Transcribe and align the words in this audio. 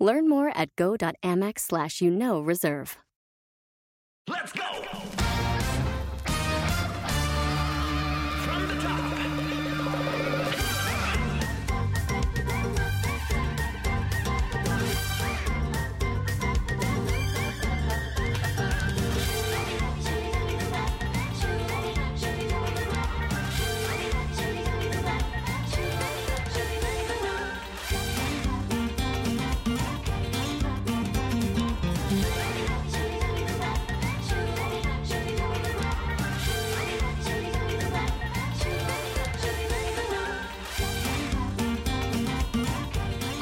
Learn 0.00 0.28
more 0.28 0.50
at 0.56 0.74
go.amex 0.76 1.60
slash 1.60 2.00
you 2.00 2.10
know 2.10 2.40
reserve. 2.40 2.96
Let's 4.28 4.52
go! 4.52 5.19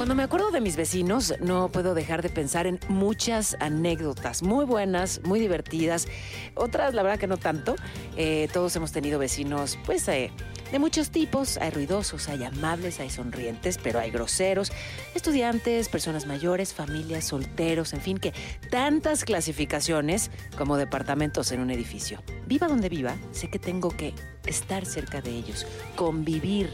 Cuando 0.08 0.22
me 0.22 0.24
acuerdo 0.24 0.50
de 0.50 0.62
mis 0.62 0.76
vecinos, 0.76 1.34
no 1.38 1.68
puedo 1.68 1.92
dejar 1.92 2.22
de 2.22 2.30
pensar 2.30 2.66
en 2.66 2.80
muchas 2.88 3.58
anécdotas 3.60 4.42
muy 4.42 4.64
buenas, 4.64 5.20
muy 5.22 5.38
divertidas. 5.38 6.08
Otras, 6.54 6.94
la 6.94 7.02
verdad 7.02 7.18
que 7.18 7.26
no 7.26 7.36
tanto. 7.36 7.76
Eh, 8.16 8.48
todos 8.50 8.74
hemos 8.74 8.90
tenido 8.90 9.18
vecinos, 9.18 9.78
pues, 9.84 10.08
eh, 10.08 10.30
de 10.72 10.78
muchos 10.78 11.10
tipos. 11.10 11.58
Hay 11.58 11.72
ruidosos, 11.72 12.30
hay 12.30 12.42
amables, 12.42 13.00
hay 13.00 13.10
sonrientes, 13.10 13.76
pero 13.76 13.98
hay 14.00 14.10
groseros. 14.10 14.72
Estudiantes, 15.14 15.90
personas 15.90 16.24
mayores, 16.24 16.72
familias, 16.72 17.26
solteros, 17.26 17.92
en 17.92 18.00
fin, 18.00 18.16
que 18.16 18.32
tantas 18.70 19.26
clasificaciones 19.26 20.30
como 20.56 20.78
departamentos 20.78 21.52
en 21.52 21.60
un 21.60 21.70
edificio. 21.70 22.22
Viva 22.46 22.66
donde 22.66 22.88
viva, 22.88 23.14
sé 23.32 23.50
que 23.50 23.58
tengo 23.58 23.90
que 23.90 24.14
estar 24.46 24.86
cerca 24.86 25.20
de 25.20 25.32
ellos, 25.32 25.66
convivir 25.96 26.70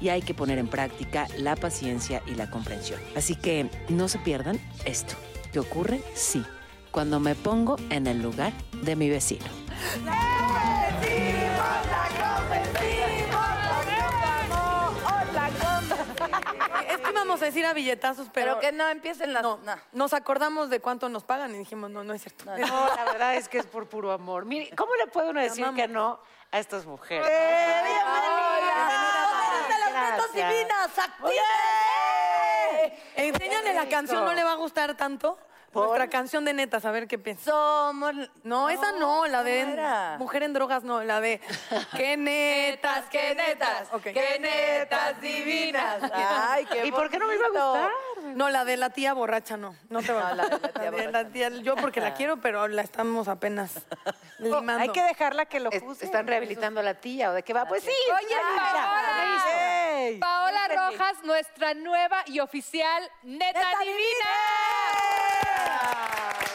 y 0.00 0.08
hay 0.10 0.22
que 0.22 0.34
poner 0.34 0.58
en 0.58 0.68
práctica 0.68 1.26
la 1.36 1.56
paciencia 1.56 2.22
y 2.26 2.34
la 2.34 2.50
comprensión. 2.50 3.00
Así 3.16 3.34
que 3.34 3.70
no 3.88 4.08
se 4.08 4.18
pierdan 4.18 4.60
esto. 4.84 5.14
¿Qué 5.52 5.58
ocurre? 5.60 6.02
Sí, 6.14 6.44
cuando 6.90 7.20
me 7.20 7.34
pongo 7.34 7.76
en 7.90 8.06
el 8.06 8.22
lugar 8.22 8.52
de 8.82 8.96
mi 8.96 9.08
vecino. 9.08 9.46
Es 16.88 16.98
que 16.98 17.10
íbamos 17.10 17.42
a 17.42 17.44
decir 17.44 17.66
a 17.66 17.72
billetazos, 17.72 18.28
pero, 18.32 18.58
Pero 18.58 18.60
que 18.60 18.72
no 18.72 18.88
empiecen 18.88 19.32
las... 19.32 19.42
no, 19.42 19.58
no. 19.64 19.74
nos 19.92 20.12
acordamos 20.12 20.70
de 20.70 20.80
cuánto 20.80 21.08
nos 21.08 21.24
pagan 21.24 21.54
y 21.54 21.58
dijimos, 21.58 21.90
no, 21.90 22.04
no 22.04 22.14
es 22.14 22.22
cierto. 22.22 22.44
No, 22.44 22.56
la 22.96 23.04
verdad 23.04 23.36
es 23.36 23.48
que 23.48 23.58
es 23.58 23.66
por 23.66 23.88
puro 23.88 24.12
amor. 24.12 24.44
Mire, 24.44 24.70
¿cómo 24.76 24.94
le 24.96 25.06
puede 25.06 25.30
uno 25.30 25.40
decir 25.40 25.64
amamos. 25.64 25.80
que 25.80 25.88
no 25.88 26.20
a 26.50 26.58
estas 26.58 26.86
mujeres? 26.86 27.26
¡Netas 27.26 28.47
Divinas! 30.32 30.98
¡Activen! 30.98 31.38
Enséñale 33.16 33.74
la 33.74 33.88
canción, 33.88 34.24
¿no 34.24 34.32
le 34.32 34.44
va 34.44 34.52
a 34.52 34.56
gustar 34.56 34.96
tanto? 34.96 35.38
Nuestra 35.74 36.08
canción 36.08 36.44
de 36.44 36.54
netas, 36.54 36.84
a 36.84 36.90
ver 36.90 37.06
qué 37.06 37.18
piensa. 37.18 37.50
Somos... 37.50 38.14
No, 38.42 38.68
esa 38.70 38.92
no, 38.92 39.26
la 39.26 39.42
de. 39.42 40.16
Mujer 40.18 40.42
en 40.42 40.52
Drogas, 40.52 40.82
no, 40.82 41.02
la 41.04 41.20
de 41.20 41.40
qué 41.96 42.16
netas, 42.18 43.04
qué 43.10 43.34
netas, 43.34 43.88
qué 44.02 44.38
netas 44.40 45.20
divinas. 45.20 46.02
Ay, 46.14 46.66
qué 46.66 46.86
¿Y 46.86 46.90
por 46.90 47.10
qué 47.10 47.18
no 47.18 47.26
me 47.28 47.34
iba 47.34 47.46
a 47.46 47.50
gustar? 47.50 47.90
No, 48.34 48.48
la 48.50 48.64
de 48.64 48.76
la 48.76 48.90
tía 48.90 49.12
borracha 49.14 49.56
no. 49.56 49.76
No 49.90 50.02
te 50.02 50.12
va 50.12 50.28
a 50.30 50.34
No, 50.34 50.42
la 50.42 50.48
de 50.48 50.58
la 50.60 50.68
tía 50.72 50.90
borracha. 50.90 51.10
la 51.10 51.28
tía- 51.28 51.48
yo 51.62 51.76
porque 51.76 52.00
la 52.00 52.14
quiero, 52.18 52.38
pero 52.38 52.66
la 52.66 52.82
estamos 52.82 53.28
apenas 53.28 53.74
limando. 54.38 54.82
Hay 54.82 54.88
que 54.90 55.02
dejarla 55.02 55.46
que 55.46 55.60
lo 55.60 55.70
puse. 55.70 56.04
¿Están 56.06 56.26
rehabilitando 56.26 56.80
a 56.80 56.82
la 56.82 56.94
tía 56.94 57.30
o 57.30 57.34
de 57.34 57.42
qué 57.42 57.52
va? 57.52 57.66
Pues 57.66 57.84
sí. 57.84 57.90
Oye, 57.90 58.36
Paola. 58.56 60.18
Paola 60.20 60.90
Rojas, 60.90 61.22
nuestra 61.24 61.74
nueva 61.74 62.22
y 62.26 62.40
oficial 62.40 63.08
neta, 63.22 63.60
divina. 63.82 63.98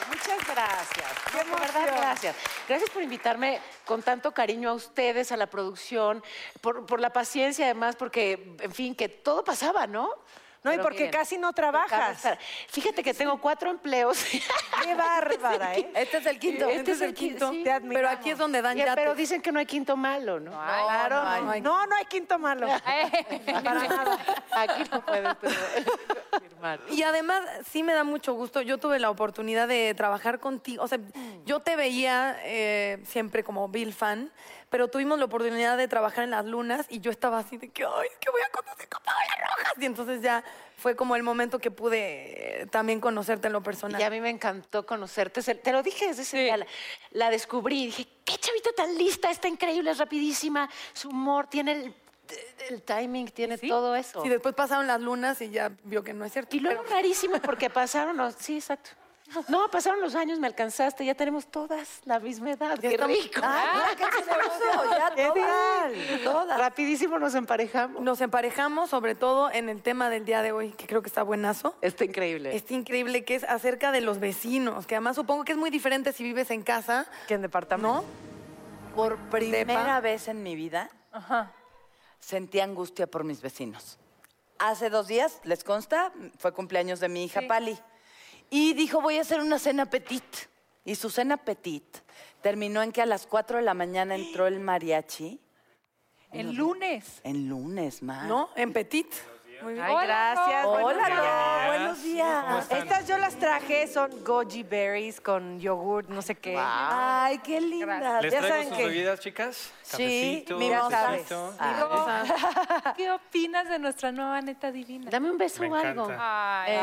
Muchas 0.08 0.48
gracias. 0.48 1.48
No, 1.48 1.56
verdad, 1.60 1.88
gracias. 1.88 2.36
Gracias 2.68 2.90
por 2.90 3.02
invitarme 3.02 3.60
con 3.86 4.02
tanto 4.02 4.32
cariño 4.32 4.70
a 4.70 4.74
ustedes, 4.74 5.32
a 5.32 5.38
la 5.38 5.48
producción, 5.48 6.24
por, 6.62 6.86
por 6.86 7.00
la 7.00 7.12
paciencia 7.12 7.66
además, 7.66 7.96
porque, 7.96 8.56
en 8.60 8.72
fin, 8.72 8.96
que 8.96 9.10
todo 9.10 9.44
pasaba, 9.44 9.88
¿no? 9.88 10.10
No, 10.64 10.74
y 10.74 10.78
porque 10.78 11.00
miren, 11.06 11.12
casi 11.12 11.38
no 11.38 11.52
trabajas. 11.54 12.24
Fíjate 12.70 13.04
que 13.04 13.14
tengo 13.14 13.40
cuatro 13.40 13.70
empleos. 13.70 14.24
Qué 14.84 14.96
bárbara, 14.96 15.76
¿eh? 15.76 15.92
Este 15.94 16.18
es 16.18 16.26
el 16.26 16.40
quinto. 16.40 16.68
Este 16.70 16.92
es 16.92 17.02
el 17.02 17.14
quinto, 17.14 17.52
sí. 17.52 17.64
Te 17.64 17.72
admiramos. 17.72 17.96
pero 17.96 18.10
aquí 18.10 18.30
es 18.32 18.38
donde 18.38 18.62
dan 18.62 18.78
Ya, 18.78 18.96
pero 18.96 19.14
dicen 19.14 19.42
que 19.42 19.52
no 19.52 19.60
hay 19.60 19.66
quinto 19.66 19.98
malo, 19.98 20.40
¿no? 20.40 20.52
Claro, 20.52 21.24
no 21.24 21.52
hay. 21.52 21.62
no, 21.62 21.80
no, 21.80 21.88
no 21.88 21.96
hay 21.96 22.06
quinto 22.06 22.40
malo. 22.40 22.68
Para 23.46 23.74
nada. 23.88 24.18
Aquí 24.52 24.84
no 24.92 25.06
puedes 25.06 25.36
pero- 25.42 25.54
firmar. 26.42 26.80
Y 26.90 27.04
además, 27.04 27.42
sí 27.70 27.84
me 27.84 27.94
da 27.94 28.04
mucho 28.04 28.34
gusto. 28.34 28.62
Yo 28.62 28.78
tuve 28.78 29.00
la 29.00 29.10
oportunidad 29.10 29.68
de 29.68 29.94
trabajar 29.96 30.40
contigo. 30.40 30.84
O 30.84 30.88
sea, 30.88 31.00
yo 31.46 31.60
te 31.60 31.76
veía 31.76 32.38
eh, 32.44 33.02
siempre 33.06 33.44
como 33.44 33.68
Bill 33.68 33.94
fan, 33.94 34.32
pero 34.74 34.88
tuvimos 34.88 35.20
la 35.20 35.26
oportunidad 35.26 35.78
de 35.78 35.88
trabajar 35.88 36.24
en 36.24 36.32
las 36.32 36.46
lunas 36.46 36.88
y 36.90 37.00
yo 37.00 37.12
estaba 37.12 37.38
así 37.38 37.58
de 37.58 37.70
que, 37.70 37.84
ay, 37.86 38.08
que 38.20 38.32
voy 38.32 38.42
a 38.42 38.50
conocer 38.50 38.90
con 38.90 39.04
Paola 39.04 39.48
Rojas. 39.48 39.74
Y 39.80 39.86
entonces 39.86 40.20
ya 40.24 40.44
fue 40.78 40.96
como 40.96 41.16
el 41.16 41.22
momento 41.22 41.60
que 41.60 41.70
pude 41.70 42.62
eh, 42.62 42.66
también 42.66 43.00
conocerte 43.00 43.46
en 43.46 43.54
lo 43.54 43.62
personal. 43.62 44.02
Y 44.02 44.04
a 44.04 44.10
mí 44.10 44.20
me 44.20 44.32
encantó 44.32 44.84
conocerte. 44.84 45.44
Te 45.44 45.72
lo 45.72 45.84
dije 45.84 46.08
desde 46.08 46.24
ese 46.24 46.38
día. 46.40 46.58
La, 46.58 46.66
la 47.12 47.30
descubrí. 47.30 47.86
Dije, 47.86 48.08
qué 48.26 48.36
chavita 48.40 48.72
tan 48.76 48.98
lista. 48.98 49.30
Está 49.30 49.48
increíble, 49.48 49.92
es 49.92 50.00
rapidísima. 50.00 50.68
Su 50.94 51.10
humor 51.10 51.46
tiene 51.46 51.74
el, 51.74 51.96
el 52.70 52.82
timing, 52.82 53.28
tiene 53.28 53.60
todo 53.60 53.96
eso. 53.96 54.24
Sí, 54.24 54.30
después 54.30 54.56
pasaron 54.56 54.88
las 54.88 55.00
lunas 55.00 55.40
y 55.44 55.52
ya 55.52 55.72
vio 55.84 56.04
que 56.04 56.14
no 56.14 56.26
es 56.26 56.34
cierto. 56.34 56.56
y 56.56 56.62
luego 56.62 56.82
pero- 56.82 56.96
rarísimo 56.96 57.40
porque 57.42 57.70
pasaron 57.70 58.18
los... 58.18 58.34
Sí, 58.34 58.56
exacto. 58.56 58.90
No, 59.48 59.70
pasaron 59.70 60.02
los 60.02 60.16
años, 60.16 60.40
me 60.40 60.48
alcanzaste. 60.48 61.06
Ya 61.06 61.16
tenemos 61.16 61.48
todas 61.48 62.02
la 62.06 62.20
misma 62.20 62.52
edad. 62.52 62.80
Qué 62.80 62.98
rico. 62.98 63.42
Ah, 63.44 63.92
ya 64.00 65.14
todas. 65.16 66.24
Todas. 66.24 66.60
Rapidísimo 66.60 67.20
nos 67.20 67.36
emparejamos. 67.36 68.02
Nos 68.02 68.22
emparejamos 68.22 68.90
sobre 68.90 69.16
todo 69.16 69.52
en 69.52 69.70
el 69.70 69.82
tema 69.82 70.10
del 70.10 70.26
día 70.26 70.42
de 70.42 70.52
hoy, 70.52 70.72
que 70.72 70.88
creo 70.88 71.02
que 71.02 71.08
está 71.08 71.24
buenazo. 71.24 71.76
Está 71.82 72.06
increíble. 72.06 72.56
Está 72.56 72.74
increíble 72.74 73.24
que 73.26 73.36
es 73.36 73.44
acerca 73.44 73.92
de 73.92 74.02
los 74.02 74.20
vecinos, 74.20 74.86
que 74.86 74.96
además 74.96 75.16
supongo 75.16 75.44
que 75.44 75.54
es 75.54 75.58
muy 75.58 75.70
diferente 75.70 76.14
si 76.14 76.24
vives 76.24 76.52
en 76.52 76.64
casa, 76.64 77.06
Que 77.28 77.36
en 77.36 77.42
departamento. 77.42 78.02
¿no? 78.02 78.04
Por 78.96 79.18
primera 79.30 79.66
Depa. 79.66 80.00
vez 80.02 80.28
en 80.28 80.44
mi 80.44 80.56
vida 80.56 80.90
sentí 82.20 82.60
angustia 82.60 83.08
por 83.08 83.24
mis 83.24 83.42
vecinos. 83.42 83.98
Hace 84.60 84.90
dos 84.90 85.08
días, 85.08 85.40
les 85.44 85.64
consta, 85.64 86.14
fue 86.38 86.54
cumpleaños 86.54 87.00
de 87.00 87.10
mi 87.10 87.26
hija 87.26 87.42
Pali. 87.48 87.78
Y 88.56 88.74
dijo, 88.74 89.02
voy 89.02 89.18
a 89.18 89.22
hacer 89.22 89.42
una 89.42 89.58
cena 89.58 89.88
petit. 89.88 90.24
Y 90.86 90.94
su 90.94 91.10
cena 91.10 91.38
petit 91.38 91.84
terminó 92.40 92.84
en 92.84 92.92
que 92.92 93.02
a 93.02 93.08
las 93.08 93.26
4 93.26 93.58
de 93.58 93.64
la 93.64 93.74
mañana 93.74 94.14
entró 94.14 94.46
el 94.46 94.60
mariachi. 94.60 95.40
El 96.32 96.54
lunes. 96.54 97.20
En 97.24 97.50
lunes, 97.50 98.04
ma. 98.04 98.28
¿No? 98.28 98.50
En 98.56 98.72
Petit. 98.72 99.12
Muy 99.64 99.74
bien. 99.74 99.86
Ay, 99.86 99.94
Hola, 99.96 100.06
gracias. 100.36 100.64
Ro. 100.64 100.70
buenos 100.72 100.94
Hola, 101.06 101.08
días. 101.22 101.68
Buenos 101.68 102.04
días. 102.04 102.72
Estas 102.72 103.08
yo 103.08 103.18
las 103.18 103.36
traje, 103.36 103.88
son 103.88 104.24
goji 104.24 104.64
berries 104.64 105.22
con 105.22 105.60
yogurt, 105.60 106.10
no 106.10 106.22
sé 106.22 106.36
qué. 106.36 106.56
Ay, 106.60 107.40
qué 107.40 107.62
linda. 107.62 108.22
¿Les 108.22 108.34
Ya 108.34 108.40
traigo 108.40 108.48
saben 108.56 108.70
sus 108.70 108.78
que- 108.78 108.86
bebidas, 108.86 109.20
chicas? 109.20 109.72
Sí, 109.82 110.44
Cafecito, 110.46 110.58
mimosas. 110.58 111.12
tecito. 111.12 111.54
Ah. 111.60 112.94
¿Qué 112.98 113.12
opinas 113.12 113.70
de 113.70 113.80
nuestra 113.80 114.12
nueva 114.12 114.42
neta 114.42 114.72
divina? 114.72 115.10
Dame 115.10 115.32
un 115.32 115.38
beso 115.38 115.62
Me 115.62 115.70
o 115.70 115.76
algo. 115.76 116.08
Ay, 116.20 116.78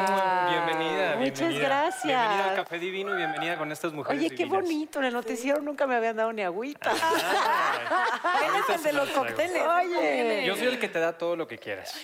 Bienvenida, 0.51 1.17
Muchas 1.17 1.55
gracias. 1.59 2.05
Bienvenida 2.05 2.51
al 2.51 2.57
Café 2.57 2.79
Divino 2.79 3.13
y 3.15 3.17
bienvenida 3.17 3.59
con 3.59 3.71
estas 3.73 3.93
mujeres 3.93 4.19
Oye, 4.19 4.31
qué 4.31 4.45
divinas. 4.45 4.63
bonito. 4.63 4.99
En 5.01 5.05
el 5.07 5.13
noticiero 5.13 5.61
nunca 5.61 5.87
me 5.87 5.97
habían 5.97 6.17
dado 6.17 6.33
ni 6.33 6.43
agüita. 6.43 6.91
Ay, 6.93 8.47
ahorita 8.51 8.75
el 8.75 8.83
de 8.83 8.93
los 8.93 9.09
cócteles. 9.11 9.63
Oye. 9.63 10.45
Yo 10.47 10.57
soy 10.57 10.67
el 10.69 10.79
que 10.79 10.89
te 10.89 10.99
da 10.99 11.17
todo 11.17 11.37
lo 11.37 11.47
que 11.47 11.59
quieras. 11.59 11.95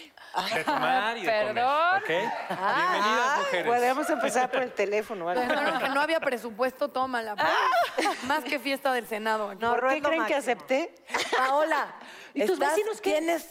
de 0.55 0.64
tomar 0.66 1.16
y 1.16 1.22
de 1.22 1.26
Perdón. 1.30 1.54
comer. 1.54 2.02
¿Ok? 2.02 2.08
Bienvenidas, 2.48 3.38
mujeres. 3.38 3.66
Podemos 3.66 4.10
empezar 4.10 4.50
por 4.50 4.62
el 4.62 4.72
teléfono. 4.72 5.24
¿vale? 5.24 5.40
Pensaron 5.40 5.78
que 5.80 5.88
no 5.88 6.00
había 6.00 6.20
presupuesto, 6.20 6.88
tómala. 6.88 7.36
pues. 7.36 8.22
Más 8.24 8.44
que 8.44 8.58
fiesta 8.58 8.92
del 8.92 9.06
Senado. 9.06 9.50
aquí. 9.50 9.64
¿Por 9.64 9.80
qué 9.88 10.02
creen 10.02 10.02
que 10.26 10.34
máximo. 10.34 10.38
acepté? 10.38 10.94
Paola, 11.36 11.94
¿Y 12.34 12.42
tus 12.42 12.52
estás- 12.54 12.74
vecinos 12.76 13.00
qué? 13.00 13.12
Tienes 13.12 13.46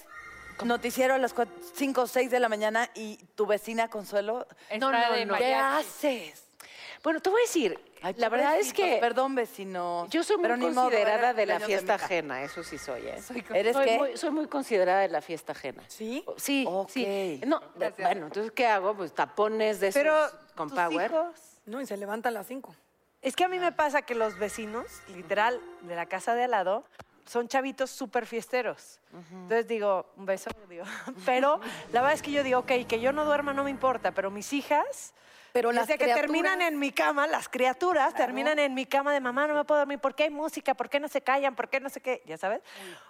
noticiero 0.63 1.15
a 1.15 1.17
las 1.17 1.33
5 1.75 2.01
o 2.01 2.07
6 2.07 2.29
de 2.31 2.39
la 2.39 2.49
mañana 2.49 2.89
y 2.93 3.17
tu 3.35 3.45
vecina 3.45 3.89
Consuelo. 3.89 4.47
No, 4.79 4.91
no, 4.91 5.11
de 5.11 5.19
¿Qué 5.19 5.25
mariachi. 5.25 5.87
haces? 5.87 6.43
Bueno, 7.03 7.19
te 7.19 7.29
voy 7.29 7.41
a 7.41 7.45
decir, 7.45 7.79
Ay, 8.05 8.13
la 8.17 8.29
verdad 8.29 8.59
es 8.59 8.71
que 8.71 8.97
Perdón, 9.01 9.33
vecino. 9.33 10.05
yo 10.11 10.23
soy 10.23 10.37
muy 10.37 10.43
pero 10.43 10.57
modo, 10.57 10.83
considerada 10.83 11.17
era 11.17 11.33
de 11.33 11.45
la 11.47 11.59
fiesta 11.59 11.95
hija. 11.95 12.05
ajena, 12.05 12.43
eso 12.43 12.63
sí 12.63 12.77
soy, 12.77 13.01
¿eh? 13.01 13.19
¿Eres 13.51 13.73
soy 13.73 13.85
qué? 13.85 13.97
Muy, 13.97 14.15
soy 14.17 14.29
muy 14.29 14.47
considerada 14.47 14.99
de 15.01 15.07
la 15.09 15.21
fiesta 15.21 15.53
ajena. 15.53 15.81
¿Sí? 15.87 16.23
Sí, 16.37 16.65
Ok. 16.69 16.89
sí. 16.91 17.41
No, 17.47 17.59
de- 17.73 17.89
bueno, 17.97 18.27
entonces, 18.27 18.51
¿qué 18.51 18.67
hago? 18.67 18.93
Pues 18.95 19.11
tapones 19.15 19.79
de 19.79 19.87
esos 19.87 19.99
Pero 20.03 20.15
con 20.55 20.69
tus 20.69 20.77
power. 20.79 21.09
hijos- 21.09 21.39
No, 21.65 21.81
y 21.81 21.87
se 21.87 21.97
levanta 21.97 22.29
a 22.29 22.31
las 22.31 22.45
5. 22.45 22.75
Es 23.23 23.35
que 23.35 23.43
a 23.43 23.47
mí 23.49 23.57
me 23.57 23.71
pasa 23.71 24.03
que 24.03 24.13
los 24.13 24.37
vecinos, 24.37 24.85
literal, 25.07 25.59
de 25.81 25.95
la 25.95 26.05
casa 26.05 26.35
de 26.35 26.43
al 26.43 26.51
lado, 26.51 26.83
son 27.25 27.47
chavitos 27.47 27.89
súper 27.89 28.27
fiesteros. 28.27 28.99
Entonces 29.31 29.67
digo, 29.67 30.05
un 30.15 30.27
beso, 30.27 30.51
digo. 30.69 30.83
Pero 31.25 31.59
la 31.91 32.01
verdad 32.01 32.13
es 32.13 32.21
que 32.21 32.31
yo 32.31 32.43
digo, 32.43 32.59
ok, 32.59 32.85
que 32.87 32.99
yo 32.99 33.11
no 33.13 33.25
duerma 33.25 33.51
no 33.51 33.63
me 33.63 33.71
importa, 33.71 34.11
pero 34.11 34.29
mis 34.29 34.53
hijas, 34.53 35.15
Pero 35.55 35.71
las 35.71 35.87
desde 35.87 35.97
que 36.05 36.13
terminan 36.13 36.61
en 36.61 36.77
mi 36.77 36.91
cama, 36.91 37.27
las 37.27 37.47
criaturas 37.47 38.13
terminan 38.13 38.59
en 38.59 38.73
mi 38.73 38.85
cama 38.85 39.13
de 39.13 39.21
mamá, 39.21 39.47
no 39.47 39.53
me 39.53 39.63
puedo 39.63 39.79
dormir, 39.79 39.99
¿por 39.99 40.13
qué 40.13 40.23
hay 40.23 40.29
música? 40.29 40.73
¿Por 40.73 40.89
qué 40.89 40.99
no 40.99 41.07
se 41.07 41.21
callan? 41.21 41.55
¿Por 41.55 41.69
qué 41.69 41.79
no 41.79 41.89
sé 41.89 42.01
qué? 42.01 42.21
Ya 42.25 42.37
sabes. 42.37 42.59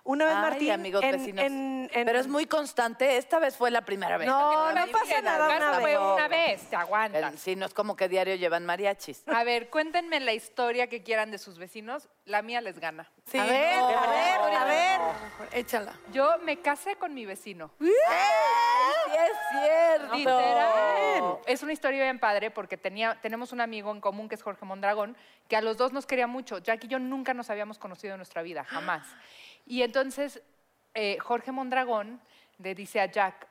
Una 0.03 0.25
vez 0.25 0.35
Ay, 0.35 0.41
Martín, 0.43 0.71
amigos 0.71 1.03
en- 1.03 1.11
vecinos. 1.11 1.43
en- 1.43 1.89
en- 1.91 2.05
Pero 2.05 2.19
es 2.19 2.27
muy 2.27 2.45
constante. 2.45 3.17
Esta 3.17 3.39
vez 3.39 3.57
fue 3.57 3.71
la 3.71 3.81
primera 3.81 4.19
vez. 4.19 4.27
No, 4.27 4.71
no 4.73 4.87
pasa 4.91 5.21
nada, 5.23 5.47
una 5.47 5.57
Casa 5.57 5.79
fue 5.81 5.89
vez. 5.89 5.99
una 5.99 6.27
vez, 6.27 6.61
te 6.69 6.75
aguantan. 6.75 7.35
Sí, 7.39 7.55
no 7.55 7.65
es 7.65 7.73
como 7.73 7.95
que 7.95 8.07
diario 8.07 8.35
llevan 8.35 8.63
mariachis. 8.63 9.23
A 9.25 9.43
ver, 9.43 9.71
cuéntenme 9.71 10.19
la 10.19 10.33
historia 10.33 10.85
que 10.85 11.01
quieran 11.01 11.31
de 11.31 11.39
sus 11.39 11.57
vecinos. 11.57 12.09
La 12.25 12.41
mía 12.41 12.59
les 12.59 12.79
gana. 12.79 13.09
Sí, 13.25 13.37
A 13.37 13.45
ver, 13.45 13.77
no. 13.77 13.87
a 13.87 14.07
ver, 14.07 14.55
a 14.55 14.65
ver. 14.65 14.99
Échala. 15.51 15.93
Yo 16.11 16.37
me 16.43 16.59
casé 16.59 16.95
con 16.95 17.13
mi 17.13 17.25
vecino. 17.25 17.71
Sí, 17.79 17.91
es 19.13 19.37
cierto. 19.51 20.15
Literal. 20.15 21.37
Es 21.45 21.61
una 21.61 21.73
historia 21.73 22.03
bien 22.03 22.19
padre 22.19 22.49
porque 22.49 22.77
tenía, 22.77 23.15
tenemos 23.21 23.51
un 23.53 23.61
amigo 23.61 23.91
en 23.91 24.01
común 24.01 24.27
que 24.27 24.35
es 24.35 24.41
Jorge 24.41 24.65
Mondragón, 24.65 25.15
que 25.47 25.55
a 25.55 25.61
los 25.61 25.77
dos 25.77 25.93
nos 25.93 26.07
quería 26.07 26.25
mucho. 26.25 26.57
Jack 26.57 26.85
y 26.85 26.87
yo 26.87 26.97
nunca 26.97 27.33
nos 27.35 27.49
habíamos 27.51 27.77
conocido 27.77 28.15
en 28.15 28.17
nuestra 28.19 28.41
vida, 28.41 28.63
jamás. 28.63 29.07
Y 29.67 29.83
entonces 29.83 30.41
eh, 30.95 31.17
Jorge 31.19 31.51
Mondragón 31.51 32.19
le 32.57 32.73
dice 32.73 33.01
a 33.01 33.05
Jack, 33.05 33.47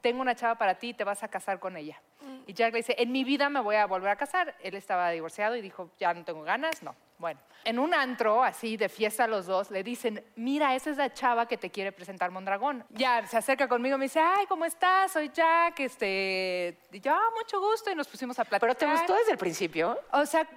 tengo 0.00 0.20
una 0.20 0.34
chava 0.36 0.56
para 0.56 0.76
ti, 0.76 0.94
te 0.94 1.02
vas 1.04 1.22
a 1.24 1.28
casar 1.28 1.58
con 1.58 1.76
ella. 1.76 2.00
Y 2.46 2.54
Jack 2.54 2.72
le 2.72 2.78
dice, 2.78 2.94
en 2.98 3.10
mi 3.10 3.24
vida 3.24 3.48
me 3.48 3.58
voy 3.60 3.74
a 3.76 3.86
volver 3.86 4.10
a 4.10 4.16
casar. 4.16 4.54
Él 4.62 4.74
estaba 4.74 5.10
divorciado 5.10 5.56
y 5.56 5.60
dijo, 5.60 5.90
ya 5.98 6.14
no 6.14 6.24
tengo 6.24 6.42
ganas, 6.42 6.82
no. 6.82 6.94
Bueno, 7.22 7.38
en 7.62 7.78
un 7.78 7.94
antro, 7.94 8.42
así 8.42 8.76
de 8.76 8.88
fiesta 8.88 9.28
los 9.28 9.46
dos, 9.46 9.70
le 9.70 9.84
dicen, 9.84 10.24
mira, 10.34 10.74
esa 10.74 10.90
es 10.90 10.96
la 10.96 11.14
chava 11.14 11.46
que 11.46 11.56
te 11.56 11.70
quiere 11.70 11.92
presentar 11.92 12.32
Mondragón. 12.32 12.84
Ya 12.90 13.24
se 13.28 13.36
acerca 13.36 13.68
conmigo 13.68 13.94
y 13.94 13.98
me 14.00 14.04
dice, 14.06 14.18
ay, 14.18 14.44
¿cómo 14.46 14.64
estás? 14.64 15.12
Soy 15.12 15.30
Jack, 15.32 15.78
este... 15.78 16.76
Y 16.90 16.98
yo, 17.00 17.14
ah, 17.14 17.28
mucho 17.38 17.60
gusto, 17.60 17.92
y 17.92 17.94
nos 17.94 18.08
pusimos 18.08 18.36
a 18.40 18.44
platicar. 18.44 18.60
¿Pero 18.60 18.74
te 18.74 18.86
gustó 18.90 19.14
desde 19.14 19.30
el 19.30 19.38
principio? 19.38 19.96
O 20.10 20.26
sea, 20.26 20.48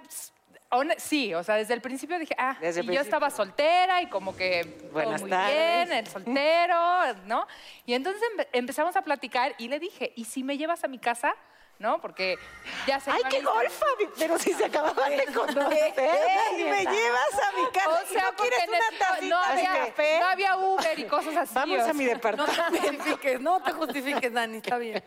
sí, 0.98 1.32
o 1.34 1.44
sea, 1.44 1.54
desde 1.54 1.72
el 1.74 1.80
principio 1.80 2.18
dije, 2.18 2.34
ah, 2.36 2.56
Desde 2.60 2.82
y 2.82 2.86
yo 2.86 3.00
estaba 3.00 3.30
soltera 3.30 4.02
y 4.02 4.08
como 4.08 4.34
que 4.36 4.64
todo 4.64 4.90
Buenas 4.90 5.20
muy 5.20 5.30
tardes. 5.30 5.54
bien, 5.88 5.98
el 5.98 6.06
soltero, 6.08 7.14
¿no? 7.26 7.46
Y 7.84 7.94
entonces 7.94 8.20
empe- 8.36 8.48
empezamos 8.52 8.96
a 8.96 9.02
platicar 9.02 9.54
y 9.58 9.68
le 9.68 9.78
dije, 9.78 10.12
¿y 10.16 10.24
si 10.24 10.42
me 10.42 10.58
llevas 10.58 10.82
a 10.82 10.88
mi 10.88 10.98
casa? 10.98 11.32
¿No? 11.78 12.00
Porque 12.00 12.38
ya 12.86 12.98
se 13.00 13.10
¡Ay, 13.10 13.20
qué 13.28 13.36
mis- 13.40 13.44
golfa! 13.46 13.84
Pero 14.18 14.38
si 14.38 14.52
se 14.54 14.64
acababan 14.64 15.10
de 15.14 15.24
conocer. 15.34 15.92
Y 16.58 16.64
me 16.64 16.84
llevas 16.84 17.34
a 17.42 17.52
mi 17.52 17.66
casa. 17.70 17.90
O 17.90 18.04
¿Y 18.04 18.06
sea, 18.14 18.30
no 18.30 18.36
quieres 18.36 18.60
una 18.66 18.98
tacita 18.98 19.48
no 19.50 19.56
de 19.56 19.62
café? 19.62 20.20
no 20.20 20.26
había 20.26 20.56
Uber 20.56 20.98
y 20.98 21.04
cosas 21.04 21.36
así. 21.36 21.54
Vamos 21.54 21.80
a 21.80 21.92
mi 21.92 22.04
sea, 22.06 22.14
No 22.14 22.14
departamento. 22.14 22.52
te 22.72 22.78
justifiques, 22.88 23.40
no 23.40 23.62
te 23.62 23.72
justifiques, 23.72 24.32
Dani, 24.32 24.56
está 24.56 24.78
bien. 24.78 25.04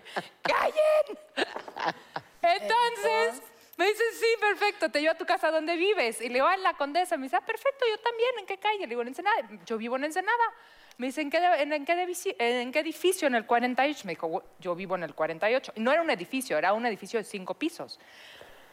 Entonces, 2.42 3.42
me 3.78 3.86
dice, 3.88 4.04
sí, 4.20 4.28
perfecto, 4.40 4.90
te 4.90 5.00
llevo 5.02 5.14
a 5.14 5.18
tu 5.18 5.26
casa 5.26 5.52
donde 5.52 5.76
vives. 5.76 6.22
Y 6.22 6.28
le 6.28 6.36
digo, 6.36 6.48
ah, 6.48 6.54
en 6.56 6.64
la 6.64 6.74
Condesa. 6.76 7.18
Me 7.18 7.24
dice, 7.24 7.36
ah, 7.36 7.42
perfecto, 7.42 7.86
yo 7.90 7.98
también, 8.00 8.30
¿en 8.40 8.46
qué 8.46 8.58
calle? 8.58 8.80
Le 8.82 8.88
digo, 8.88 9.02
en 9.02 9.10
Ensenada. 9.10 9.38
Yo 9.66 9.78
vivo 9.78 9.96
en 9.96 10.04
Ensenada. 10.06 10.54
Me 11.00 11.08
dice, 11.08 11.22
¿en 11.22 11.30
qué, 11.32 11.38
en, 11.38 11.72
en 11.74 11.86
qué 11.86 11.94
edificio, 11.94 12.36
en 12.38 12.72
qué 12.74 12.80
edificio? 12.80 13.28
En 13.28 13.36
el 13.36 13.46
48. 13.46 14.02
Me 14.06 14.12
dijo, 14.12 14.28
"Gu- 14.28 14.44
yo 14.60 14.76
vivo 14.76 14.96
en 14.96 15.04
el 15.04 15.16
48. 15.16 15.72
Y 15.76 15.80
no 15.80 15.92
era 15.94 16.02
un 16.02 16.10
edificio, 16.10 16.58
era 16.58 16.74
un 16.74 16.86
edificio 16.86 17.18
de 17.20 17.24
cinco 17.24 17.54
pisos. 17.54 17.98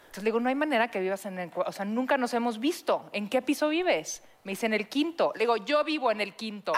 Entonces 0.06 0.24
le 0.24 0.28
digo, 0.28 0.40
no 0.40 0.48
hay 0.48 0.54
manera 0.56 0.90
que 0.90 0.98
vivas 1.00 1.24
en 1.26 1.38
el... 1.38 1.50
O 1.54 1.70
sea, 1.72 1.84
nunca 1.84 2.16
nos 2.18 2.34
hemos 2.34 2.58
visto. 2.58 3.08
¿En 3.12 3.28
qué 3.28 3.42
piso 3.42 3.68
vives? 3.68 4.24
Me 4.42 4.52
dice, 4.52 4.66
en 4.66 4.74
el 4.74 4.88
quinto. 4.88 5.32
Le 5.36 5.40
digo, 5.40 5.56
yo 5.56 5.84
vivo 5.84 6.10
en 6.10 6.20
el 6.20 6.34
quinto. 6.34 6.72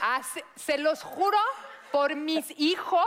Ah, 0.00 0.22
se, 0.22 0.44
se 0.56 0.78
los 0.78 1.02
juro 1.02 1.36
por 1.92 2.16
mis 2.16 2.58
hijos 2.58 3.06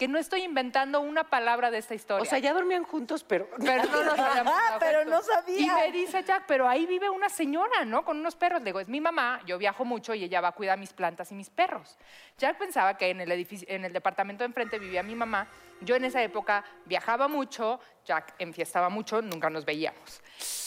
que 0.00 0.08
no 0.08 0.18
estoy 0.18 0.44
inventando 0.44 1.02
una 1.02 1.24
palabra 1.24 1.70
de 1.70 1.76
esta 1.76 1.94
historia. 1.94 2.22
O 2.22 2.24
sea, 2.24 2.38
ya 2.38 2.54
dormían 2.54 2.84
juntos, 2.84 3.22
pero... 3.22 3.50
pero 3.58 3.84
no 3.84 4.02
nos 4.02 4.18
habíamos 4.18 4.54
Ah, 4.56 4.78
pero 4.80 5.04
no 5.04 5.20
sabía. 5.20 5.60
Y 5.60 5.66
me 5.66 5.92
dice 5.92 6.24
Jack, 6.24 6.44
pero 6.48 6.66
ahí 6.66 6.86
vive 6.86 7.10
una 7.10 7.28
señora, 7.28 7.84
¿no? 7.84 8.02
Con 8.02 8.18
unos 8.18 8.34
perros. 8.34 8.62
Le 8.62 8.70
digo, 8.70 8.80
es 8.80 8.88
mi 8.88 8.98
mamá, 8.98 9.42
yo 9.44 9.58
viajo 9.58 9.84
mucho 9.84 10.14
y 10.14 10.24
ella 10.24 10.40
va 10.40 10.48
a 10.48 10.52
cuidar 10.52 10.78
mis 10.78 10.94
plantas 10.94 11.30
y 11.32 11.34
mis 11.34 11.50
perros. 11.50 11.98
Jack 12.38 12.56
pensaba 12.56 12.96
que 12.96 13.10
en 13.10 13.20
el, 13.20 13.30
edificio, 13.30 13.68
en 13.70 13.84
el 13.84 13.92
departamento 13.92 14.42
de 14.42 14.46
enfrente 14.46 14.78
vivía 14.78 15.02
mi 15.02 15.14
mamá. 15.14 15.46
Yo 15.82 15.96
en 15.96 16.06
esa 16.06 16.22
época 16.22 16.64
viajaba 16.86 17.28
mucho, 17.28 17.78
Jack 18.06 18.36
enfiestaba 18.38 18.88
mucho, 18.88 19.20
nunca 19.20 19.50
nos 19.50 19.66
veíamos. 19.66 20.22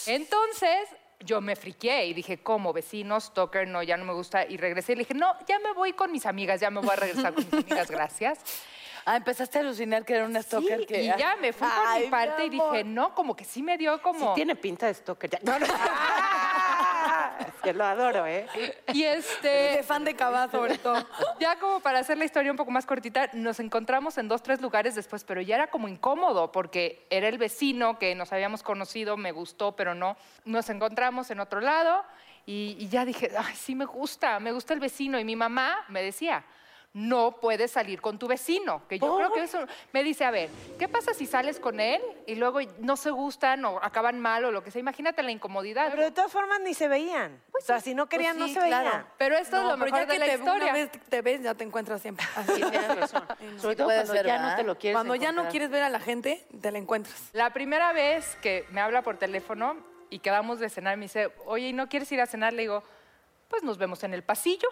Entonces, 0.06 0.90
yo 1.18 1.40
me 1.40 1.56
friqué 1.56 2.06
y 2.06 2.14
dije, 2.14 2.38
¿cómo? 2.38 2.72
Vecinos, 2.72 3.24
Stoker, 3.24 3.66
no, 3.66 3.82
ya 3.82 3.96
no 3.96 4.04
me 4.04 4.12
gusta. 4.12 4.46
Y 4.46 4.58
regresé 4.58 4.92
y 4.92 4.94
le 4.94 5.00
dije, 5.00 5.14
no, 5.14 5.34
ya 5.48 5.58
me 5.58 5.72
voy 5.72 5.92
con 5.92 6.12
mis 6.12 6.24
amigas, 6.24 6.60
ya 6.60 6.70
me 6.70 6.80
voy 6.80 6.90
a 6.90 6.96
regresar 6.96 7.34
con 7.34 7.44
mis 7.44 7.52
amigas, 7.52 7.90
gracias. 7.90 8.38
Ah, 9.06 9.16
empezaste 9.16 9.58
a 9.58 9.60
alucinar 9.60 10.04
que 10.04 10.14
era 10.14 10.24
una 10.24 10.40
stalker 10.42 10.80
Sí, 10.80 10.86
que... 10.86 11.02
y 11.02 11.06
ya 11.06 11.36
me 11.40 11.52
fui 11.52 11.68
por 11.68 11.86
Ay, 11.86 11.98
mi 12.00 12.04
mi 12.06 12.10
parte 12.10 12.44
y 12.46 12.48
dije, 12.50 12.84
no, 12.84 13.14
como 13.14 13.36
que 13.36 13.44
sí 13.44 13.62
me 13.62 13.76
dio 13.76 14.00
como... 14.00 14.30
Sí 14.30 14.34
tiene 14.36 14.56
pinta 14.56 14.86
de 14.86 14.94
stalker. 14.94 15.30
ya. 15.30 15.38
No, 15.42 15.58
no. 15.58 15.66
que 17.62 17.72
lo 17.72 17.84
adoro, 17.84 18.26
¿eh? 18.26 18.46
Y 18.92 19.02
De 19.02 19.14
este, 19.14 19.82
fan 19.82 20.04
de 20.04 20.14
Cabá, 20.14 20.50
sobre 20.50 20.78
todo. 20.78 21.06
ya 21.38 21.58
como 21.58 21.80
para 21.80 21.98
hacer 21.98 22.16
la 22.18 22.24
historia 22.24 22.50
un 22.50 22.56
poco 22.56 22.70
más 22.70 22.86
cortita, 22.86 23.30
nos 23.32 23.60
encontramos 23.60 24.16
en 24.18 24.28
dos, 24.28 24.42
tres 24.42 24.60
lugares 24.60 24.94
después, 24.94 25.24
pero 25.24 25.40
ya 25.40 25.56
era 25.56 25.66
como 25.66 25.88
incómodo 25.88 26.52
porque 26.52 27.06
era 27.10 27.28
el 27.28 27.38
vecino 27.38 27.98
que 27.98 28.14
nos 28.14 28.32
habíamos 28.32 28.62
conocido, 28.62 29.16
me 29.16 29.32
gustó, 29.32 29.76
pero 29.76 29.94
no. 29.94 30.16
Nos 30.44 30.70
encontramos 30.70 31.30
en 31.30 31.40
otro 31.40 31.60
lado 31.60 32.04
y, 32.46 32.76
y 32.78 32.88
ya 32.88 33.04
dije, 33.04 33.30
ay, 33.36 33.54
sí 33.56 33.74
me 33.74 33.84
gusta, 33.84 34.40
me 34.40 34.52
gusta 34.52 34.74
el 34.74 34.80
vecino. 34.80 35.18
Y 35.18 35.24
mi 35.24 35.36
mamá 35.36 35.84
me 35.88 36.02
decía, 36.02 36.44
no 36.94 37.40
puedes 37.40 37.72
salir 37.72 38.00
con 38.00 38.20
tu 38.20 38.28
vecino, 38.28 38.86
que 38.88 39.00
yo 39.00 39.16
creo 39.16 39.32
que 39.32 39.42
eso 39.42 39.66
me 39.92 40.04
dice, 40.04 40.24
a 40.24 40.30
ver, 40.30 40.48
¿qué 40.78 40.88
pasa 40.88 41.12
si 41.12 41.26
sales 41.26 41.58
con 41.58 41.80
él 41.80 42.00
y 42.26 42.36
luego 42.36 42.60
no 42.78 42.96
se 42.96 43.10
gustan 43.10 43.64
o 43.64 43.80
acaban 43.82 44.20
mal 44.20 44.44
o 44.44 44.52
lo 44.52 44.62
que 44.62 44.70
sea? 44.70 44.78
Imagínate 44.78 45.20
la 45.24 45.32
incomodidad. 45.32 45.90
Pero 45.90 46.04
de 46.04 46.12
todas 46.12 46.30
formas 46.30 46.60
ni 46.60 46.72
se 46.72 46.86
veían. 46.86 47.42
o 47.52 47.60
sea, 47.60 47.80
si 47.80 47.94
no 47.94 48.08
querían, 48.08 48.38
Pues 48.38 48.50
sí, 48.50 48.54
no 48.54 48.62
se 48.62 48.68
claro. 48.68 48.90
veían. 48.90 49.06
Pero 49.18 49.36
esto 49.36 49.56
es 49.56 49.62
lo 49.64 49.76
mejor 49.76 49.98
ya 50.00 50.06
de 50.06 50.12
que 50.12 50.18
la 50.20 50.26
te, 50.26 50.34
historia. 50.34 50.62
una 50.64 50.72
vez 50.72 50.90
te 51.08 51.20
ves, 51.20 51.42
ya 51.42 51.54
te 51.54 51.64
encuentras 51.64 52.00
siempre. 52.00 52.24
Así. 52.36 52.62
Tienes 52.62 52.96
razón. 52.96 53.24
Sobre 53.58 53.74
todo 53.74 53.86
puede 53.88 53.98
cuando 53.98 54.12
ser, 54.14 54.26
ya 54.26 54.38
no 54.50 54.56
te 54.56 54.62
lo 54.62 54.78
quieres 54.78 54.94
Cuando 54.96 55.14
ya 55.16 55.32
no 55.32 55.48
quieres 55.48 55.70
ver 55.70 55.82
a 55.82 55.88
la 55.88 55.98
gente, 55.98 56.46
te 56.62 56.70
la 56.70 56.78
encuentras. 56.78 57.30
La 57.32 57.52
primera 57.52 57.92
vez 57.92 58.36
que 58.40 58.66
me 58.70 58.80
habla 58.80 59.02
por 59.02 59.16
teléfono 59.16 59.76
y 60.10 60.20
quedamos 60.20 60.60
de 60.60 60.70
cenar, 60.70 60.96
me 60.96 61.06
dice, 61.06 61.32
oye, 61.44 61.70
¿y 61.70 61.72
no 61.72 61.88
quieres 61.88 62.12
ir 62.12 62.20
a 62.20 62.26
cenar? 62.26 62.52
Le 62.52 62.62
digo, 62.62 62.84
pues 63.48 63.64
nos 63.64 63.78
vemos 63.78 64.04
en 64.04 64.14
el 64.14 64.22
pasillo. 64.22 64.68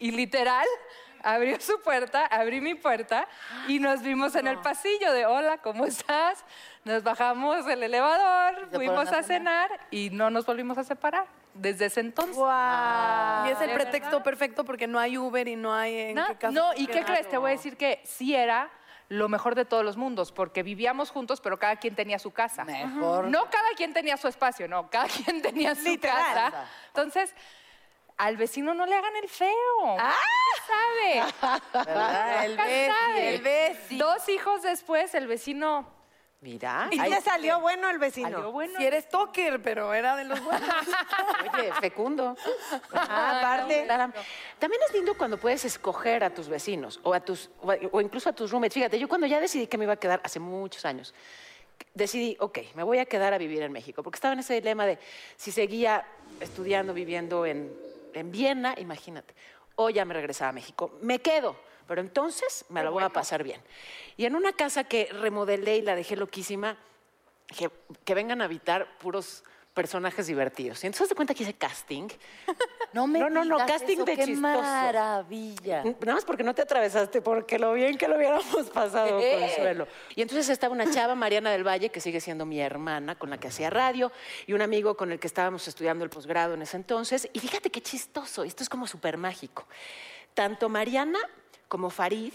Y 0.00 0.10
literal, 0.10 0.66
abrió 1.22 1.60
su 1.60 1.80
puerta, 1.80 2.26
abrí 2.26 2.60
mi 2.60 2.74
puerta 2.74 3.26
y 3.68 3.78
nos 3.78 4.02
vimos 4.02 4.34
en 4.34 4.46
el 4.46 4.58
pasillo 4.58 5.12
de, 5.12 5.26
hola, 5.26 5.58
¿cómo 5.58 5.84
estás? 5.86 6.44
Nos 6.84 7.02
bajamos 7.02 7.64
del 7.64 7.82
elevador, 7.82 8.68
fuimos 8.72 9.08
a 9.12 9.22
cenar 9.22 9.70
y 9.90 10.10
no 10.10 10.30
nos 10.30 10.46
volvimos 10.46 10.78
a 10.78 10.84
separar 10.84 11.26
desde 11.54 11.86
ese 11.86 12.00
entonces. 12.00 12.36
Guau. 12.36 13.46
y 13.46 13.50
es 13.50 13.60
el 13.60 13.68
¿de 13.68 13.74
pretexto 13.74 14.10
verdad? 14.10 14.24
perfecto 14.24 14.64
porque 14.64 14.86
no 14.86 14.98
hay 14.98 15.18
Uber 15.18 15.46
y 15.46 15.56
no 15.56 15.74
hay 15.74 15.96
en 15.96 16.14
No, 16.16 16.38
qué 16.38 16.48
no, 16.48 16.72
¿y 16.74 16.86
qué 16.86 17.04
crees? 17.04 17.28
Te 17.28 17.36
voy 17.38 17.50
a 17.50 17.54
decir 17.54 17.76
que 17.76 18.00
sí 18.04 18.34
era 18.34 18.70
lo 19.08 19.28
mejor 19.28 19.54
de 19.54 19.66
todos 19.66 19.84
los 19.84 19.98
mundos, 19.98 20.32
porque 20.32 20.62
vivíamos 20.62 21.10
juntos, 21.10 21.42
pero 21.42 21.58
cada 21.58 21.76
quien 21.76 21.94
tenía 21.94 22.18
su 22.18 22.30
casa. 22.30 22.64
Mejor. 22.64 23.26
No 23.26 23.44
cada 23.50 23.68
quien 23.76 23.92
tenía 23.92 24.16
su 24.16 24.26
espacio, 24.26 24.66
no, 24.68 24.88
cada 24.88 25.06
quien 25.06 25.42
tenía 25.42 25.74
su 25.74 25.82
Literal. 25.82 26.16
casa. 26.16 26.64
Entonces, 26.88 27.34
al 28.22 28.36
vecino 28.36 28.72
no 28.72 28.86
le 28.86 28.94
hagan 28.94 29.16
el 29.16 29.28
feo. 29.28 29.96
Ah. 29.98 30.14
¿Sabe? 30.68 31.54
¿Verdad? 31.72 32.44
El 32.44 32.56
sabe. 32.56 33.34
el 33.34 33.42
besi. 33.42 33.98
Dos 33.98 34.28
hijos 34.28 34.62
después, 34.62 35.12
el 35.16 35.26
vecino 35.26 36.00
Mira. 36.40 36.88
Y 36.90 36.98
te 36.98 37.20
salió 37.20 37.60
bueno 37.60 37.88
el 37.90 37.98
vecino. 37.98 38.30
Salió 38.30 38.52
bueno. 38.52 38.74
Si 38.76 38.84
eres 38.84 39.08
toker, 39.08 39.60
pero 39.62 39.92
era 39.94 40.16
de 40.16 40.24
los 40.24 40.42
buenos. 40.42 40.68
Oye, 41.54 41.72
fecundo. 41.80 42.36
Ah, 42.92 43.38
aparte. 43.38 43.84
Claro. 43.84 44.12
También 44.58 44.82
es 44.88 44.94
lindo 44.94 45.16
cuando 45.16 45.36
puedes 45.36 45.64
escoger 45.64 46.22
a 46.24 46.30
tus 46.30 46.48
vecinos 46.48 47.00
o, 47.02 47.14
a 47.14 47.20
tus, 47.20 47.50
o 47.60 48.00
incluso 48.00 48.28
a 48.28 48.32
tus 48.32 48.50
roommates. 48.50 48.74
Fíjate, 48.74 48.98
yo 48.98 49.08
cuando 49.08 49.26
ya 49.26 49.40
decidí 49.40 49.66
que 49.68 49.78
me 49.78 49.84
iba 49.84 49.94
a 49.94 49.98
quedar 49.98 50.20
hace 50.24 50.40
muchos 50.40 50.84
años, 50.84 51.14
decidí, 51.94 52.36
ok, 52.40 52.58
me 52.74 52.82
voy 52.82 52.98
a 52.98 53.04
quedar 53.04 53.32
a 53.34 53.38
vivir 53.38 53.62
en 53.62 53.70
México, 53.70 54.02
porque 54.02 54.16
estaba 54.16 54.34
en 54.34 54.40
ese 54.40 54.54
dilema 54.54 54.84
de 54.84 54.98
si 55.36 55.52
seguía 55.52 56.04
estudiando, 56.40 56.92
viviendo 56.92 57.46
en, 57.46 57.72
en 58.14 58.30
Viena, 58.30 58.74
imagínate, 58.78 59.34
o 59.76 59.90
ya 59.90 60.04
me 60.04 60.14
regresaba 60.14 60.50
a 60.50 60.52
México. 60.52 60.98
Me 61.00 61.20
quedo, 61.20 61.56
pero 61.86 62.00
entonces 62.00 62.64
me 62.68 62.82
la 62.82 62.90
voy 62.90 63.02
a 63.02 63.08
pasar 63.08 63.42
bien. 63.42 63.60
Y 64.16 64.24
en 64.26 64.36
una 64.36 64.52
casa 64.52 64.84
que 64.84 65.08
remodelé 65.12 65.78
y 65.78 65.82
la 65.82 65.94
dejé 65.94 66.16
loquísima, 66.16 66.76
dije, 67.48 67.70
que 68.04 68.14
vengan 68.14 68.40
a 68.40 68.44
habitar 68.44 68.98
puros 68.98 69.44
personajes 69.74 70.26
divertidos. 70.26 70.82
Y 70.84 70.86
entonces 70.86 71.08
te 71.08 71.14
cuenta 71.14 71.34
que 71.34 71.42
hice 71.42 71.54
casting. 71.54 72.08
No 72.92 73.06
me 73.06 73.18
No, 73.18 73.30
no, 73.30 73.44
no, 73.44 73.56
digas 73.56 73.70
casting 73.70 73.94
eso, 73.96 74.04
de 74.04 74.16
qué 74.16 74.24
chistoso. 74.24 74.42
maravilla. 74.42 75.82
Nada 75.82 76.14
más 76.14 76.24
porque 76.24 76.42
no 76.42 76.54
te 76.54 76.62
atravesaste, 76.62 77.22
porque 77.22 77.58
lo 77.58 77.72
bien 77.72 77.96
que 77.96 78.06
lo 78.08 78.16
hubiéramos 78.16 78.70
pasado, 78.74 79.18
¿Qué? 79.18 79.38
Consuelo. 79.40 79.86
Y 80.14 80.22
entonces 80.22 80.48
estaba 80.48 80.74
una 80.74 80.90
chava, 80.90 81.14
Mariana 81.14 81.50
del 81.50 81.66
Valle, 81.66 81.90
que 81.90 82.00
sigue 82.00 82.20
siendo 82.20 82.44
mi 82.44 82.60
hermana, 82.60 83.14
con 83.14 83.30
la 83.30 83.38
que 83.38 83.48
hacía 83.48 83.70
radio, 83.70 84.12
y 84.46 84.52
un 84.52 84.62
amigo 84.62 84.96
con 84.96 85.10
el 85.12 85.18
que 85.18 85.26
estábamos 85.26 85.66
estudiando 85.68 86.04
el 86.04 86.10
posgrado 86.10 86.54
en 86.54 86.62
ese 86.62 86.76
entonces. 86.76 87.28
Y 87.32 87.38
fíjate 87.38 87.70
qué 87.70 87.80
chistoso, 87.80 88.44
esto 88.44 88.62
es 88.62 88.68
como 88.68 88.86
súper 88.86 89.16
mágico. 89.16 89.66
Tanto 90.34 90.68
Mariana 90.68 91.18
como 91.68 91.88
Farid, 91.90 92.32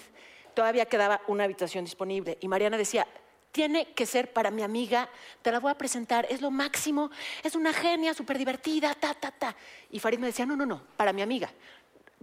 todavía 0.54 0.86
quedaba 0.86 1.22
una 1.28 1.44
habitación 1.44 1.86
disponible. 1.86 2.38
Y 2.42 2.48
Mariana 2.48 2.78
decía, 2.78 3.06
tiene 3.52 3.94
que 3.94 4.06
ser 4.06 4.32
para 4.34 4.52
mi 4.52 4.62
amiga, 4.62 5.10
te 5.42 5.52
la 5.52 5.60
voy 5.60 5.72
a 5.72 5.78
presentar, 5.78 6.28
es 6.30 6.42
lo 6.42 6.52
máximo, 6.52 7.10
es 7.44 7.56
una 7.56 7.74
genia, 7.74 8.14
súper 8.14 8.38
divertida, 8.38 8.94
ta, 8.94 9.14
ta, 9.14 9.32
ta. 9.32 9.56
Y 9.90 10.00
Farid 10.00 10.20
me 10.20 10.28
decía, 10.28 10.46
no, 10.46 10.56
no, 10.56 10.66
no, 10.66 10.82
para 10.96 11.12
mi 11.14 11.22
amiga. 11.22 11.50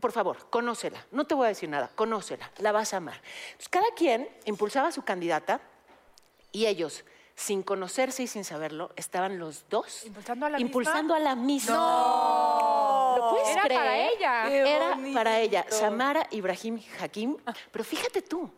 Por 0.01 0.13
favor, 0.13 0.49
conócela. 0.51 1.05
No 1.13 1.25
te 1.25 1.35
voy 1.35 1.47
a 1.47 1.49
decir 1.49 1.69
nada, 1.69 1.91
conócela, 1.95 2.51
la 2.59 2.73
vas 2.73 2.93
a 2.95 2.99
amar. 2.99 3.21
Entonces, 3.47 3.69
cada 3.69 3.87
quien 3.97 4.29
impulsaba 4.45 4.89
a 4.89 4.93
su 4.93 5.03
candidata 5.03 5.61
y 6.53 6.67
ellos, 6.67 7.05
sin 7.37 7.63
conocerse 7.65 8.23
y 8.23 8.27
sin 8.29 8.45
saberlo, 8.45 8.93
estaban 8.95 9.39
los 9.41 9.65
dos 9.69 10.05
¿Impulsando 10.05 10.47
a 10.47 10.51
la 10.51 10.59
misma? 10.59 10.67
impulsando 10.69 11.15
a 11.15 11.19
la 11.19 11.35
misma. 11.35 13.15
¿Lo 13.19 13.31
puedes 13.31 13.49
Era 13.49 13.63
creer? 13.63 13.81
para 13.81 14.09
ella. 14.09 14.51
Era 14.53 14.99
para 15.15 15.41
ella, 15.41 15.67
Samara 15.69 16.27
Ibrahim 16.31 16.81
Hakim. 17.01 17.37
Pero 17.73 17.85
fíjate 17.85 18.23
tú, 18.23 18.51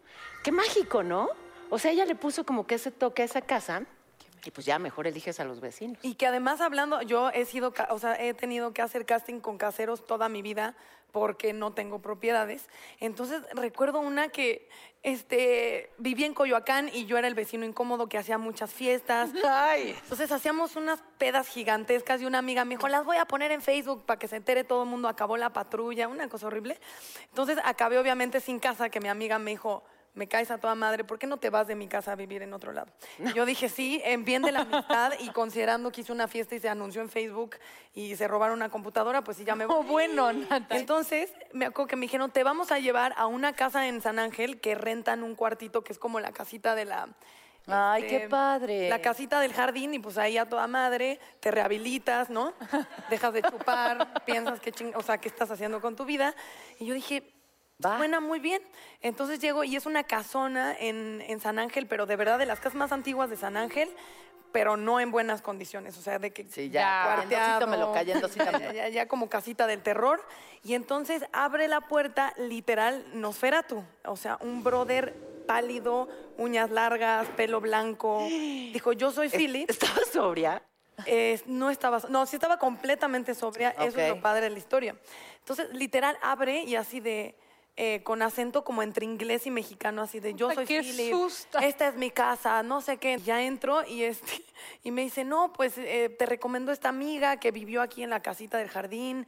qué 0.43 0.53
mágico, 0.53 1.03
¿no? 1.03 1.31
O 1.71 1.79
sea, 1.79 1.91
ella 1.91 2.05
le 2.05 2.15
puso 2.15 2.45
como 2.45 2.67
que 2.67 2.77
ese 2.77 2.91
toque 2.91 3.23
a 3.23 3.25
esa 3.25 3.43
casa 3.43 3.83
y 4.47 4.51
pues 4.53 4.65
ya 4.65 4.79
mejor 4.79 5.07
eliges 5.07 5.41
a 5.41 5.45
los 5.45 5.61
vecinos. 5.61 5.99
Y 6.03 6.15
que 6.15 6.27
además 6.27 6.61
hablando, 6.61 7.03
yo 7.03 7.31
he 7.31 7.45
sido, 7.45 7.75
o 7.91 7.99
sea, 7.99 8.15
he 8.23 8.33
tenido 8.33 8.73
que 8.73 8.81
hacer 8.81 9.05
casting 9.05 9.41
con 9.41 9.59
caseros 9.59 10.07
toda 10.07 10.29
mi 10.29 10.41
vida 10.41 10.77
porque 11.11 11.53
no 11.53 11.73
tengo 11.73 12.01
propiedades. 12.01 12.69
Entonces 13.01 13.43
recuerdo 13.55 14.01
una 14.01 14.29
que 14.29 14.69
este, 15.03 15.91
vivía 15.99 16.27
en 16.27 16.35
Coyoacán 16.35 16.91
y 16.93 17.07
yo 17.07 17.17
era 17.17 17.27
el 17.27 17.35
vecino 17.35 17.65
incómodo 17.65 18.09
que 18.09 18.19
hacía 18.19 18.39
muchas 18.39 18.73
fiestas. 18.73 19.31
Entonces 19.77 20.31
hacíamos 20.31 20.77
unas 20.77 21.03
pedas 21.19 21.49
gigantescas 21.49 22.21
y 22.21 22.27
una 22.27 22.39
amiga 22.39 22.65
me 22.65 22.77
dijo, 22.77 22.87
las 22.87 23.05
voy 23.05 23.17
a 23.17 23.25
poner 23.25 23.51
en 23.51 23.63
Facebook 23.63 24.05
para 24.05 24.19
que 24.19 24.29
se 24.29 24.37
entere 24.37 24.63
todo 24.63 24.85
el 24.85 24.89
mundo. 24.89 25.09
Acabó 25.09 25.37
la 25.37 25.53
patrulla, 25.53 26.07
una 26.07 26.29
cosa 26.29 26.47
horrible. 26.49 26.79
Entonces 27.31 27.59
acabé 27.65 27.99
obviamente 27.99 28.41
sin 28.41 28.61
casa, 28.61 28.91
que 28.91 29.01
mi 29.01 29.09
amiga 29.09 29.39
me 29.39 29.53
dijo, 29.53 29.83
me 30.17 30.27
caes 30.27 30.51
a 30.51 30.59
toda 30.59 30.75
madre, 30.75 31.05
¿por 31.05 31.19
qué 31.19 31.27
no 31.27 31.37
te 31.37 31.51
vas 31.51 31.67
de 31.67 31.77
mi 31.77 31.87
casa 31.89 32.13
a 32.13 32.17
vivir 32.17 32.43
en 32.43 32.55
otro 32.55 32.73
lado? 32.73 32.91
Yo 33.35 33.45
dije 33.45 33.69
sí, 33.69 34.01
en 34.03 34.25
bien 34.25 34.43
de 34.43 34.51
la 34.51 34.61
amistad 34.61 35.13
y 35.21 35.29
considerando 35.29 35.93
que 35.93 36.01
hice 36.01 36.11
una 36.11 36.27
fiesta 36.27 36.55
y 36.55 36.59
se 36.59 36.71
anunció 36.71 37.03
en 37.03 37.11
Facebook 37.11 37.57
y 37.95 38.17
se 38.17 38.27
robaron 38.27 38.57
una 38.57 38.71
computadora, 38.71 39.23
pues 39.23 39.37
sí, 39.37 39.45
ya 39.45 39.55
me 39.55 39.67
voy. 39.67 39.85
bueno, 39.87 40.33
Nata. 40.33 40.77
Entonces, 40.77 41.33
me 41.53 41.67
acuerdo 41.67 41.89
que 41.89 41.97
me 41.97 42.03
dijeron, 42.03 42.31
te 42.31 42.43
vamos 42.45 42.73
a 42.73 42.79
llevar 42.79 43.13
a 43.19 43.27
una 43.27 43.53
casa 43.53 43.87
en 43.89 44.01
San 44.01 44.19
Ángel 44.19 44.59
que 44.59 44.75
rentan 44.75 45.23
un 45.23 45.35
cuartito 45.35 45.85
que 45.85 45.93
es 45.93 45.99
como 45.99 46.19
la 46.19 46.33
casita 46.33 46.75
de 46.75 46.87
la... 46.87 47.09
Ay, 47.67 48.05
este, 48.05 48.21
qué 48.21 48.29
padre. 48.29 48.89
La 48.89 49.03
casita 49.03 49.41
del 49.41 49.53
jardín 49.53 49.93
y 49.93 49.99
pues 49.99 50.17
ahí 50.17 50.39
a 50.39 50.49
toda 50.49 50.67
madre 50.67 51.21
te 51.41 51.51
rehabilitas, 51.51 52.31
¿no? 52.31 52.55
Dejas 53.11 53.35
de 53.35 53.43
chupar, 53.43 54.25
piensas 54.25 54.61
que 54.61 54.73
o 54.95 55.03
sea, 55.03 55.19
qué 55.19 55.29
estás 55.29 55.51
haciendo 55.51 55.81
con 55.81 55.95
tu 55.95 56.07
vida. 56.07 56.35
Y 56.79 56.87
yo 56.87 56.95
dije, 56.95 57.36
Va. 57.85 57.99
suena 57.99 58.21
muy 58.21 58.39
bien. 58.39 58.63
Entonces 59.03 59.39
llego 59.39 59.65
y 59.65 59.77
es 59.77 59.87
una 59.87 60.05
casona 60.05 60.75
en, 60.79 61.23
en 61.27 61.41
San 61.41 61.59
Ángel, 61.59 61.87
pero 61.87 62.07
de 62.07 62.17
verdad 62.17 62.39
de 62.39 62.47
las 62.47 62.59
casas 62.59 62.75
más 62.75 62.93
antiguas 62.93 63.29
de 63.31 63.37
San 63.37 63.57
Ángel, 63.57 63.91
pero 64.53 64.77
no 64.77 65.01
en 65.01 65.11
buenas 65.11 65.43
condiciones. 65.43 65.99
O 65.99 66.03
sea, 66.03 66.19
de 66.19 66.33
que 66.33 66.45
Sí, 66.45 66.71
ya, 66.71 67.25
cayendosito 67.29 67.67
me 67.67 67.77
lo 67.77 67.93
cayendosito 67.93 68.53
me 68.53 68.61
ya, 68.61 68.73
ya, 68.73 68.89
ya 68.89 69.09
como 69.09 69.29
casita 69.29 69.67
del 69.67 69.83
terror. 69.83 70.27
Y 70.65 70.75
entonces 70.75 71.25
abre 71.33 71.69
la 71.69 71.83
puerta, 71.83 72.33
literal, 72.39 73.05
Nosferatu. 73.13 73.85
O 74.05 74.17
sea, 74.17 74.39
un 74.41 74.65
brother 74.65 75.15
pálido, 75.47 76.09
uñas 76.39 76.71
largas, 76.71 77.29
pelo 77.37 77.61
blanco. 77.61 78.27
Dijo, 78.29 78.93
yo 78.93 79.11
soy 79.13 79.29
Philip. 79.29 79.71
¿Estaba 79.71 80.01
sobria? 80.13 80.63
Eh, 81.05 81.41
no 81.47 81.71
estaba, 81.71 82.01
no, 82.09 82.27
sí 82.27 82.37
estaba 82.37 82.59
completamente 82.59 83.35
sobria, 83.35 83.71
eso 83.79 84.01
es 84.01 84.09
lo 84.09 84.21
padre 84.21 84.43
de 84.43 84.51
la 84.51 84.59
historia. 84.59 84.97
Entonces, 85.41 85.69
literal, 85.73 86.17
abre 86.23 86.63
y 86.63 86.75
así 86.75 87.01
de, 87.01 87.37
eh, 87.79 88.03
con 88.03 88.23
acento 88.23 88.65
como 88.65 88.83
entre 88.83 89.05
inglés 89.05 89.47
y 89.47 89.51
mexicano, 89.51 90.01
así 90.01 90.19
de, 90.19 90.35
yo 90.35 90.49
Ay, 90.49 90.55
soy 90.57 90.67
qué 90.67 90.81
Philip, 90.81 91.13
susto. 91.13 91.59
esta 91.59 91.89
es 91.89 91.97
mi 91.97 92.11
casa, 92.11 92.63
no 92.63 92.81
sé 92.81 92.97
qué. 92.97 93.19
Ya 93.19 93.43
entro 93.43 93.87
y, 93.87 94.03
este, 94.05 94.43
y 94.83 94.91
me 94.91 95.03
dice, 95.03 95.25
no, 95.25 95.53
pues 95.53 95.77
eh, 95.77 96.09
te 96.19 96.25
recomiendo 96.27 96.73
esta 96.73 96.89
amiga 96.89 97.39
que 97.39 97.51
vivió 97.51 97.83
aquí 97.83 98.03
en 98.03 98.11
la 98.11 98.21
casita 98.21 98.57
del 98.59 98.69
jardín 98.69 99.27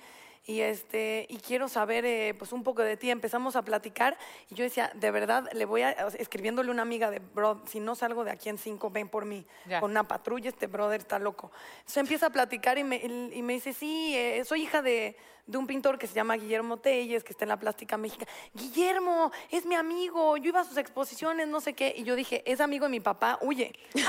y 0.48 0.62
este 0.62 1.26
y 1.28 1.36
quiero 1.36 1.68
saber 1.68 2.06
eh, 2.06 2.34
pues 2.36 2.52
un 2.52 2.64
poco 2.64 2.82
de 2.82 2.96
ti. 2.96 3.10
Empezamos 3.10 3.54
a 3.54 3.62
platicar 3.62 4.16
y 4.50 4.54
yo 4.54 4.64
decía 4.64 4.90
de 4.94 5.10
verdad 5.10 5.46
le 5.52 5.66
voy 5.66 5.82
a 5.82 5.90
escribiéndole 6.18 6.70
a 6.70 6.72
una 6.72 6.82
amiga 6.82 7.10
de 7.10 7.18
bro 7.20 7.60
si 7.66 7.80
no 7.80 7.94
salgo 7.94 8.24
de 8.24 8.30
aquí 8.30 8.48
en 8.48 8.56
cinco 8.56 8.88
ven 8.90 9.08
por 9.08 9.26
mí 9.26 9.44
Ya. 9.66 9.80
con 9.80 9.90
una 9.90 10.08
patrulla 10.08 10.48
este 10.48 10.66
brother 10.66 11.00
está 11.00 11.18
loco 11.18 11.50
entonces 11.80 11.98
empieza 11.98 12.26
a 12.26 12.30
platicar 12.30 12.78
y 12.78 12.84
me, 12.84 12.96
y 12.96 13.42
me 13.42 13.52
dice 13.52 13.74
sí 13.74 14.14
eh, 14.16 14.42
soy 14.46 14.62
hija 14.62 14.80
de, 14.80 15.16
de 15.46 15.58
un 15.58 15.66
pintor 15.66 15.98
que 15.98 16.06
se 16.06 16.14
llama 16.14 16.36
Guillermo 16.36 16.78
Telles 16.78 17.24
que 17.24 17.32
está 17.32 17.44
en 17.44 17.50
la 17.50 17.58
plástica 17.58 17.98
mexicana 17.98 18.30
Guillermo 18.54 19.30
es 19.50 19.66
mi 19.66 19.74
amigo 19.74 20.36
yo 20.38 20.48
iba 20.48 20.60
a 20.60 20.64
sus 20.64 20.78
exposiciones 20.78 21.46
no 21.46 21.60
sé 21.60 21.74
qué 21.74 21.92
y 21.94 22.04
yo 22.04 22.14
dije 22.16 22.42
es 22.50 22.60
amigo 22.62 22.86
de 22.86 22.90
mi 22.90 23.00
papá 23.00 23.38
huye 23.42 23.72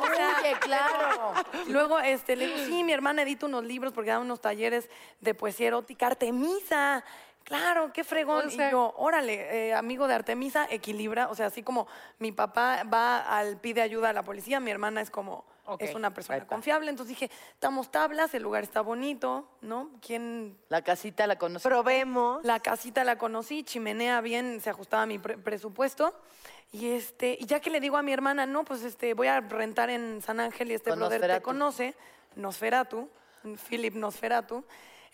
O 0.00 0.06
sea, 0.14 0.60
claro. 0.60 1.32
Luego 1.68 1.98
este, 1.98 2.36
le 2.36 2.46
digo, 2.46 2.58
sí, 2.66 2.84
mi 2.84 2.92
hermana 2.92 3.22
edita 3.22 3.46
unos 3.46 3.64
libros 3.64 3.92
porque 3.92 4.10
da 4.10 4.20
unos 4.20 4.40
talleres 4.40 4.88
de 5.20 5.34
poesía 5.34 5.66
erótica. 5.78 6.06
Artemisa, 6.08 7.04
claro, 7.44 7.92
qué 7.92 8.04
fregón. 8.04 8.48
O 8.48 8.50
sea- 8.50 8.68
y 8.68 8.72
yo, 8.72 8.94
órale, 8.96 9.68
eh, 9.68 9.74
amigo 9.74 10.06
de 10.08 10.14
Artemisa, 10.14 10.66
equilibra. 10.70 11.28
O 11.28 11.34
sea, 11.34 11.46
así 11.46 11.62
como 11.62 11.86
mi 12.18 12.32
papá 12.32 12.82
va 12.92 13.18
al 13.38 13.56
pide 13.58 13.82
ayuda 13.82 14.10
a 14.10 14.12
la 14.12 14.22
policía, 14.22 14.60
mi 14.60 14.70
hermana 14.70 15.00
es 15.00 15.10
como, 15.10 15.44
es 15.78 15.94
una 15.94 16.12
persona 16.14 16.46
confiable. 16.46 16.88
Entonces 16.90 17.16
dije, 17.18 17.30
estamos 17.52 17.90
tablas, 17.90 18.32
el 18.34 18.42
lugar 18.42 18.62
está 18.62 18.80
bonito, 18.80 19.46
¿no? 19.60 19.90
¿Quién 20.00 20.56
La 20.70 20.82
casita 20.82 21.26
la 21.26 21.36
conocí. 21.36 21.62
Probemos. 21.68 22.42
la 22.44 22.60
casita 22.60 23.04
la 23.04 23.18
conocí, 23.18 23.62
chimenea 23.64 24.20
bien, 24.22 24.60
se 24.62 24.70
ajustaba 24.70 25.02
a 25.02 25.06
mi 25.06 25.18
pre- 25.18 25.36
presupuesto. 25.38 26.14
Y 26.72 26.90
este, 26.90 27.36
y 27.40 27.46
ya 27.46 27.60
que 27.60 27.70
le 27.70 27.80
digo 27.80 27.96
a 27.96 28.02
mi 28.02 28.12
hermana, 28.12 28.44
no, 28.44 28.62
pues 28.64 28.82
este, 28.82 29.14
voy 29.14 29.26
a 29.26 29.40
rentar 29.40 29.88
en 29.88 30.20
San 30.22 30.38
Ángel 30.40 30.70
y 30.70 30.74
este 30.74 30.90
Con 30.90 30.98
brother 30.98 31.20
te 31.20 31.40
conoce, 31.42 31.94
Nosferatu, 32.36 33.08
Philip 33.68 33.94
Nosferatu. 33.94 34.64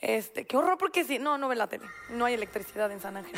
Este, 0.07 0.45
qué 0.45 0.59
horror 0.59 0.77
porque 0.77 1.03
sí, 1.03 1.19
no, 1.19 1.39
no 1.39 1.49
ve 1.49 1.57
la 1.57 1.67
tele, 1.67 1.87
no 2.11 2.27
hay 2.27 2.35
electricidad 2.35 2.93
en 2.93 3.01
San 3.01 3.17
Ángel. 3.17 3.33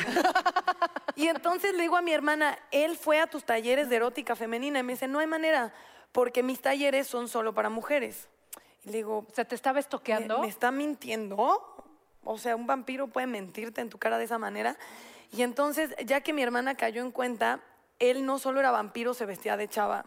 y 1.15 1.29
entonces 1.29 1.73
le 1.73 1.83
digo 1.83 1.95
a 1.95 2.01
mi 2.01 2.11
hermana, 2.11 2.59
él 2.71 2.97
fue 2.97 3.21
a 3.21 3.27
tus 3.27 3.45
talleres 3.45 3.89
de 3.89 3.95
erótica 3.95 4.35
femenina 4.35 4.79
y 4.79 4.83
me 4.83 4.91
dice, 4.91 5.07
no 5.07 5.19
hay 5.19 5.27
manera, 5.27 5.73
porque 6.11 6.43
mis 6.43 6.59
talleres 6.59 7.07
son 7.07 7.29
solo 7.29 7.53
para 7.53 7.69
mujeres. 7.69 8.27
Y 8.83 8.89
le 8.89 8.97
digo, 8.97 9.19
O 9.19 9.33
sea, 9.33 9.45
¿te 9.45 9.55
estaba 9.55 9.75
¿Me, 9.75 9.79
estoqueando? 9.79 10.39
me 10.39 10.49
está 10.49 10.71
mintiendo? 10.71 11.85
O 12.25 12.37
sea, 12.37 12.57
un 12.57 12.67
vampiro 12.67 13.07
puede 13.07 13.27
mentirte 13.27 13.79
en 13.79 13.89
tu 13.89 13.97
cara 13.97 14.17
de 14.17 14.25
esa 14.25 14.37
manera. 14.37 14.75
Y 15.31 15.43
entonces, 15.43 15.95
ya 16.03 16.19
que 16.19 16.33
mi 16.33 16.43
hermana 16.43 16.75
cayó 16.75 17.01
en 17.01 17.11
cuenta, 17.11 17.61
él 17.97 18.25
no 18.25 18.39
solo 18.39 18.59
era 18.59 18.71
vampiro, 18.71 19.13
se 19.13 19.25
vestía 19.25 19.55
de 19.55 19.69
chava. 19.69 20.05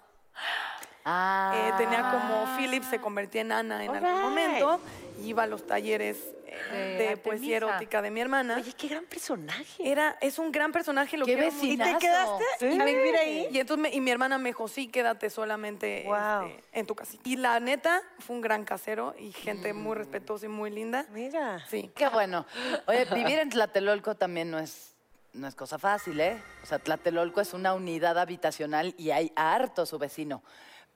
Ah. 1.06 1.52
Eh, 1.56 1.72
tenía 1.78 2.10
como 2.10 2.56
Philip 2.58 2.84
se 2.84 3.00
convertía 3.00 3.40
en 3.40 3.52
Ana 3.52 3.82
en 3.82 3.90
algún 3.92 4.06
Alright. 4.06 4.22
momento. 4.22 4.80
Y 5.20 5.28
Iba 5.30 5.44
a 5.44 5.46
los 5.46 5.66
talleres 5.66 6.16
eh, 6.46 6.96
De 6.98 7.08
de, 7.10 7.16
poesía 7.16 7.58
erótica 7.58 8.02
de 8.02 8.10
mi 8.10 8.20
hermana. 8.20 8.56
Oye, 8.56 8.72
qué 8.72 8.88
gran 8.88 9.04
personaje. 9.04 9.88
Era, 9.88 10.16
es 10.20 10.38
un 10.38 10.50
gran 10.50 10.72
personaje. 10.72 11.16
Lo 11.16 11.24
Qué 11.26 11.36
mucho. 11.36 11.64
¿Y 11.64 11.76
te 11.76 11.96
quedaste 11.98 12.44
Sí. 12.58 12.80
a 12.80 12.84
vivir 12.84 13.14
ahí? 13.16 13.48
Y 13.52 13.58
entonces 13.60 13.82
me- 13.82 13.94
y 13.94 14.00
mi 14.00 14.10
hermana 14.10 14.38
me 14.38 14.48
dijo, 14.50 14.66
sí, 14.66 14.88
quédate 14.88 15.30
solamente 15.30 16.02
Wow. 16.06 16.46
este, 16.48 16.62
en 16.80 16.86
tu 16.86 16.94
casita. 16.96 17.22
Y 17.24 17.36
la 17.36 17.60
neta, 17.60 18.02
fue 18.18 18.34
un 18.36 18.42
gran 18.42 18.64
casero 18.64 19.14
y 19.18 19.30
gente 19.32 19.72
muy 19.72 19.94
respetuosa 19.94 20.46
y 20.46 20.48
muy 20.48 20.70
linda. 20.70 21.06
Mira. 21.12 21.64
Sí. 21.68 21.90
Qué 21.94 22.08
bueno. 22.08 22.46
Oye, 22.86 23.04
vivir 23.14 23.38
en 23.38 23.50
Tlatelolco 23.50 24.14
también 24.16 24.50
no 24.50 24.58
es 24.58 24.88
no 25.32 25.46
es 25.46 25.54
cosa 25.54 25.78
fácil, 25.78 26.18
¿eh? 26.18 26.42
O 26.64 26.66
sea, 26.66 26.80
Tlatelolco 26.80 27.40
es 27.40 27.54
una 27.54 27.72
unidad 27.72 28.18
habitacional 28.18 28.96
y 28.98 29.12
hay 29.12 29.30
harto 29.36 29.86
su 29.86 29.96
vecino. 29.96 30.42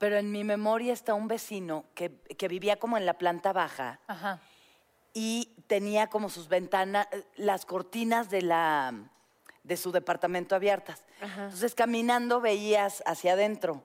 Pero 0.04 0.18
en 0.18 0.30
mi 0.30 0.44
memoria 0.44 0.92
está 0.92 1.14
un 1.14 1.28
vecino 1.28 1.86
que, 1.94 2.14
que 2.36 2.46
vivía 2.46 2.76
como 2.78 2.98
en 2.98 3.06
la 3.06 3.14
planta 3.14 3.54
baja 3.54 4.00
Ajá. 4.06 4.38
y 5.14 5.54
tenía 5.66 6.08
como 6.08 6.28
sus 6.28 6.48
ventanas, 6.48 7.08
las 7.36 7.64
cortinas 7.64 8.28
de 8.28 8.42
la 8.42 8.92
de 9.62 9.78
su 9.78 9.92
departamento 9.92 10.54
abiertas. 10.54 11.02
Entonces 11.22 11.74
caminando 11.74 12.42
veías 12.42 13.02
hacia 13.06 13.32
adentro 13.32 13.82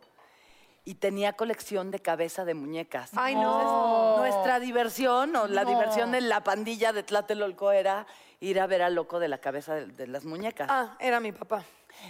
y 0.84 0.96
tenía 0.96 1.32
colección 1.38 1.90
de 1.90 2.00
cabeza 2.00 2.44
de 2.44 2.54
muñecas. 2.54 3.12
Ay, 3.16 3.34
Entonces, 3.36 3.64
no. 3.72 4.18
nuestra 4.18 4.60
diversión 4.60 5.34
o 5.38 5.48
la 5.48 5.64
No. 5.64 5.70
diversión 5.70 6.12
de 6.12 6.20
la 6.20 6.44
pandilla 6.44 6.92
de 6.92 7.04
Tlatelolco 7.04 7.72
era 7.72 8.06
ir 8.42 8.60
a 8.60 8.68
ver 8.68 8.82
al 8.82 8.94
loco 8.96 9.20
de 9.20 9.30
la 9.30 9.38
cabeza 9.38 9.74
de, 9.76 9.86
de 9.88 10.06
las 10.08 10.26
muñecas. 10.26 10.68
Ah, 10.70 10.98
era 11.00 11.22
mi 11.22 11.32
papá. 11.32 11.64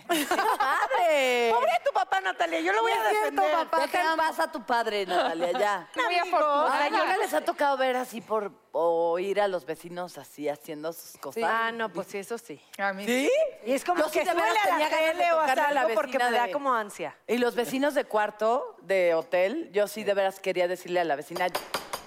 ¡Padre! 0.07 1.49
Pobre 1.53 1.71
tu 1.85 1.91
papá, 1.93 2.21
Natalia, 2.21 2.59
yo 2.61 2.73
lo 2.73 2.81
voy 2.81 2.91
No 2.93 3.01
a 3.01 3.03
es 3.11 3.17
cierto, 3.19 3.41
defender. 3.41 3.67
papá. 3.69 3.79
Deja 3.87 4.11
en 4.11 4.17
paz 4.17 4.39
a 4.39 4.51
tu 4.51 4.63
padre, 4.65 5.05
Natalia, 5.05 5.51
ya. 5.51 5.89
Muy 5.95 6.15
¿A 6.15 6.21
afortunada. 6.23 6.89
la 6.89 7.17
les 7.17 7.33
ha 7.33 7.41
tocado 7.41 7.77
ver 7.77 7.95
así 7.95 8.21
por 8.21 8.51
o 8.71 9.17
ir 9.19 9.41
a 9.41 9.47
los 9.47 9.65
vecinos 9.65 10.17
así 10.17 10.47
haciendo 10.47 10.93
sus 10.93 11.17
cosas? 11.19 11.43
Ah, 11.45 11.71
no, 11.71 11.89
pues 11.91 12.07
sí, 12.07 12.17
eso 12.19 12.37
sí. 12.37 12.61
A 12.77 12.93
mí 12.93 13.05
¿Sí? 13.05 13.29
Y 13.65 13.73
es 13.73 13.83
como 13.83 13.99
Yo 14.03 14.09
sí 14.09 14.19
que 14.19 14.25
veras 14.25 14.43
suele 14.45 14.59
a 14.59 14.63
tenía 14.63 14.89
la 14.89 14.97
tele 14.97 15.31
o 15.33 15.45
la 15.45 15.81
algo 15.81 15.93
porque 15.95 16.17
me 16.19 16.31
da 16.31 16.45
de- 16.47 16.51
como 16.51 16.73
ansia. 16.73 17.15
Y 17.27 17.37
los 17.37 17.55
vecinos 17.55 17.93
de 17.95 18.05
cuarto 18.05 18.75
de 18.81 19.13
hotel, 19.13 19.69
yo 19.73 19.87
sí 19.87 20.03
de 20.03 20.13
veras 20.13 20.39
quería 20.39 20.67
decirle 20.67 20.99
a 20.99 21.03
la 21.03 21.15
vecina, 21.15 21.47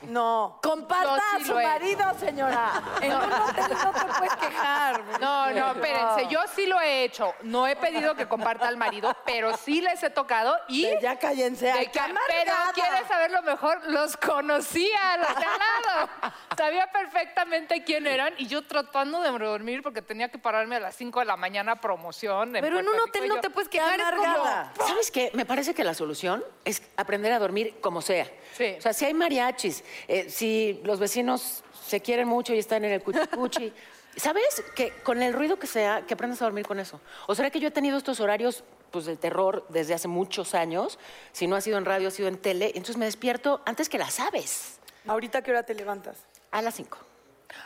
No. 0.09 0.59
comparta 0.63 1.15
Yo 1.17 1.17
sí 1.39 1.43
a 1.43 1.47
su 1.47 1.53
lo 1.53 1.61
he 1.61 1.67
marido, 1.67 2.05
señora. 2.19 2.73
En 3.01 3.13
un 3.13 3.33
hotel 3.33 3.77
no 3.85 3.93
te 3.93 4.05
puedes 4.19 4.35
quejar. 4.37 5.03
No, 5.21 5.51
no, 5.51 5.73
espérense, 5.73 6.27
yo 6.29 6.41
sí 6.55 6.67
lo 6.67 6.81
he 6.81 7.05
hecho. 7.05 7.35
No 7.43 7.67
he 7.67 7.77
pedido 7.77 8.15
que 8.15 8.27
comparta 8.27 8.69
al 8.69 8.77
marido, 8.77 9.17
pero 9.25 9.57
sí 9.57 9.81
les 9.81 10.03
he 10.03 10.11
tocado 10.11 10.57
y... 10.69 10.87
De 10.87 10.99
ya 11.01 11.17
cállense. 11.19 11.67
de 11.67 11.87
que- 11.91 12.01
pero. 12.27 12.53
¿quieres 12.75 13.07
saber 13.09 13.31
lo 13.31 13.43
mejor? 13.43 13.81
Los 13.91 14.17
conocía, 14.17 15.17
los 15.19 15.29
de 15.37 15.45
al 15.45 15.59
lado. 15.59 16.09
Sabía 16.57 16.91
perfectamente 16.91 17.83
quién 17.85 18.07
eran 18.07 18.35
y 18.39 18.47
yo 18.47 18.67
tratando 18.67 19.21
de 19.21 19.31
dormir 19.31 19.83
porque 19.83 20.03
tenía 20.03 20.29
que 20.31 20.39
pararme 20.39 20.77
a 20.77 20.81
las 20.81 20.97
5 20.97 21.21
de 21.21 21.27
la 21.27 21.37
mañana 21.37 21.77
promoción. 21.81 22.53
Pero 22.53 22.79
en 22.79 22.87
un 22.87 22.93
Puerto 22.93 23.05
hotel 23.09 23.25
y 23.25 23.29
no 23.29 23.35
yo- 23.37 23.41
te 23.41 23.51
puedes 23.51 23.69
quejar. 23.69 23.99
Es 24.01 24.07
como... 24.07 24.23
amargada. 24.23 24.73
¿Sabes 24.87 25.11
qué? 25.11 25.31
Me 25.35 25.45
parece 25.45 25.75
que 25.75 25.85
la 25.85 25.95
solución 25.95 26.45
es 26.65 26.83
aprender 26.97 27.33
a 27.33 27.39
dormir 27.39 27.81
como 27.81 28.03
sea. 28.03 28.27
Sí. 28.57 28.75
O 28.79 28.83
sea, 28.83 28.93
si 28.93 29.05
hay 29.07 29.15
mariachis, 29.15 29.83
eh, 30.09 30.29
si 30.29 30.81
los 30.85 30.99
vecinos 30.99 31.63
se 31.87 32.01
quieren 32.01 32.29
mucho 32.29 32.55
y 32.55 32.59
están 32.59 32.85
en 32.85 32.93
el 32.93 33.03
cuchicuchi, 33.03 33.73
¿sabes? 34.17 34.63
Que 34.75 34.93
con 35.03 35.23
el 35.23 35.33
ruido 35.33 35.59
que 35.59 35.67
sea, 35.67 36.03
que 36.07 36.15
aprendas 36.15 36.41
a 36.43 36.45
dormir 36.47 36.67
con 36.67 36.79
eso. 36.81 37.01
¿O 37.27 37.35
será 37.35 37.51
que 37.51 37.61
yo 37.61 37.69
he 37.69 37.71
tenido 37.73 37.97
estos 37.99 38.21
horarios 38.21 38.65
pues, 38.91 39.05
del 39.07 39.19
terror 39.19 39.67
desde 39.69 39.95
hace 39.95 40.09
muchos 40.09 40.55
años? 40.55 40.99
Si 41.33 41.47
no 41.47 41.57
ha 41.57 41.61
sido 41.61 41.79
en 41.79 41.85
radio, 41.85 42.09
ha 42.09 42.11
sido 42.11 42.29
en 42.29 42.39
tele. 42.39 42.67
Entonces 42.69 42.97
me 42.97 43.05
despierto 43.07 43.61
antes 43.67 43.89
que 43.89 43.99
las 43.99 44.21
aves, 44.21 44.79
¿Ahorita 45.07 45.43
qué 45.43 45.51
hora 45.51 45.65
te 45.65 45.75
levantas? 45.75 46.17
a 46.53 46.63
las 46.63 46.75
5. 46.75 46.99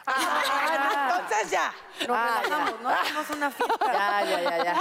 Ah, 0.06 0.95
entonces 1.26 1.50
ya. 1.50 1.72
Nos 2.06 2.08
relajamos, 2.08 2.80
¿no? 2.80 2.88
Hacemos 2.88 3.30
una 3.30 3.50
fiesta. 3.50 3.92
Ya, 3.92 4.24
ya, 4.24 4.40
ya, 4.42 4.64
ya. 4.64 4.76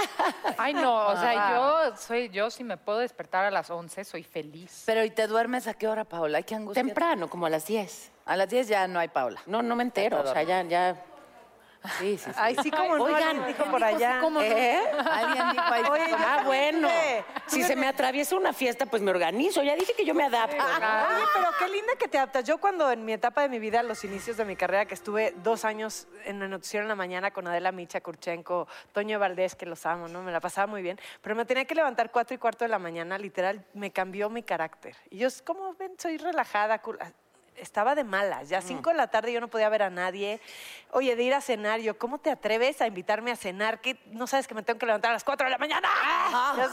Ay, 0.58 0.74
no, 0.74 1.08
o 1.08 1.18
sea, 1.18 1.52
yo 1.52 1.98
soy, 1.98 2.30
yo 2.30 2.50
si 2.50 2.64
me 2.64 2.78
puedo 2.78 3.00
despertar 3.00 3.46
a 3.46 3.52
las 3.52 3.70
11, 3.70 4.04
soy 4.04 4.24
feliz. 4.24 4.84
Pero 4.86 5.04
¿y 5.04 5.10
te 5.10 5.28
duermes 5.28 5.68
a 5.68 5.74
qué 5.74 5.88
hora, 5.88 6.04
Paola? 6.04 6.42
Qué 6.42 6.56
angustia. 6.56 6.84
Temprano, 6.84 7.30
como 7.30 7.46
a 7.46 7.50
las 7.50 7.66
10. 7.66 8.12
A 8.26 8.36
las 8.36 8.50
10 8.50 8.68
ya 8.68 8.88
no 8.88 9.00
hay 9.00 9.08
Paola. 9.08 9.42
No, 9.46 9.62
no 9.62 9.76
me 9.76 9.84
entero. 9.84 10.22
O 10.22 10.28
sea, 10.32 10.44
ya, 10.44 10.64
ya. 10.64 10.96
Sí, 12.00 12.18
sí, 12.18 12.26
sí. 12.32 12.32
Ay, 12.38 12.56
sí, 12.62 12.72
como 12.72 12.98
no. 12.98 13.04
Oigan, 13.04 13.46
dijo 13.46 13.64
por 13.66 13.84
allá. 13.84 14.22
¿Eh? 14.42 14.82
Alguien 15.10 15.50
dijo 15.52 15.64
ahí. 15.66 15.84
Oye, 15.90 16.16
Ah, 16.18 16.44
bueno. 16.46 16.90
Si 17.48 17.64
se 17.64 17.76
me 17.76 17.88
atraviesa 17.88 18.36
una 18.36 18.54
fiesta, 18.54 18.86
pues 18.86 19.02
me 19.02 19.12
organizo. 19.12 19.62
Ya 19.64 19.76
dije 19.76 19.94
que 19.96 20.06
yo 20.06 20.14
me 20.14 20.24
adapto. 20.24 20.58
¿no? 20.58 20.64
Oye, 20.64 21.26
pero 21.34 21.48
qué 21.60 21.68
linda 21.70 21.94
que 22.00 22.08
te 22.08 22.18
adaptas. 22.18 22.44
Yo 22.46 22.58
cuando 22.58 22.92
en 22.92 23.06
mi 23.06 23.14
etapa 23.14 23.42
de 23.42 23.50
mi 23.50 23.60
vida, 23.60 23.84
los 23.84 24.04
inicios 24.04 24.38
de 24.38 24.46
mi 24.46 24.56
carrera, 24.56 24.86
que 24.86 24.94
estuve 24.94 25.34
dos 25.44 25.66
años 25.66 26.08
en 26.26 26.42
el 26.42 26.50
noticiero 26.50 26.84
en 26.84 26.90
la 26.90 26.96
mañana 26.96 27.32
con 27.32 27.48
Adela 27.48 27.72
Micha, 27.72 28.02
Kurchenko, 28.02 28.68
Toño 28.92 29.20
Valdés, 29.20 29.56
que 29.56 29.66
los 29.66 29.86
amo, 29.86 30.08
¿no? 30.08 30.22
Me 30.24 30.32
la 30.32 30.40
pasaba 30.40 30.68
muy 30.68 30.82
bien. 30.82 31.00
Pero 31.22 31.36
me 31.36 31.46
tenía 31.46 31.66
que 31.66 31.76
levantar 31.76 32.12
cuatro 32.12 32.36
y 32.36 32.38
cuarto 32.38 32.66
de 32.66 32.70
la 32.70 32.80
mañana, 32.80 33.18
literal, 33.18 33.64
me 33.74 33.92
cambió 33.92 34.30
mi 34.30 34.44
carácter. 34.44 34.96
Y 35.10 35.18
yo, 35.18 35.28
como 35.46 35.74
ven, 35.76 35.94
soy 35.98 36.18
relajada, 36.18 36.80
cool. 36.82 36.98
Estaba 37.58 37.96
de 37.96 38.04
malas, 38.04 38.50
ya 38.50 38.62
cinco 38.62 38.90
de 38.90 38.98
la 38.98 39.08
tarde 39.08 39.32
yo 39.32 39.42
no 39.42 39.48
podía 39.48 39.70
ver 39.70 39.84
a 39.84 39.90
nadie. 39.90 40.42
Oye, 40.92 41.16
de 41.16 41.24
ir 41.24 41.34
a 41.34 41.42
cenar, 41.42 41.80
yo, 41.80 41.98
¿cómo 41.98 42.20
te 42.20 42.32
atreves 42.32 42.82
a 42.82 42.88
invitarme 42.88 43.32
a 43.32 43.36
cenar? 43.36 43.82
¿Qué? 43.82 43.98
¿No 44.08 44.28
sabes 44.28 44.48
que 44.48 44.54
me 44.54 44.64
tengo 44.64 44.80
que 44.80 44.86
levantar 44.86 45.12
a 45.12 45.14
las 45.14 45.24
cuatro 45.24 45.46
de 45.46 45.52
la 45.52 45.58
mañana? 45.58 45.88
Sabes. 46.32 46.70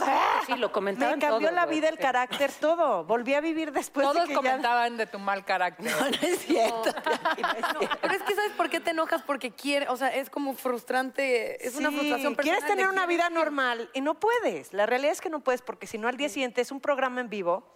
Sí, 0.47 0.55
lo 0.57 0.73
comentaban 0.73 1.19
Me 1.19 1.21
cambió 1.21 1.49
todos, 1.49 1.55
la 1.55 1.67
vida, 1.67 1.89
el 1.89 1.99
carácter, 1.99 2.51
todo. 2.53 3.05
Volví 3.05 3.35
a 3.35 3.41
vivir 3.41 3.73
después 3.73 4.07
Todos 4.07 4.23
de 4.23 4.29
que 4.29 4.35
ya... 4.35 4.37
comentaban 4.37 4.97
de 4.97 5.07
tu 5.07 5.19
mal 5.19 5.45
carácter. 5.45 5.91
No, 5.91 6.01
no 6.01 6.17
es 6.21 6.39
cierto. 6.47 6.95
Pero 8.01 8.15
es 8.15 8.23
que, 8.23 8.35
¿sabes 8.35 8.53
por 8.57 8.71
qué 8.71 8.81
te 8.81 8.91
enojas? 8.91 9.23
Porque 9.23 9.51
quiere, 9.51 9.89
o 9.89 9.97
sea, 9.97 10.09
es 10.09 10.31
como 10.31 10.55
frustrante, 10.55 11.67
es 11.67 11.77
una 11.77 11.91
frustración 11.91 12.35
personal. 12.35 12.59
Quieres 12.59 12.67
tener 12.67 12.87
de 12.87 12.93
una 12.93 13.07
vida 13.07 13.31
normal 13.31 13.91
y 13.93 14.01
no 14.01 14.15
puedes. 14.15 14.73
La 14.73 14.87
realidad 14.87 15.13
es 15.13 15.21
que 15.21 15.31
no 15.31 15.41
puedes 15.41 15.63
porque 15.63 15.87
si 15.87 15.99
no 15.99 16.09
al 16.09 16.17
día 16.17 16.29
siguiente 16.29 16.61
es 16.61 16.73
un 16.73 16.81
programa 16.81 17.21
en 17.21 17.29
vivo. 17.29 17.69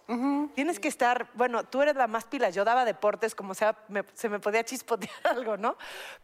Tienes 0.55 0.79
que 0.79 0.87
estar, 0.87 1.29
bueno, 1.33 1.65
tú 1.65 1.81
eres 1.81 1.95
la 1.95 2.07
más 2.07 2.25
pila. 2.25 2.49
Yo 2.49 2.63
daba 2.63 2.85
deportes 2.97 3.35
como 3.35 3.53
sea, 3.53 3.75
me- 3.87 4.03
se 4.13 4.27
me 4.29 4.39
podía 4.39 4.63
chispotear 4.63 5.11
algo, 5.23 5.57
¿no? 5.57 5.77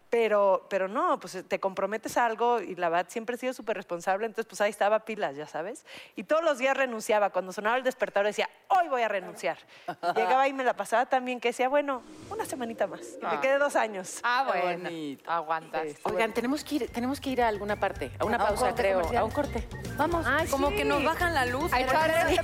Pero, 0.09 0.67
pero 0.69 0.87
no, 0.87 1.19
pues 1.19 1.43
te 1.47 1.59
comprometes 1.59 2.17
a 2.17 2.25
algo 2.27 2.59
y 2.61 2.75
la 2.75 2.87
verdad 2.89 3.07
siempre 3.09 3.35
he 3.35 3.39
sido 3.39 3.51
súper 3.53 3.75
responsable. 3.77 4.27
Entonces, 4.27 4.47
pues 4.47 4.61
ahí 4.61 4.69
estaba 4.69 4.99
pilas, 5.05 5.35
ya 5.35 5.47
sabes. 5.47 5.87
Y 6.15 6.23
todos 6.25 6.43
los 6.43 6.59
días 6.59 6.77
renunciaba. 6.77 7.31
Cuando 7.31 7.51
sonaba 7.51 7.77
el 7.77 7.83
despertador 7.83 8.27
decía, 8.27 8.47
hoy 8.67 8.89
voy 8.89 9.01
a 9.01 9.07
renunciar. 9.07 9.57
Y 9.87 10.19
llegaba 10.19 10.47
y 10.47 10.53
me 10.53 10.63
la 10.63 10.75
pasaba 10.75 11.07
también 11.07 11.39
que 11.39 11.49
decía, 11.49 11.67
bueno, 11.67 12.03
una 12.29 12.45
semanita 12.45 12.85
más. 12.85 13.01
Y 13.19 13.25
me 13.25 13.39
quedé 13.41 13.57
dos 13.57 13.75
años. 13.75 14.19
Ah, 14.21 14.45
bueno. 14.47 14.87
Aguantas. 15.25 15.87
Oigan, 16.03 16.31
tenemos 16.31 16.63
que 16.63 16.75
ir, 16.75 16.91
tenemos 16.91 17.19
que 17.19 17.31
ir 17.31 17.41
a 17.41 17.47
alguna 17.47 17.79
parte, 17.79 18.11
a 18.19 18.25
una 18.25 18.37
A 18.37 18.41
un 18.41 18.47
pausa, 18.49 18.65
corte 18.67 18.81
creo, 18.83 18.97
comercial. 18.97 19.21
a 19.21 19.25
un 19.25 19.31
corte. 19.31 19.67
Vamos, 19.97 20.27
como 20.51 20.69
que 20.69 20.85
nos 20.85 21.03
bajan 21.03 21.33
la 21.33 21.45
luz. 21.47 21.71
Ay, 21.73 21.87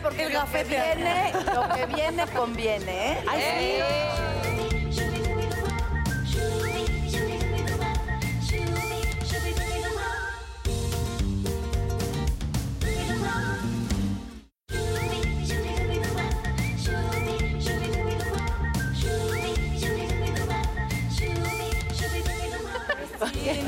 porque 0.02 0.24
el 0.24 0.34
gafete 0.34 0.70
viene, 0.96 1.34
lo 1.54 1.70
que 1.76 1.86
viene 1.86 2.26
conviene, 2.36 3.12
¿eh? 3.13 3.26
Ay, 3.30 4.18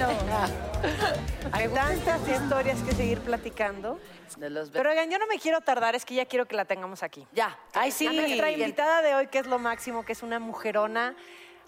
Hay 1.52 1.68
tantas 1.70 2.28
historias 2.28 2.82
que 2.82 2.92
seguir 2.94 3.20
platicando. 3.20 4.00
De 4.38 4.50
los 4.50 4.70
Pero 4.70 4.90
oigan, 4.90 5.10
yo 5.12 5.20
no 5.20 5.28
me 5.28 5.38
quiero 5.38 5.62
tardar, 5.62 5.94
es 5.96 6.06
que 6.06 6.16
ya 6.16 6.26
quiero 6.26 6.48
que 6.48 6.56
la 6.56 6.66
tengamos 6.66 7.04
aquí. 7.04 7.28
ya. 7.34 7.58
Ay, 7.74 7.92
sí. 7.92 8.08
A 8.08 8.14
nuestra 8.14 8.52
invitada 8.52 9.02
de 9.02 9.14
hoy, 9.14 9.28
que 9.28 9.40
es 9.40 9.48
lo 9.48 9.60
máximo, 9.60 10.04
que 10.04 10.14
es 10.14 10.24
una 10.24 10.40
mujerona, 10.40 11.16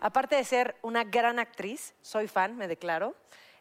aparte 0.01 0.35
de 0.35 0.43
ser 0.43 0.75
una 0.81 1.03
gran 1.03 1.39
actriz, 1.39 1.93
soy 2.01 2.27
fan, 2.27 2.57
me 2.57 2.67
declaro, 2.67 3.15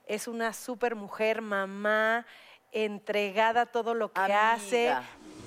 es 0.06 0.28
una 0.28 0.52
súper 0.52 0.94
mujer, 0.94 1.42
mamá, 1.42 2.26
entregada 2.70 3.62
a 3.62 3.66
todo 3.66 3.94
lo 3.94 4.12
que 4.12 4.20
Amiga. 4.20 4.52
hace, 4.52 4.94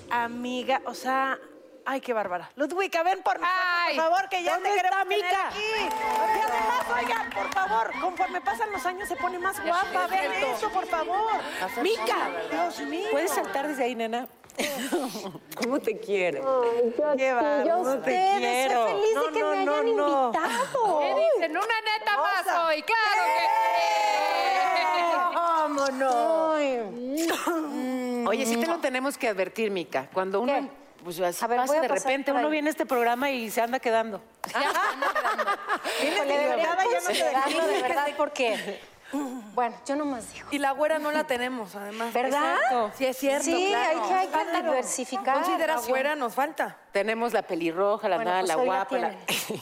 amiga, 0.10 0.82
o 0.86 0.94
sea... 0.94 1.40
Ay, 1.86 2.02
qué 2.02 2.14
bárbara. 2.14 2.50
Ludwika, 2.56 3.04
ven 3.04 3.22
por 3.22 3.40
nosotros, 3.40 3.62
Ay, 3.64 3.96
por 3.96 4.06
favor, 4.06 4.28
que 4.30 4.42
ya 4.44 4.58
te 4.58 4.64
¿dónde 4.64 4.76
queremos 4.76 5.08
tener 5.08 5.24
Mica? 5.24 5.48
aquí. 5.48 5.60
Y 5.60 6.42
además, 6.42 6.86
oigan, 7.00 7.30
por 7.30 7.54
favor, 7.54 7.92
conforme 8.02 8.42
pasan 8.42 8.72
los 8.72 8.84
años 8.86 9.08
se 9.08 9.16
pone 9.16 9.38
más 9.38 9.64
guapa. 9.64 10.08
Vean 10.08 10.32
eso, 10.34 10.70
por 10.72 10.88
favor. 10.88 11.32
Mica, 11.84 12.32
Dios 12.52 12.80
mío. 12.82 13.08
¿puedes 13.12 13.32
saltar 13.32 13.68
desde 13.68 13.84
ahí, 13.84 13.94
nena? 13.96 14.28
¿Cómo 15.62 15.80
te 15.80 16.00
quiero? 16.00 16.64
Qué 17.18 17.34
bárbaro. 17.34 18.00
te 18.02 18.32
quiero. 18.38 18.88
feliz 18.88 19.16
de 19.16 19.32
que 19.34 19.44
me 19.44 19.58
hayan 19.60 19.88
invitado. 19.88 20.34
¿Qué 21.02 21.16
dicen? 21.38 21.52
Una 21.52 21.82
neta 21.82 22.18
más 22.18 22.48
hoy, 22.66 22.82
claro 22.82 23.24
que 23.36 23.46
¡Vámonos! 25.36 26.16
Oye, 28.28 28.46
sí 28.46 28.58
te 28.58 28.68
lo 28.68 28.80
tenemos 28.80 29.18
que 29.18 29.28
advertir, 29.28 29.72
Mica. 29.72 30.08
Cuando 30.14 30.42
uno, 30.42 30.70
pues 31.06 31.20
así 31.20 31.46
A 31.46 31.48
ver, 31.48 31.60
pasa 31.60 31.68
voy 31.74 31.78
a 31.78 31.82
de 31.82 31.88
repente, 31.88 32.32
uno 32.32 32.50
viene 32.50 32.70
a 32.70 32.72
este 32.72 32.88
programa 32.88 33.30
y 33.30 33.52
se 33.52 33.62
anda 33.62 33.80
quedando. 33.80 34.24
Híjole, 36.04 36.38
debería 36.38 36.66
Nada, 36.66 36.84
ya 36.92 37.00
no 37.00 37.08
te 37.08 37.74
de 37.74 37.82
verdad 37.84 38.08
porque, 38.18 38.82
bueno, 39.54 39.76
yo 39.86 39.96
nomás 39.96 40.34
digo. 40.34 40.48
Y 40.50 40.58
la 40.58 40.72
güera 40.72 40.98
no 40.98 41.12
la 41.12 41.26
tenemos, 41.26 41.76
además. 41.76 42.12
¿Verdad? 42.12 42.58
Sí, 42.98 43.06
es 43.06 43.18
cierto, 43.18 43.46
Sí, 43.46 43.68
claro. 43.70 44.02
hay 44.02 44.08
que, 44.08 44.14
hay 44.16 44.28
que 44.52 44.64
diversificar. 44.64 45.36
Considera 45.36 45.78
güera, 45.82 46.16
nos 46.16 46.34
falta. 46.34 46.76
Tenemos 46.96 47.34
la 47.34 47.42
pelirroja, 47.42 48.08
la 48.08 48.16
Bueno, 48.16 48.32
nada, 48.32 48.40
pues 48.44 48.56
la 48.56 48.64
guapa. 48.64 48.98
la- 48.98 49.10
tienen. 49.10 49.62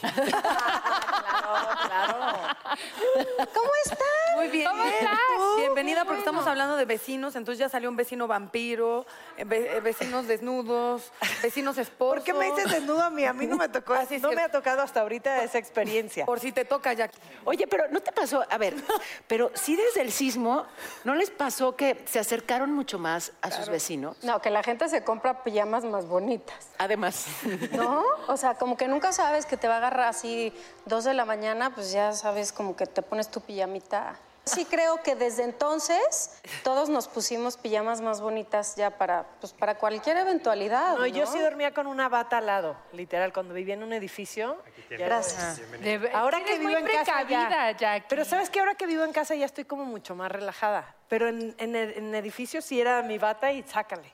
¿Cómo 3.52 3.70
estás? 3.84 3.98
Muy 4.36 4.48
bien. 4.48 4.68
¿Cómo 4.68 4.84
estás? 4.84 5.18
Bienvenida 5.58 6.04
porque 6.04 6.20
estamos 6.20 6.46
hablando 6.46 6.76
de 6.76 6.84
vecinos, 6.84 7.34
entonces 7.34 7.58
ya 7.58 7.68
salió 7.68 7.88
un 7.90 7.96
vecino 7.96 8.28
vampiro, 8.28 9.04
eh, 9.36 9.42
ve- 9.44 9.76
eh, 9.76 9.80
vecinos 9.80 10.28
desnudos, 10.28 11.10
vecinos 11.42 11.76
esposos. 11.78 12.14
¿Por 12.16 12.22
qué 12.24 12.32
me 12.34 12.46
dices 12.52 12.70
desnudo 12.70 13.02
a 13.02 13.10
mí? 13.10 13.24
A 13.24 13.32
mí 13.32 13.46
no 13.46 13.56
me 13.56 13.68
tocó, 13.68 13.94
Así 13.94 14.18
no 14.18 14.30
que- 14.30 14.36
me 14.36 14.42
ha 14.42 14.48
tocado 14.48 14.82
hasta 14.82 15.00
ahorita 15.00 15.42
esa 15.42 15.58
experiencia. 15.58 16.26
Por 16.26 16.38
si 16.38 16.52
te 16.52 16.64
toca, 16.64 16.92
Jackie. 16.92 17.18
Oye, 17.44 17.66
pero 17.66 17.88
¿no 17.90 17.98
te 18.00 18.12
pasó? 18.12 18.44
A 18.48 18.58
ver, 18.58 18.74
pero 19.26 19.50
sí 19.54 19.74
desde 19.74 20.02
el 20.02 20.12
sismo, 20.12 20.66
¿no 21.02 21.16
les 21.16 21.30
pasó 21.30 21.74
que 21.74 22.00
se 22.06 22.20
acercaron 22.20 22.72
mucho 22.72 23.00
más 23.00 23.32
a 23.42 23.50
sus 23.50 23.68
vecinos? 23.68 24.16
No, 24.22 24.40
que 24.40 24.50
la 24.50 24.62
gente 24.62 24.88
se 24.88 25.02
compra 25.02 25.42
pijamas 25.42 25.84
más 25.84 26.06
bonitas. 26.06 26.68
Además. 26.78 27.23
¿No? 27.72 28.02
O 28.28 28.36
sea, 28.36 28.54
como 28.54 28.76
que 28.76 28.88
nunca 28.88 29.12
sabes 29.12 29.46
que 29.46 29.56
te 29.56 29.68
va 29.68 29.74
a 29.74 29.76
agarrar 29.78 30.08
así 30.08 30.52
dos 30.86 31.04
de 31.04 31.14
la 31.14 31.24
mañana, 31.24 31.74
pues 31.74 31.92
ya 31.92 32.12
sabes 32.12 32.52
como 32.52 32.76
que 32.76 32.86
te 32.86 33.02
pones 33.02 33.30
tu 33.30 33.40
pijamita. 33.40 34.16
Sí 34.46 34.66
creo 34.66 35.02
que 35.02 35.14
desde 35.16 35.42
entonces 35.42 36.38
todos 36.64 36.90
nos 36.90 37.08
pusimos 37.08 37.56
pijamas 37.56 38.02
más 38.02 38.20
bonitas 38.20 38.76
ya 38.76 38.90
para, 38.90 39.24
pues 39.40 39.54
para 39.54 39.76
cualquier 39.76 40.18
eventualidad. 40.18 40.92
No, 40.92 40.98
No, 40.98 41.06
yo 41.06 41.26
sí 41.26 41.38
dormía 41.38 41.72
con 41.72 41.86
una 41.86 42.10
bata 42.10 42.36
al 42.36 42.44
lado, 42.46 42.76
literal, 42.92 43.32
cuando 43.32 43.54
vivía 43.54 43.72
en 43.72 43.82
un 43.82 43.94
edificio. 43.94 44.58
Gracias. 44.90 45.62
De- 45.80 46.10
Ahora 46.12 46.44
que 46.44 46.58
vivo 46.58 46.72
muy 46.72 46.80
en 46.80 46.86
casa 46.86 47.04
precavida, 47.24 47.70
ya. 47.70 47.76
Jackie. 47.78 48.06
Pero 48.10 48.26
sabes 48.26 48.50
que 48.50 48.60
ahora 48.60 48.74
que 48.74 48.84
vivo 48.86 49.02
en 49.04 49.12
casa 49.14 49.34
ya 49.34 49.46
estoy 49.46 49.64
como 49.64 49.86
mucho 49.86 50.14
más 50.14 50.30
relajada. 50.30 50.94
Pero 51.08 51.28
en, 51.28 51.54
en, 51.56 51.74
en 51.74 52.14
edificio 52.14 52.60
sí 52.60 52.78
era 52.78 53.00
mi 53.02 53.16
bata 53.16 53.50
y 53.50 53.62
sácale. 53.62 54.12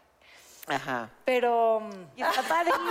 Ajá. 0.66 1.08
Pero 1.24 1.80
mm, 1.80 2.20
está 2.22 2.42
padre. 2.42 2.72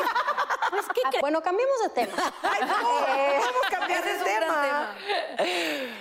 Pues, 0.69 0.85
¿qué 0.93 1.01
cre- 1.01 1.21
bueno, 1.21 1.41
cambiemos 1.41 1.81
de 1.81 1.89
tema. 1.89 2.13
Ay, 2.43 2.61
no, 2.61 2.67
vamos 3.41 3.61
a 3.65 3.69
cambiar 3.75 4.03
de 4.03 4.23
tema. 4.23 4.95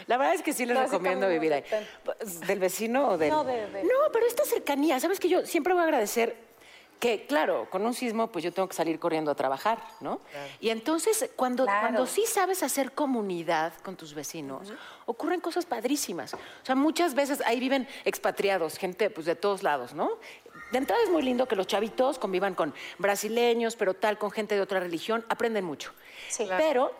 La 0.07 0.17
verdad 0.19 0.35
es 0.35 0.43
que 0.43 0.53
sí 0.53 0.67
les 0.67 0.79
recomiendo 0.79 1.27
vivir 1.27 1.55
ahí. 1.55 1.65
Pues, 2.05 2.41
¿Del 2.41 2.59
vecino 2.59 3.09
o 3.09 3.17
del...? 3.17 3.31
No, 3.31 3.45
de- 3.45 3.67
de- 3.71 3.85
No, 3.85 3.95
pero 4.13 4.27
esta 4.27 4.45
cercanía, 4.45 5.01
¿sabes 5.01 5.19
que 5.21 5.29
Yo 5.31 5.47
siempre 5.47 5.73
voy 5.73 5.81
a 5.81 5.85
agradecer 5.85 6.37
que, 7.01 7.27
claro, 7.27 7.69
con 7.71 7.87
un 7.87 7.95
sismo, 7.95 8.27
pues 8.27 8.45
yo 8.45 8.53
tengo 8.53 8.69
que 8.69 8.75
salir 8.75 8.99
corriendo 8.99 9.31
a 9.31 9.35
trabajar, 9.37 9.79
¿no? 10.01 10.21
Y 10.61 10.69
entonces, 10.71 11.31
cuando, 11.37 11.65
Claro. 11.65 11.81
cuando 11.81 12.07
sí 12.07 12.27
sabes 12.27 12.63
hacer 12.65 12.91
comunidad 12.93 13.73
con 13.85 13.95
tus 13.97 14.15
vecinos, 14.15 14.73
ocurren 15.07 15.41
cosas 15.41 15.65
padrísimas. 15.65 16.35
O 16.35 16.39
sea, 16.65 16.75
muchas 16.75 17.15
veces 17.15 17.41
ahí 17.47 17.61
viven 17.61 17.87
expatriados, 18.05 18.77
gente 18.79 19.11
pues 19.11 19.27
de 19.27 19.37
todos 19.37 19.63
lados, 19.63 19.95
¿no? 19.95 20.11
De 20.71 20.79
entrada 20.79 21.03
es 21.03 21.11
muy 21.11 21.23
lindo 21.23 21.47
que 21.47 21.57
los 21.57 21.67
chavitos 21.67 22.19
convivan 22.19 22.55
con 22.55 22.75
brasileños, 22.99 23.77
pero 23.77 23.95
tal, 23.95 24.19
con 24.19 24.31
gente 24.31 24.55
de 24.55 24.61
otra 24.61 24.81
religión, 24.81 25.25
aprenden 25.29 25.65
mucho. 25.65 25.93
Sí. 26.29 26.47
Pero 26.57 26.93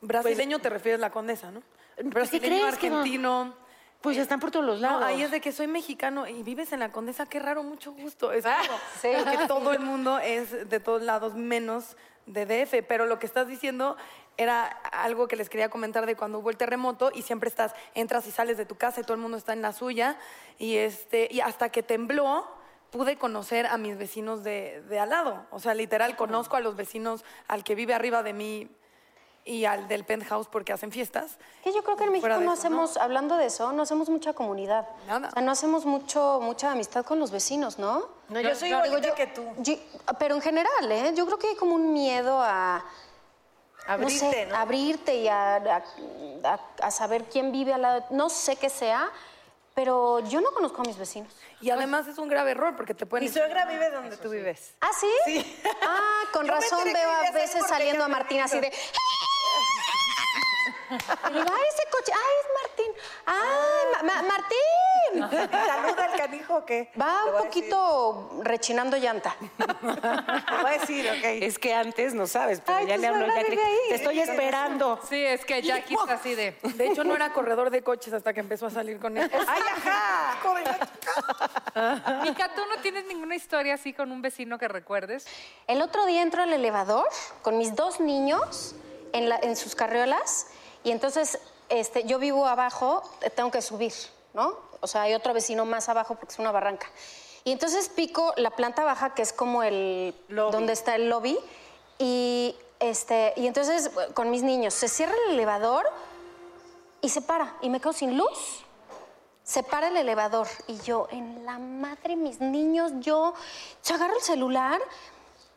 Brasileño 0.00 0.58
te 0.58 0.70
refieres 0.70 1.00
a 1.00 1.02
la 1.02 1.10
condesa, 1.10 1.50
¿no? 1.50 1.62
¿qué 1.96 2.02
Brasileño, 2.04 2.62
crees 2.62 2.78
que 2.78 2.90
no? 2.90 2.98
argentino. 2.98 3.54
pues 4.00 4.18
están 4.18 4.40
por 4.40 4.50
todos 4.50 4.64
los 4.64 4.80
lados. 4.80 5.00
No, 5.00 5.06
ahí 5.06 5.22
es 5.22 5.30
de 5.30 5.40
que 5.40 5.52
soy 5.52 5.66
mexicano 5.66 6.26
y 6.26 6.42
vives 6.42 6.72
en 6.72 6.80
la 6.80 6.92
condesa, 6.92 7.26
qué 7.26 7.40
raro, 7.40 7.62
mucho 7.62 7.92
gusto. 7.92 8.32
Es 8.32 8.44
como 8.44 8.78
sí. 9.00 9.36
que 9.38 9.46
todo 9.48 9.72
el 9.72 9.80
mundo 9.80 10.18
es 10.18 10.68
de 10.68 10.80
todos 10.80 11.02
lados, 11.02 11.34
menos 11.34 11.96
de 12.26 12.44
DF. 12.44 12.86
Pero 12.86 13.06
lo 13.06 13.18
que 13.18 13.26
estás 13.26 13.48
diciendo 13.48 13.96
era 14.36 14.66
algo 14.66 15.26
que 15.28 15.36
les 15.36 15.48
quería 15.48 15.70
comentar 15.70 16.04
de 16.04 16.14
cuando 16.14 16.38
hubo 16.38 16.50
el 16.50 16.58
terremoto 16.58 17.10
y 17.14 17.22
siempre 17.22 17.48
estás, 17.48 17.74
entras 17.94 18.26
y 18.26 18.30
sales 18.30 18.58
de 18.58 18.66
tu 18.66 18.76
casa 18.76 19.00
y 19.00 19.02
todo 19.02 19.14
el 19.14 19.20
mundo 19.20 19.38
está 19.38 19.54
en 19.54 19.62
la 19.62 19.72
suya. 19.72 20.18
Y, 20.58 20.76
este, 20.76 21.28
y 21.30 21.40
hasta 21.40 21.70
que 21.70 21.82
tembló, 21.82 22.46
pude 22.90 23.16
conocer 23.18 23.66
a 23.66 23.76
mis 23.78 23.96
vecinos 23.98 24.42
de, 24.44 24.82
de 24.88 24.98
al 24.98 25.10
lado. 25.10 25.46
O 25.50 25.58
sea, 25.60 25.74
literal, 25.74 26.16
conozco 26.16 26.56
a 26.56 26.60
los 26.60 26.76
vecinos, 26.76 27.24
al 27.48 27.64
que 27.64 27.74
vive 27.74 27.94
arriba 27.94 28.22
de 28.22 28.32
mí 28.32 28.68
y 29.44 29.64
al 29.64 29.86
del 29.86 30.04
penthouse 30.04 30.48
porque 30.48 30.72
hacen 30.72 30.90
fiestas. 30.90 31.38
Que 31.62 31.72
yo 31.72 31.84
creo 31.84 31.96
que 31.96 32.04
en 32.04 32.10
México 32.12 32.28
no 32.28 32.34
eso, 32.36 32.44
¿no? 32.44 32.52
hacemos, 32.52 32.96
hablando 32.96 33.36
de 33.36 33.46
eso, 33.46 33.70
no 33.72 33.82
hacemos 33.82 34.08
mucha 34.08 34.32
comunidad. 34.32 34.88
Nada. 35.06 35.28
O 35.28 35.32
sea, 35.32 35.42
no 35.42 35.52
hacemos 35.52 35.84
mucho, 35.86 36.40
mucha 36.42 36.72
amistad 36.72 37.04
con 37.04 37.20
los 37.20 37.30
vecinos, 37.30 37.78
¿no? 37.78 38.08
No, 38.28 38.40
yo 38.40 38.54
soy 38.56 38.68
Digo, 38.70 38.84
igualita 38.84 39.08
yo- 39.10 39.14
que 39.14 39.26
tú. 39.28 39.44
yo- 39.58 39.76
pero 40.18 40.34
en 40.34 40.40
general, 40.40 40.90
¿eh? 40.90 41.12
Yo 41.14 41.26
creo 41.26 41.38
que 41.38 41.48
hay 41.48 41.56
como 41.56 41.74
un 41.76 41.92
miedo 41.92 42.40
a... 42.42 42.84
Abrirte, 43.88 44.24
no 44.26 44.30
sé, 44.32 44.46
¿no? 44.46 44.56
abrirte 44.56 45.14
y 45.14 45.28
a, 45.28 45.56
a- 45.56 45.84
a- 46.42 46.60
a 46.86 46.90
saber 46.90 47.24
quién 47.26 47.52
vive 47.52 47.72
al 47.72 47.82
lado. 47.82 48.04
No 48.10 48.28
sé 48.30 48.56
qué 48.56 48.68
sea, 48.68 49.08
pero 49.76 50.20
yo 50.20 50.40
no 50.40 50.52
conozco 50.52 50.80
a 50.80 50.84
mis 50.86 50.96
vecinos. 50.96 51.30
Y 51.60 51.68
además 51.68 52.08
es 52.08 52.16
un 52.16 52.30
grave 52.30 52.52
error 52.52 52.74
porque 52.76 52.94
te 52.94 53.04
pueden... 53.04 53.26
Mi 53.26 53.32
suegra 53.32 53.66
vive 53.66 53.90
donde 53.90 54.16
tú 54.16 54.30
vives. 54.30 54.74
¿Ah, 54.80 54.88
sí? 54.98 55.10
Sí. 55.26 55.60
Ah, 55.82 56.22
con 56.32 56.46
Yo 56.46 56.52
razón 56.52 56.80
veo 56.86 57.10
a 57.10 57.30
veces 57.30 57.62
saliendo 57.68 58.02
a 58.02 58.08
Martín 58.08 58.40
así 58.40 58.58
de... 58.58 58.72
Y 60.90 61.32
digo, 61.32 61.46
ay, 61.52 61.64
ese 61.72 61.82
coche, 61.90 62.12
ay, 62.14 62.34
es 62.40 62.48
Martín. 62.62 62.92
Ay, 63.26 63.86
Ma- 63.92 64.02
Ma- 64.02 64.22
Martín. 64.28 65.50
¿Saluda 65.66 66.04
al 66.04 66.18
canijo 66.18 66.56
o 66.56 66.64
qué? 66.64 66.90
Va 67.00 67.24
un 67.26 67.44
poquito 67.44 68.40
rechinando 68.42 68.96
llanta. 68.96 69.36
voy 69.58 70.70
a 70.70 70.78
decir, 70.78 71.08
ok. 71.08 71.24
Es 71.42 71.58
que 71.58 71.74
antes 71.74 72.14
no 72.14 72.26
sabes, 72.26 72.60
pero 72.64 72.78
Ay, 72.78 72.86
ya 72.86 72.96
tu 72.96 73.02
le 73.02 73.08
le- 73.26 73.62
ahí. 73.62 73.78
te 73.88 73.94
estoy 73.96 74.20
esperando. 74.20 74.98
Sí, 75.08 75.24
es 75.24 75.44
que 75.44 75.62
Jackie 75.62 75.94
está 75.94 76.14
así 76.14 76.34
de... 76.34 76.56
De 76.62 76.86
hecho, 76.88 77.04
no 77.04 77.14
era 77.14 77.32
corredor 77.32 77.70
de 77.70 77.82
coches 77.82 78.12
hasta 78.12 78.32
que 78.32 78.40
empezó 78.40 78.66
a 78.66 78.70
salir 78.70 78.98
con 78.98 79.16
él. 79.16 79.30
¡Ay, 79.32 79.62
ajá! 79.76 80.36
Mica, 82.22 82.50
¿tú 82.54 82.62
no 82.74 82.80
tienes 82.82 83.06
ninguna 83.06 83.34
historia 83.36 83.74
así 83.74 83.92
con 83.92 84.10
un 84.12 84.22
vecino 84.22 84.58
que 84.58 84.68
recuerdes? 84.68 85.26
El 85.66 85.82
otro 85.82 86.06
día 86.06 86.22
entro 86.22 86.42
al 86.42 86.52
elevador 86.52 87.06
con 87.42 87.58
mis 87.58 87.74
dos 87.74 88.00
niños 88.00 88.74
en, 89.12 89.28
la- 89.28 89.38
en 89.42 89.56
sus 89.56 89.74
carriolas 89.74 90.48
y 90.86 90.92
entonces 90.92 91.40
este, 91.68 92.04
yo 92.04 92.20
vivo 92.20 92.46
abajo, 92.46 93.02
eh, 93.20 93.28
tengo 93.28 93.50
que 93.50 93.60
subir, 93.60 93.92
¿no? 94.34 94.56
O 94.80 94.86
sea, 94.86 95.02
hay 95.02 95.14
otro 95.14 95.34
vecino 95.34 95.64
más 95.64 95.88
abajo 95.88 96.14
porque 96.14 96.32
es 96.32 96.38
una 96.38 96.52
barranca. 96.52 96.86
Y 97.42 97.50
entonces 97.50 97.88
pico 97.88 98.32
la 98.36 98.52
planta 98.52 98.84
baja, 98.84 99.12
que 99.12 99.22
es 99.22 99.32
como 99.32 99.64
el... 99.64 100.14
Lobby. 100.28 100.52
donde 100.52 100.72
está 100.72 100.94
el 100.94 101.08
lobby, 101.08 101.36
y, 101.98 102.54
este, 102.78 103.32
y 103.34 103.48
entonces 103.48 103.86
eh, 103.86 104.12
con 104.14 104.30
mis 104.30 104.44
niños 104.44 104.74
se 104.74 104.86
cierra 104.86 105.12
el 105.26 105.34
elevador 105.34 105.90
y 107.00 107.08
se 107.08 107.20
para 107.20 107.56
y 107.62 107.68
me 107.68 107.80
quedo 107.80 107.92
sin 107.92 108.16
luz. 108.16 108.64
Se 109.42 109.64
para 109.64 109.88
el 109.88 109.96
elevador 109.96 110.46
y 110.68 110.78
yo, 110.82 111.08
en 111.10 111.44
la 111.44 111.58
madre, 111.58 112.14
mis 112.14 112.40
niños, 112.40 112.92
yo, 113.00 113.34
yo 113.84 113.94
agarro 113.96 114.14
el 114.14 114.22
celular 114.22 114.80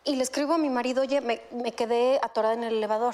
y 0.04 0.16
le 0.16 0.24
escribo 0.24 0.56
a 0.56 0.58
mi 0.58 0.72
marido, 0.72 1.04
oye, 1.04 1.22
me, 1.22 1.44
me 1.52 1.72
quedé 1.72 2.20
atorada 2.20 2.56
en 2.56 2.64
el 2.64 2.78
elevador. 2.78 3.14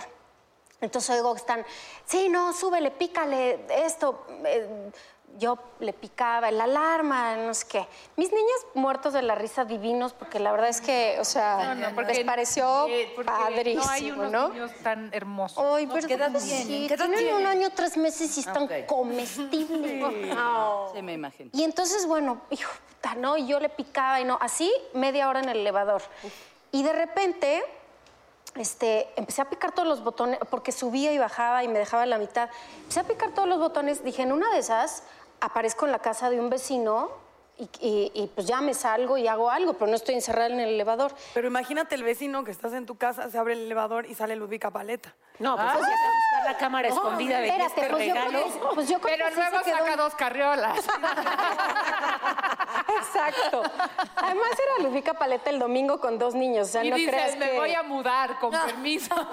Entonces 0.82 1.10
oigo 1.16 1.34
que 1.34 1.40
están, 1.40 1.66
sí, 2.06 2.30
no, 2.30 2.54
súbele, 2.54 2.92
pícale, 2.92 3.66
esto. 3.86 4.26
eh, 4.46 4.92
yo 5.38 5.58
le 5.80 5.92
picaba 5.92 6.50
la 6.50 6.64
alarma, 6.64 7.36
no 7.36 7.54
sé 7.54 7.68
qué. 7.68 7.88
Mis 8.16 8.32
niños 8.32 8.56
muertos 8.74 9.12
de 9.12 9.22
la 9.22 9.36
risa 9.36 9.66
divinos, 9.66 10.14
porque 10.14 10.40
la 10.40 10.50
verdad 10.54 10.70
es 10.70 10.80
que, 10.80 11.18
o 11.20 11.26
sea, 11.26 11.76
les 11.76 12.24
pareció 12.24 12.88
eh, 12.88 13.14
padrísimo, 13.26 13.84
No 13.84 13.90
hay 13.92 14.12
unos 14.12 14.32
¿no? 14.32 14.50
niños 14.50 14.72
tan 14.82 15.10
hermosos. 15.14 15.62
Ay, 15.62 15.88
pero 15.88 16.08
¿qué 16.08 16.14
edad 16.14 16.32
sí, 16.40 16.48
tienen? 16.48 16.88
¿Qué 16.88 16.94
edad 16.94 17.10
tienen 17.10 17.36
un 17.36 17.46
año, 17.48 17.70
tres 17.76 17.98
meses 17.98 18.38
y 18.38 18.40
están 18.42 18.64
Ok. 18.64 18.86
comestibles. 18.86 20.06
Sí, 20.94 21.02
me 21.02 21.14
imagino. 21.14 21.50
Y 21.52 21.64
entonces, 21.64 22.08
bueno, 22.08 22.40
hijo, 22.50 22.72
puta, 22.96 23.16
¿no? 23.16 23.36
Y 23.36 23.46
yo 23.48 23.60
le 23.60 23.68
picaba 23.68 24.22
y 24.22 24.24
no, 24.24 24.38
así 24.40 24.72
media 24.94 25.28
hora 25.28 25.42
en 25.42 25.50
el 25.50 25.58
elevador. 25.58 26.02
Y 26.72 26.82
de 26.84 26.94
repente, 26.94 27.62
este, 28.56 29.08
empecé 29.16 29.42
a 29.42 29.50
picar 29.50 29.72
todos 29.74 29.88
los 29.88 30.04
botones, 30.04 30.40
porque 30.50 30.72
subía 30.72 31.12
y 31.12 31.18
bajaba 31.18 31.64
y 31.64 31.68
me 31.68 31.80
dejaba 31.80 32.04
en 32.04 32.10
la 32.10 32.18
mitad. 32.18 32.50
Empecé 32.80 33.00
a 33.02 33.04
picar 33.04 33.32
todos 33.34 33.48
los 33.48 33.60
botones, 33.60 34.04
dije, 34.04 34.22
en 34.24 34.32
una 34.32 34.50
de 34.52 34.60
esas 34.60 35.04
aparezco 35.42 35.86
en 35.86 35.92
la 35.92 36.00
casa 36.00 36.30
de 36.30 36.40
un 36.40 36.50
vecino 36.50 37.10
y, 37.58 37.64
y- 37.80 38.12
y, 38.14 38.28
pues 38.34 38.48
ya 38.48 38.60
me 38.62 38.74
salgo 38.74 39.18
y 39.18 39.28
hago 39.28 39.50
algo, 39.50 39.74
pero 39.74 39.88
no 39.88 39.96
estoy 39.96 40.16
encerrada 40.16 40.48
en 40.48 40.60
el 40.60 40.70
elevador. 40.70 41.14
Pero 41.34 41.48
imagínate 41.48 41.96
el 41.96 42.04
vecino 42.04 42.44
que 42.44 42.52
estás 42.52 42.74
en 42.74 42.86
tu 42.86 42.98
casa, 42.98 43.30
se 43.30 43.38
abre 43.38 43.54
el 43.54 43.60
elevador 43.66 44.06
y 44.06 44.16
sale 44.16 44.36
Ludvica 44.36 44.72
Paleta. 44.72 45.14
No, 45.40 45.56
pues 45.56 45.68
así 45.68 45.78
es 45.80 45.84
a 45.84 45.90
buscar 45.90 46.12
la 46.46 46.58
cámara 46.58 46.88
escondida 46.88 47.40
de 47.40 47.48
Espérate, 47.48 47.82
este 47.82 47.92
pues 47.92 48.08
yo, 48.08 48.14
regalo. 48.14 48.46
pues 48.74 48.88
yo 48.88 49.00
creo 49.00 49.16
Pero 49.18 49.26
que 49.30 49.36
sí 49.36 49.42
luego 49.42 49.64
quedó 49.64 49.78
saca 49.78 49.96
dos 49.98 50.16
carriolas. 50.16 50.78
Exacto. 52.98 53.64
Además 54.16 54.48
era 54.54 54.88
Ludvica 54.88 55.14
Paleta 55.16 55.50
el 55.50 55.60
domingo 55.60 56.00
con 56.00 56.18
dos 56.18 56.36
niños, 56.36 56.70
o 56.70 56.72
sea, 56.72 56.84
y 56.84 56.90
no 56.90 56.96
creas 56.96 57.34
dices, 57.34 57.40
me 57.40 57.52
que... 57.52 57.58
voy 57.58 57.74
a 57.74 57.84
mudar, 57.84 58.40
con 58.40 58.52
permiso. 58.52 59.14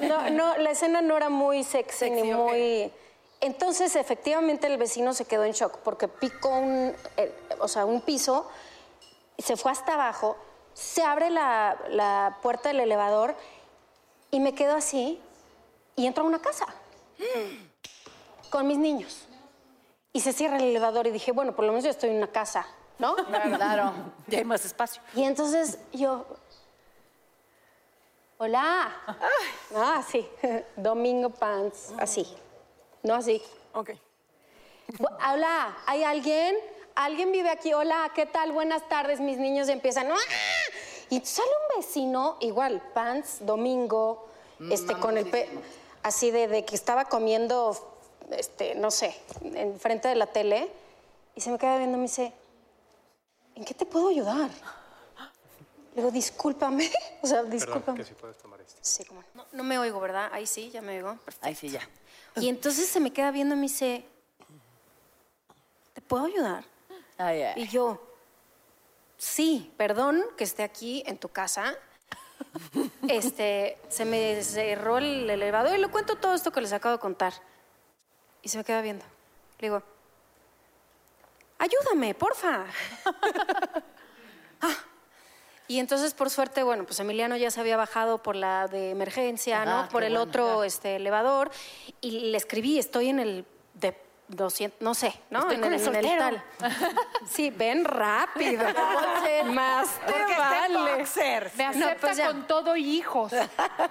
No, 0.00 0.30
no, 0.30 0.56
la 0.56 0.70
escena 0.70 1.00
no 1.02 1.16
era 1.16 1.28
muy 1.28 1.62
sexy, 1.64 2.10
ni 2.10 2.20
Sexy, 2.20 2.34
muy... 2.34 2.92
Entonces, 3.40 3.96
efectivamente, 3.96 4.66
el 4.66 4.78
vecino 4.78 5.12
se 5.12 5.26
quedó 5.26 5.44
en 5.44 5.52
shock 5.52 5.78
porque 5.78 6.08
picó 6.08 6.48
un, 6.48 6.94
eh, 7.16 7.32
o 7.60 7.68
sea, 7.68 7.84
un 7.84 8.00
piso, 8.00 8.48
se 9.38 9.56
fue 9.56 9.72
hasta 9.72 9.94
abajo, 9.94 10.36
se 10.72 11.02
abre 11.02 11.30
la, 11.30 11.76
la 11.90 12.38
puerta 12.42 12.70
del 12.70 12.80
elevador 12.80 13.34
y 14.30 14.40
me 14.40 14.54
quedo 14.54 14.76
así 14.76 15.20
y 15.96 16.06
entro 16.06 16.24
a 16.24 16.26
una 16.26 16.40
casa 16.40 16.66
con 18.50 18.66
mis 18.66 18.78
niños. 18.78 19.26
Y 20.12 20.20
se 20.20 20.32
cierra 20.32 20.56
el 20.56 20.64
elevador 20.64 21.06
y 21.06 21.10
dije, 21.10 21.32
bueno, 21.32 21.54
por 21.54 21.64
lo 21.64 21.72
menos 21.72 21.84
yo 21.84 21.90
estoy 21.90 22.10
en 22.10 22.16
una 22.16 22.30
casa, 22.30 22.66
¿no? 22.98 23.16
Claro. 23.56 23.92
Ya 24.28 24.38
hay 24.38 24.44
más 24.44 24.64
espacio. 24.64 25.02
Y 25.14 25.24
entonces 25.24 25.78
yo... 25.92 26.26
Hola. 28.38 28.94
Ah, 29.74 30.02
sí. 30.06 30.28
Domingo 30.76 31.30
Pants. 31.30 31.94
Así. 31.98 32.26
No 33.02 33.14
así. 33.14 33.42
Ok. 33.72 33.90
Hola, 35.26 35.76
¿hay 35.86 36.04
alguien? 36.04 36.54
¿Alguien 36.94 37.32
vive 37.32 37.50
aquí? 37.50 37.72
Hola, 37.72 38.10
¿qué 38.14 38.26
tal? 38.26 38.52
Buenas 38.52 38.86
tardes, 38.88 39.20
mis 39.20 39.38
niños 39.38 39.68
empiezan. 39.68 40.10
¡Ah! 40.10 40.16
Y 41.08 41.20
sale 41.20 41.48
un 41.48 41.78
vecino, 41.80 42.36
igual, 42.40 42.82
pants, 42.94 43.44
domingo, 43.44 44.28
este, 44.70 44.94
con 44.94 45.18
el 45.18 45.26
pe 45.28 45.48
así 46.06 46.30
de, 46.30 46.46
de 46.46 46.64
que 46.64 46.76
estaba 46.76 47.06
comiendo, 47.06 47.76
este, 48.30 48.76
no 48.76 48.92
sé, 48.92 49.16
enfrente 49.42 50.06
de 50.06 50.14
la 50.14 50.28
tele, 50.28 50.70
y 51.34 51.40
se 51.40 51.50
me 51.50 51.58
queda 51.58 51.78
viendo 51.78 51.96
y 51.96 52.00
me 52.00 52.06
dice, 52.06 52.32
¿en 53.56 53.64
qué 53.64 53.74
te 53.74 53.84
puedo 53.86 54.08
ayudar? 54.08 54.48
Le 55.94 56.02
digo, 56.02 56.10
discúlpame. 56.10 56.90
O 57.22 57.26
sea, 57.26 57.42
discúlpame. 57.42 58.04
si 58.04 58.14
puedes 58.14 58.38
tomar 58.38 58.60
este. 58.60 58.78
Sí, 58.82 59.04
como 59.04 59.24
no. 59.34 59.46
No 59.50 59.64
me 59.64 59.78
oigo, 59.80 59.98
¿verdad? 59.98 60.30
Ahí 60.32 60.46
sí, 60.46 60.70
ya 60.70 60.80
me 60.80 60.98
oigo. 60.98 61.18
Ahí 61.40 61.56
sí, 61.56 61.70
ya. 61.70 61.80
Y 62.36 62.48
entonces 62.48 62.88
se 62.88 63.00
me 63.00 63.12
queda 63.12 63.32
viendo 63.32 63.56
y 63.56 63.58
me 63.58 63.62
dice, 63.62 64.04
¿te 65.92 66.00
puedo 66.02 66.26
ayudar? 66.26 66.64
Ay, 67.18 67.42
ay. 67.42 67.62
Y 67.62 67.66
yo, 67.66 68.00
sí, 69.16 69.72
perdón 69.76 70.24
que 70.36 70.44
esté 70.44 70.62
aquí 70.62 71.02
en 71.06 71.18
tu 71.18 71.30
casa. 71.30 71.76
Este, 73.08 73.78
se 73.88 74.04
me 74.04 74.42
cerró 74.42 74.98
el 74.98 75.28
elevador 75.28 75.76
y 75.76 75.80
le 75.80 75.88
cuento 75.88 76.16
todo 76.16 76.34
esto 76.34 76.50
que 76.50 76.60
les 76.60 76.72
acabo 76.72 76.94
de 76.94 77.00
contar. 77.00 77.34
Y 78.42 78.48
se 78.48 78.58
me 78.58 78.64
queda 78.64 78.80
viendo. 78.82 79.04
Le 79.58 79.68
digo, 79.68 79.82
ayúdame, 81.58 82.14
porfa. 82.14 82.64
Ah. 84.62 84.74
Y 85.68 85.80
entonces, 85.80 86.14
por 86.14 86.30
suerte, 86.30 86.62
bueno, 86.62 86.84
pues 86.84 86.98
Emiliano 86.98 87.36
ya 87.36 87.50
se 87.50 87.60
había 87.60 87.76
bajado 87.76 88.22
por 88.22 88.36
la 88.36 88.68
de 88.68 88.90
emergencia, 88.90 89.66
¿no? 89.66 89.80
Ah, 89.80 89.88
por 89.90 90.02
el 90.02 90.14
bueno, 90.14 90.22
otro 90.22 90.64
este, 90.64 90.96
elevador. 90.96 91.50
Y 92.00 92.30
le 92.30 92.38
escribí, 92.38 92.78
estoy 92.78 93.08
en 93.08 93.20
el 93.20 93.44
200, 94.28 94.80
no 94.82 94.94
sé, 94.94 95.14
¿no? 95.30 95.40
Estoy 95.40 95.56
en, 95.56 95.60
con 95.62 95.72
el, 95.72 95.80
el 95.80 95.88
en 95.88 96.04
el 96.04 96.18
tal. 96.18 96.44
Sí, 97.30 97.50
ven 97.50 97.84
rápido. 97.84 98.64
Más 99.46 99.88
te 100.06 100.12
Porque 100.12 100.36
vale. 100.36 100.96
boxers. 100.96 101.54
Me 101.56 101.64
No, 101.64 101.70
acepta 101.86 102.00
pues 102.00 102.16
ya. 102.16 102.26
con 102.28 102.46
todo 102.46 102.76
hijos. 102.76 103.32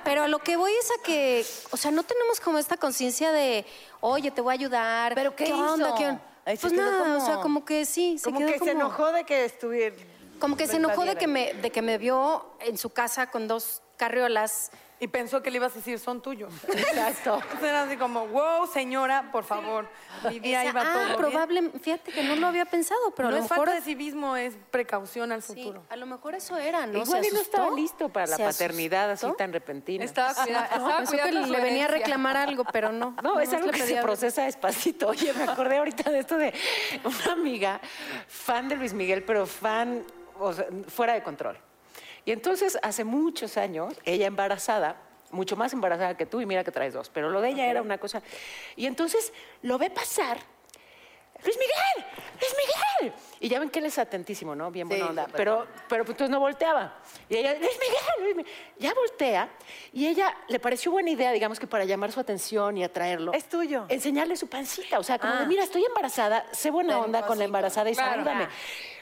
Pero 0.04 0.24
a 0.24 0.28
lo 0.28 0.40
que 0.40 0.58
voy 0.58 0.72
es 0.74 0.90
a 0.92 1.04
que, 1.04 1.46
o 1.72 1.78
sea, 1.78 1.92
no 1.92 2.04
tenemos 2.04 2.40
como 2.40 2.58
esta 2.58 2.78
conciencia 2.78 3.32
de, 3.32 3.66
oye, 4.02 4.32
te 4.32 4.42
voy 4.42 4.52
a 4.52 4.56
ayudar. 4.56 5.16
¿Pero 5.16 5.36
qué 5.36 5.52
onda? 5.54 5.88
hizo? 5.90 5.96
¿Qué 5.98 6.08
on-?" 6.08 6.22
Ahí 6.46 6.58
se 6.58 6.62
Pues 6.62 6.74
nada, 6.74 7.02
o 7.02 7.06
como- 7.06 7.26
sea, 7.26 7.36
como 7.38 7.66
que 7.66 7.86
sí, 7.86 8.18
se 8.20 8.26
Como 8.26 8.38
quedó 8.40 8.48
que 8.50 8.54
se 8.54 8.60
como- 8.60 8.72
enojó 8.72 9.12
de 9.12 9.24
que 9.24 9.46
estuviera. 9.46 9.96
Como 10.40 10.58
que 10.58 10.68
se 10.68 10.76
enojó 10.76 11.06
de 11.06 11.16
que 11.16 11.28
me, 11.28 11.54
de 11.54 11.72
que 11.72 11.82
me 11.82 11.98
vio 11.98 12.46
en 12.60 12.78
su 12.78 12.90
casa 12.92 13.32
con 13.32 13.48
dos 13.48 13.82
carriolas. 13.98 14.70
Y 14.98 15.08
pensó 15.08 15.42
que 15.44 15.52
le 15.52 15.58
ibas 15.58 15.74
a 15.74 15.76
decir, 15.76 16.00
son 16.00 16.22
tuyos. 16.22 16.54
Exacto. 16.70 17.42
Era 17.62 17.84
así 17.84 17.98
como, 17.98 18.28
wow, 18.28 18.66
señora, 18.66 19.30
por 19.32 19.44
favor. 19.44 19.90
Mi 20.30 20.40
día 20.40 20.62
Esa- 20.62 20.70
iba 20.72 20.82
ah, 20.82 20.94
todo 20.94 21.06
bien. 21.06 21.18
probable, 21.18 21.72
fíjate 21.82 22.12
que 22.14 22.24
no 22.24 22.36
lo 22.38 22.48
había 22.48 22.66
pensado, 22.66 23.12
pero 23.14 23.30
no 23.30 23.36
a 23.36 23.40
lo 23.40 23.44
es 23.46 23.52
mejor 23.52 23.68
falta 23.68 23.80
de 23.80 23.86
civismo, 23.86 24.38
es 24.38 24.56
precaución 24.72 25.34
al 25.34 25.44
sí, 25.44 25.54
futuro. 25.54 25.84
a 25.90 25.96
lo 25.98 26.06
mejor 26.06 26.36
eso 26.36 26.58
era, 26.58 26.86
¿no? 26.88 27.00
Igual 27.00 27.26
no 27.34 27.40
estaba 27.42 27.70
listo 27.72 28.08
para 28.08 28.28
la 28.28 28.38
paternidad 28.38 29.12
así 29.12 29.28
tan 29.38 29.52
repentina. 29.52 30.06
Estaba, 30.06 30.34
cuida- 30.34 30.64
estaba 30.66 30.98
Pensó 30.98 31.18
que 31.18 31.32
le 31.32 31.60
venía 31.62 31.86
a 31.86 31.90
reclamar 31.90 32.38
algo, 32.38 32.64
pero 32.72 32.92
no. 32.94 33.16
No, 33.22 33.40
es 33.42 33.50
Nomás 33.50 33.54
algo 33.54 33.72
que 33.72 33.86
se 33.86 34.02
procesa 34.02 34.44
despacito. 34.44 35.10
Oye, 35.10 35.34
me 35.34 35.44
acordé 35.44 35.78
ahorita 35.78 36.10
de 36.10 36.20
esto 36.20 36.38
de 36.38 36.54
una 37.04 37.34
amiga, 37.34 37.82
fan 38.28 38.70
de 38.70 38.78
Luis 38.78 38.94
Miguel, 38.94 39.24
pero 39.24 39.46
fan 39.46 40.04
o 40.40 40.54
sea, 40.54 40.66
fuera 40.88 41.14
de 41.14 41.24
control. 41.24 41.58
Y 42.26 42.32
entonces, 42.32 42.78
hace 42.82 43.04
muchos 43.04 43.56
años, 43.58 43.94
ella 44.04 44.26
embarazada, 44.28 44.96
mucho 45.32 45.56
más 45.56 45.74
embarazada 45.74 46.18
que 46.18 46.26
tú, 46.26 46.42
y 46.42 46.46
mira 46.46 46.64
que 46.64 46.72
traes 46.72 46.94
dos, 46.94 47.10
pero 47.10 47.30
lo 47.30 47.40
de 47.42 47.50
ella 47.50 47.68
era 47.68 47.82
una 47.82 47.98
cosa. 47.98 48.22
Y 48.76 48.86
entonces 48.88 49.32
lo 49.62 49.78
ve 49.78 49.90
pasar. 49.90 50.38
Luis 51.44 51.58
Miguel, 51.60 52.12
Luis 52.42 52.56
Miguel. 52.58 53.14
Y 53.42 53.50
ya 53.50 53.60
ven 53.60 53.70
que 53.70 53.78
él 53.80 53.86
es 53.86 54.00
atentísimo, 54.00 54.56
¿no? 54.56 54.72
Bien 54.72 54.88
buena 54.88 55.04
Sí, 55.04 55.10
onda. 55.10 55.28
Pero, 55.34 55.68
pero 55.88 56.04
pues, 56.04 56.14
entonces 56.16 56.32
no 56.32 56.40
volteaba. 56.40 56.96
Y 57.30 57.36
ella, 57.36 57.54
Luis 57.54 57.78
Miguel, 57.80 58.24
Luis 58.24 58.36
Miguel. 58.38 58.54
Ya 58.80 58.94
voltea. 58.96 59.50
Y 59.94 60.08
ella 60.08 60.34
le 60.48 60.60
pareció 60.60 60.92
buena 60.92 61.12
idea, 61.12 61.32
digamos 61.34 61.60
que 61.60 61.68
para 61.68 61.84
llamar 61.86 62.12
su 62.12 62.20
atención 62.20 62.78
y 62.78 62.84
atraerlo. 62.84 63.34
Es 63.34 63.48
tuyo. 63.48 63.86
Enseñarle 63.90 64.38
su 64.38 64.48
pancita. 64.48 64.98
O 64.98 65.04
sea, 65.04 65.20
como 65.20 65.34
de, 65.34 65.44
Ah. 65.44 65.46
mira, 65.46 65.64
estoy 65.64 65.84
embarazada, 65.86 66.46
sé 66.54 66.72
buena 66.72 66.98
onda 67.00 67.28
con 67.28 67.38
la 67.38 67.44
embarazada 67.44 67.90
y 67.92 67.94
Claro. 67.94 68.12
salúdame. 68.24 68.48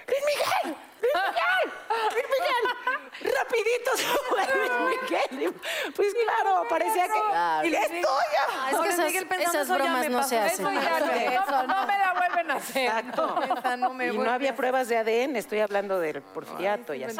Luis 0.07 0.23
Miguel, 0.25 0.77
Luis 1.01 1.13
Miguel, 1.27 1.73
Luis 2.11 2.25
Miguel. 2.33 3.33
Rapidito 3.35 3.91
se 3.95 4.03
fue 4.03 4.41
Luis 4.55 5.01
Miguel. 5.31 5.53
Pues 5.95 6.13
claro, 6.13 6.65
parecía 6.69 7.03
que 7.05 7.19
Claro. 7.19 7.67
es 7.67 7.87
tuya. 7.87 8.43
Ah, 8.49 8.69
es 8.71 8.79
que 8.79 8.89
esas, 8.89 9.13
esas 9.13 9.55
"Eso 9.55 9.63
ya 9.65 9.83
bromas 9.83 10.09
no 10.09 10.23
se 10.23 10.39
hacen. 10.39 10.63
No, 10.63 10.71
no, 10.71 11.67
no 11.67 11.85
me 11.87 11.97
la 11.99 12.13
vuelven 12.17 12.51
a 12.51 12.55
hacer. 12.55 12.85
Exacto. 12.87 13.39
Esa 13.59 13.77
no 13.77 13.93
me 13.93 14.05
y 14.05 14.07
no 14.09 14.15
vuelve 14.15 14.31
había 14.33 14.51
a- 14.51 14.55
pruebas 14.55 14.87
de 14.89 14.97
ADN, 14.97 15.35
estoy 15.37 15.59
hablando 15.59 15.99
del 15.99 16.21
porfiriato 16.21 16.93
y 16.93 17.03
así. 17.03 17.17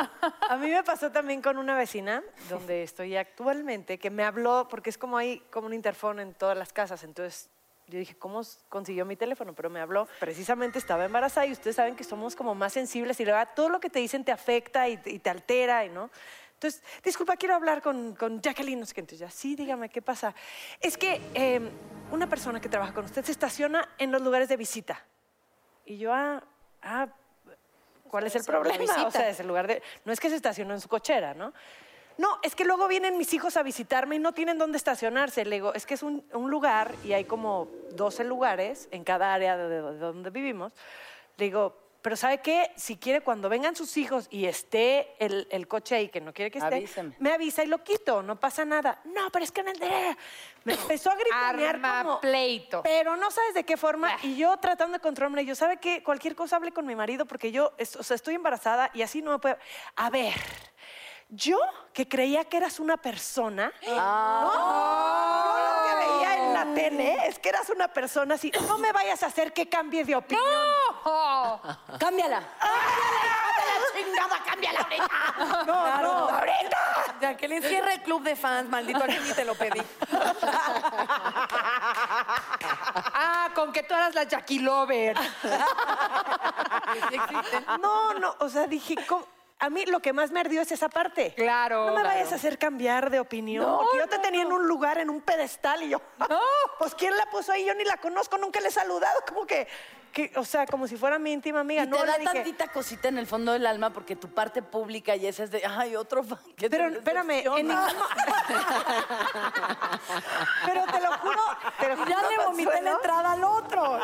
A 0.49 0.55
mí 0.57 0.69
me 0.69 0.83
pasó 0.83 1.11
también 1.11 1.41
con 1.41 1.57
una 1.57 1.75
vecina, 1.77 2.23
donde 2.49 2.83
estoy 2.83 3.15
actualmente, 3.15 3.97
que 3.99 4.09
me 4.09 4.23
habló, 4.23 4.67
porque 4.69 4.89
es 4.89 4.97
como 4.97 5.17
hay 5.17 5.39
como 5.51 5.67
un 5.67 5.73
interfono 5.73 6.21
en 6.21 6.33
todas 6.33 6.57
las 6.57 6.73
casas, 6.73 7.03
entonces 7.03 7.49
yo 7.87 7.99
dije, 7.99 8.15
¿cómo 8.17 8.41
consiguió 8.69 9.05
mi 9.05 9.15
teléfono? 9.15 9.53
Pero 9.53 9.69
me 9.69 9.79
habló, 9.79 10.07
precisamente 10.19 10.79
estaba 10.79 11.05
embarazada 11.05 11.45
y 11.45 11.51
ustedes 11.51 11.75
saben 11.75 11.95
que 11.95 12.03
somos 12.03 12.35
como 12.35 12.55
más 12.55 12.73
sensibles 12.73 13.19
y 13.19 13.25
la 13.25 13.33
verdad, 13.37 13.53
todo 13.55 13.69
lo 13.69 13.79
que 13.79 13.89
te 13.89 13.99
dicen 13.99 14.23
te 14.23 14.31
afecta 14.31 14.87
y, 14.89 14.97
te- 14.97 15.11
y 15.11 15.19
te 15.19 15.29
altera, 15.29 15.85
y 15.85 15.89
¿no? 15.89 16.09
Entonces, 16.53 16.81
disculpa, 17.03 17.35
quiero 17.35 17.55
hablar 17.55 17.81
con, 17.81 18.15
con 18.15 18.41
Jacqueline, 18.41 18.79
no 18.79 18.85
sé 18.85 18.93
qué. 18.93 19.01
Entonces, 19.01 19.19
ya, 19.19 19.29
sí, 19.29 19.55
dígame, 19.55 19.89
¿qué 19.89 20.01
pasa? 20.01 20.33
Es 20.79 20.97
que 20.97 21.19
eh, 21.33 21.59
una 22.11 22.29
persona 22.29 22.61
que 22.61 22.69
trabaja 22.69 22.93
con 22.93 23.03
usted 23.03 23.25
se 23.25 23.33
estaciona 23.33 23.89
en 23.97 24.11
los 24.13 24.21
lugares 24.21 24.47
de 24.47 24.55
visita. 24.55 25.03
Y 25.85 25.97
yo, 25.97 26.13
ah, 26.13 26.41
ah, 26.83 27.07
¿cuál 28.09 28.27
es 28.27 28.35
el 28.35 28.45
problema? 28.45 28.77
O 29.07 29.11
sea, 29.11 29.27
es 29.27 29.41
el 29.41 29.47
lugar 29.47 29.67
de... 29.67 29.83
No 30.05 30.13
es 30.13 30.21
que 30.21 30.29
se 30.29 30.37
estacionó 30.37 30.73
en 30.73 30.79
su 30.79 30.87
cochera, 30.87 31.33
¿no? 31.33 31.53
No, 32.17 32.39
es 32.43 32.56
que 32.56 32.65
luego 32.65 32.88
vienen 32.88 33.17
mis 33.17 33.34
hijos 33.34 33.58
a 33.58 33.63
visitarme 33.63 34.15
y 34.15 34.19
no 34.19 34.34
tienen 34.34 34.58
dónde 34.58 34.78
estacionarse. 34.78 35.45
Le 35.45 35.56
digo, 35.56 35.73
es 35.73 35.86
que 35.86 35.95
es 35.95 36.04
un, 36.04 36.23
un 36.34 36.52
lugar 36.52 36.93
y 37.04 37.13
hay 37.13 37.26
como 37.26 37.67
12 37.91 38.23
lugares 38.23 38.88
en 38.91 39.04
cada 39.04 39.34
área 39.34 39.58
de, 39.58 39.67
de 39.67 39.97
donde 39.97 40.30
vivimos. 40.30 40.73
Le 41.38 41.45
digo, 41.45 41.84
pero 42.04 42.17
¿sabe 42.17 42.39
qué? 42.39 42.69
Si 42.76 42.97
quiere, 42.97 43.21
cuando 43.21 43.47
vengan 43.47 43.78
sus 43.78 43.95
hijos 43.95 44.28
y 44.30 44.45
esté 44.45 45.15
el, 45.19 45.47
el 45.49 45.69
coche 45.69 45.95
ahí, 45.95 46.10
que 46.10 46.19
no 46.19 46.34
quiere 46.34 46.52
que 46.52 46.58
esté, 46.58 46.76
Avíseme. 46.76 47.15
me 47.17 47.32
avisa 47.32 47.63
y 47.63 47.67
lo 47.67 47.82
quito, 47.82 48.21
no 48.21 48.38
pasa 48.38 48.65
nada. 48.65 48.99
No, 49.06 49.30
pero 49.32 49.45
es 49.45 49.52
que 49.54 49.62
en 49.62 49.69
el 49.69 49.80
de... 49.80 50.17
Me 50.65 50.73
empezó 50.73 51.12
a 51.12 51.15
gritonear 51.15 51.76
Arma 51.76 52.04
como... 52.04 52.19
pleito. 52.19 52.84
Pero 52.84 53.15
no 53.15 53.32
sabes 53.32 53.54
de 53.54 53.63
qué 53.63 53.78
forma. 53.78 54.17
Y 54.21 54.36
yo 54.36 54.56
tratando 54.58 54.97
de 54.97 55.02
controlarme, 55.02 55.45
yo, 55.45 55.56
¿sabe 55.56 55.78
qué? 55.78 56.04
Cualquier 56.04 56.36
cosa 56.36 56.58
hable 56.58 56.73
con 56.73 56.86
mi 56.86 56.93
marido 56.93 57.26
porque 57.26 57.54
yo, 57.54 57.71
o 57.97 58.04
sea, 58.04 58.15
estoy 58.15 58.36
embarazada 58.36 58.91
y 58.93 59.02
así 59.02 59.21
no 59.21 59.32
me 59.32 59.39
puede... 59.39 59.58
A 59.95 60.10
ver, 60.10 60.34
yo 61.35 61.57
que 61.93 62.07
creía 62.07 62.45
que 62.45 62.57
eras 62.57 62.79
una 62.79 62.97
persona, 62.97 63.71
¿no? 63.87 64.53
Lo 65.57 65.89
que 65.89 65.95
veía 66.05 66.37
en 66.37 66.53
la 66.53 66.73
tele 66.73 67.27
es 67.27 67.39
que 67.39 67.49
eras 67.49 67.69
una 67.69 67.87
persona 67.87 68.35
así. 68.35 68.51
No 68.67 68.77
me 68.77 68.91
vayas 68.91 69.23
a 69.23 69.27
hacer 69.27 69.53
que 69.53 69.67
cambie 69.69 70.03
de 70.05 70.15
opinión. 70.15 70.45
Oh, 71.05 71.59
Cámbiala. 71.99 72.43
No, 75.65 76.01
no. 76.01 76.29
Jacqueline, 77.21 77.61
cierra 77.61 77.93
el 77.93 78.01
club 78.01 78.23
de 78.23 78.35
fans, 78.35 78.69
maldito, 78.69 79.03
aquí 79.03 79.17
ni 79.23 79.31
te 79.33 79.45
lo 79.45 79.55
pedí. 79.55 79.81
ah, 83.13 83.49
con 83.55 83.71
que 83.71 83.83
tú 83.83 83.93
eras 83.93 84.13
la 84.13 84.23
Jackie 84.23 84.59
Lover. 84.59 85.15
No, 87.79 88.13
no, 88.15 88.35
o 88.39 88.49
sea, 88.49 88.67
dije, 88.67 88.95
¿cómo? 89.07 89.25
A 89.63 89.69
mí 89.69 89.86
lo 89.86 90.02
que 90.02 90.12
más 90.12 90.30
me 90.30 90.41
ardió 90.41 90.62
es 90.62 90.73
esa 90.73 90.89
parte. 90.89 91.34
Claro, 91.36 91.86
No 91.86 91.95
me 91.95 92.04
vayas 92.04 92.34
a 92.34 92.36
hacer 92.36 92.58
cambiar 92.58 93.10
de 93.10 93.21
opinión, 93.21 93.78
porque 93.78 93.97
yo 93.97 94.08
te 94.08 94.19
tenía 94.19 94.41
en 94.41 94.52
un 94.52 94.67
lugar, 94.67 94.97
en 94.97 95.10
un 95.10 95.21
pedestal, 95.21 95.84
y 95.84 95.89
yo, 95.89 96.02
pues 96.80 96.93
¿quién 96.95 97.15
la 97.15 97.26
puso 97.28 97.54
ahí? 97.54 97.63
Yo 97.63 97.73
ni 97.73 97.86
la 97.86 97.95
conozco, 97.95 98.38
nunca 98.38 98.60
le 98.60 98.67
he 98.67 98.71
saludado, 98.71 99.21
como 99.28 99.45
que, 99.45 99.65
que 100.13 100.32
o 100.36 100.45
sea, 100.45 100.65
como 100.67 100.88
si 100.88 100.95
fuera 100.95 101.17
mi 101.19 101.34
íntima 101.34 101.60
amiga. 101.62 101.84
Y 101.84 101.88
no, 101.88 101.97
te 101.97 102.06
le 102.06 102.12
da 102.12 102.17
dije, 102.19 102.34
tantita 102.34 102.67
cosita 102.67 103.08
en 103.10 103.17
el 103.17 103.28
fondo 103.28 103.52
del 103.52 103.65
alma 103.65 103.89
porque 103.91 104.15
tu 104.15 104.30
parte 104.30 104.62
pública 104.62 105.15
y 105.15 105.26
esa 105.26 105.43
es 105.43 105.52
de, 105.52 105.63
ay, 105.65 105.95
otro 105.95 106.23
fan. 106.23 106.38
que 106.56 106.69
te 106.69 106.78
Pero 106.78 106.88
espérame, 106.95 107.32
en 107.32 107.38
decepciona". 107.67 107.88
ningún 107.88 108.04
Pero 110.65 110.86
te 110.86 111.02
lo 111.02 111.12
juro, 111.17 111.41
te 111.80 111.89
lo 111.89 111.97
juro, 111.97 112.10
Ya 112.10 112.21
le 112.30 112.45
vomité 112.45 112.82
la 112.82 112.91
entrada 112.91 113.32
al 113.34 113.43
otro. 113.43 113.99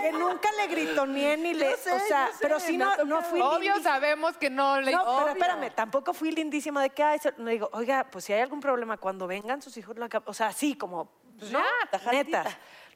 que 0.00 0.12
nunca 0.12 0.48
le 0.52 0.66
gritoneé 0.66 1.36
ni 1.36 1.54
le, 1.54 1.76
sé, 1.76 1.92
o 1.92 2.00
sea, 2.00 2.26
yo 2.28 2.32
sé, 2.32 2.38
pero 2.40 2.58
sí 2.60 2.80
ha 2.80 2.96
no, 2.96 3.04
no 3.04 3.22
fui 3.22 3.40
Obvio 3.40 3.58
lindísima. 3.74 3.82
sabemos 3.94 4.36
que 4.36 4.50
no 4.50 4.80
le... 4.80 4.92
No, 4.92 5.04
pero 5.18 5.28
espérame, 5.28 5.70
tampoco 5.74 6.14
fui 6.14 6.32
lindísima 6.32 6.82
de 6.82 6.90
que, 6.90 7.02
ay, 7.02 7.20
no 7.36 7.50
digo, 7.50 7.68
oiga, 7.72 8.04
pues 8.10 8.24
si 8.24 8.32
hay 8.32 8.40
algún 8.40 8.60
problema 8.60 8.96
cuando 8.96 9.26
vengan 9.26 9.60
sus 9.62 9.76
hijos, 9.76 9.96
la 9.98 10.08
o 10.24 10.34
sea, 10.34 10.48
así 10.48 10.74
como, 10.74 11.10
pues, 11.38 11.50
no, 11.52 11.60
Ya, 11.60 12.12
neta. 12.12 12.44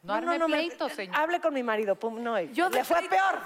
No 0.05 0.15
arme 0.15 0.39
pleito, 0.39 0.89
señor. 0.89 1.17
Hable 1.17 1.41
con 1.41 1.53
mi 1.55 1.63
marido, 1.63 1.97
pum, 1.97 2.23
no, 2.23 2.41
Yo 2.41 2.69
le 2.69 2.85
fue 2.85 3.03
peor. 3.09 3.41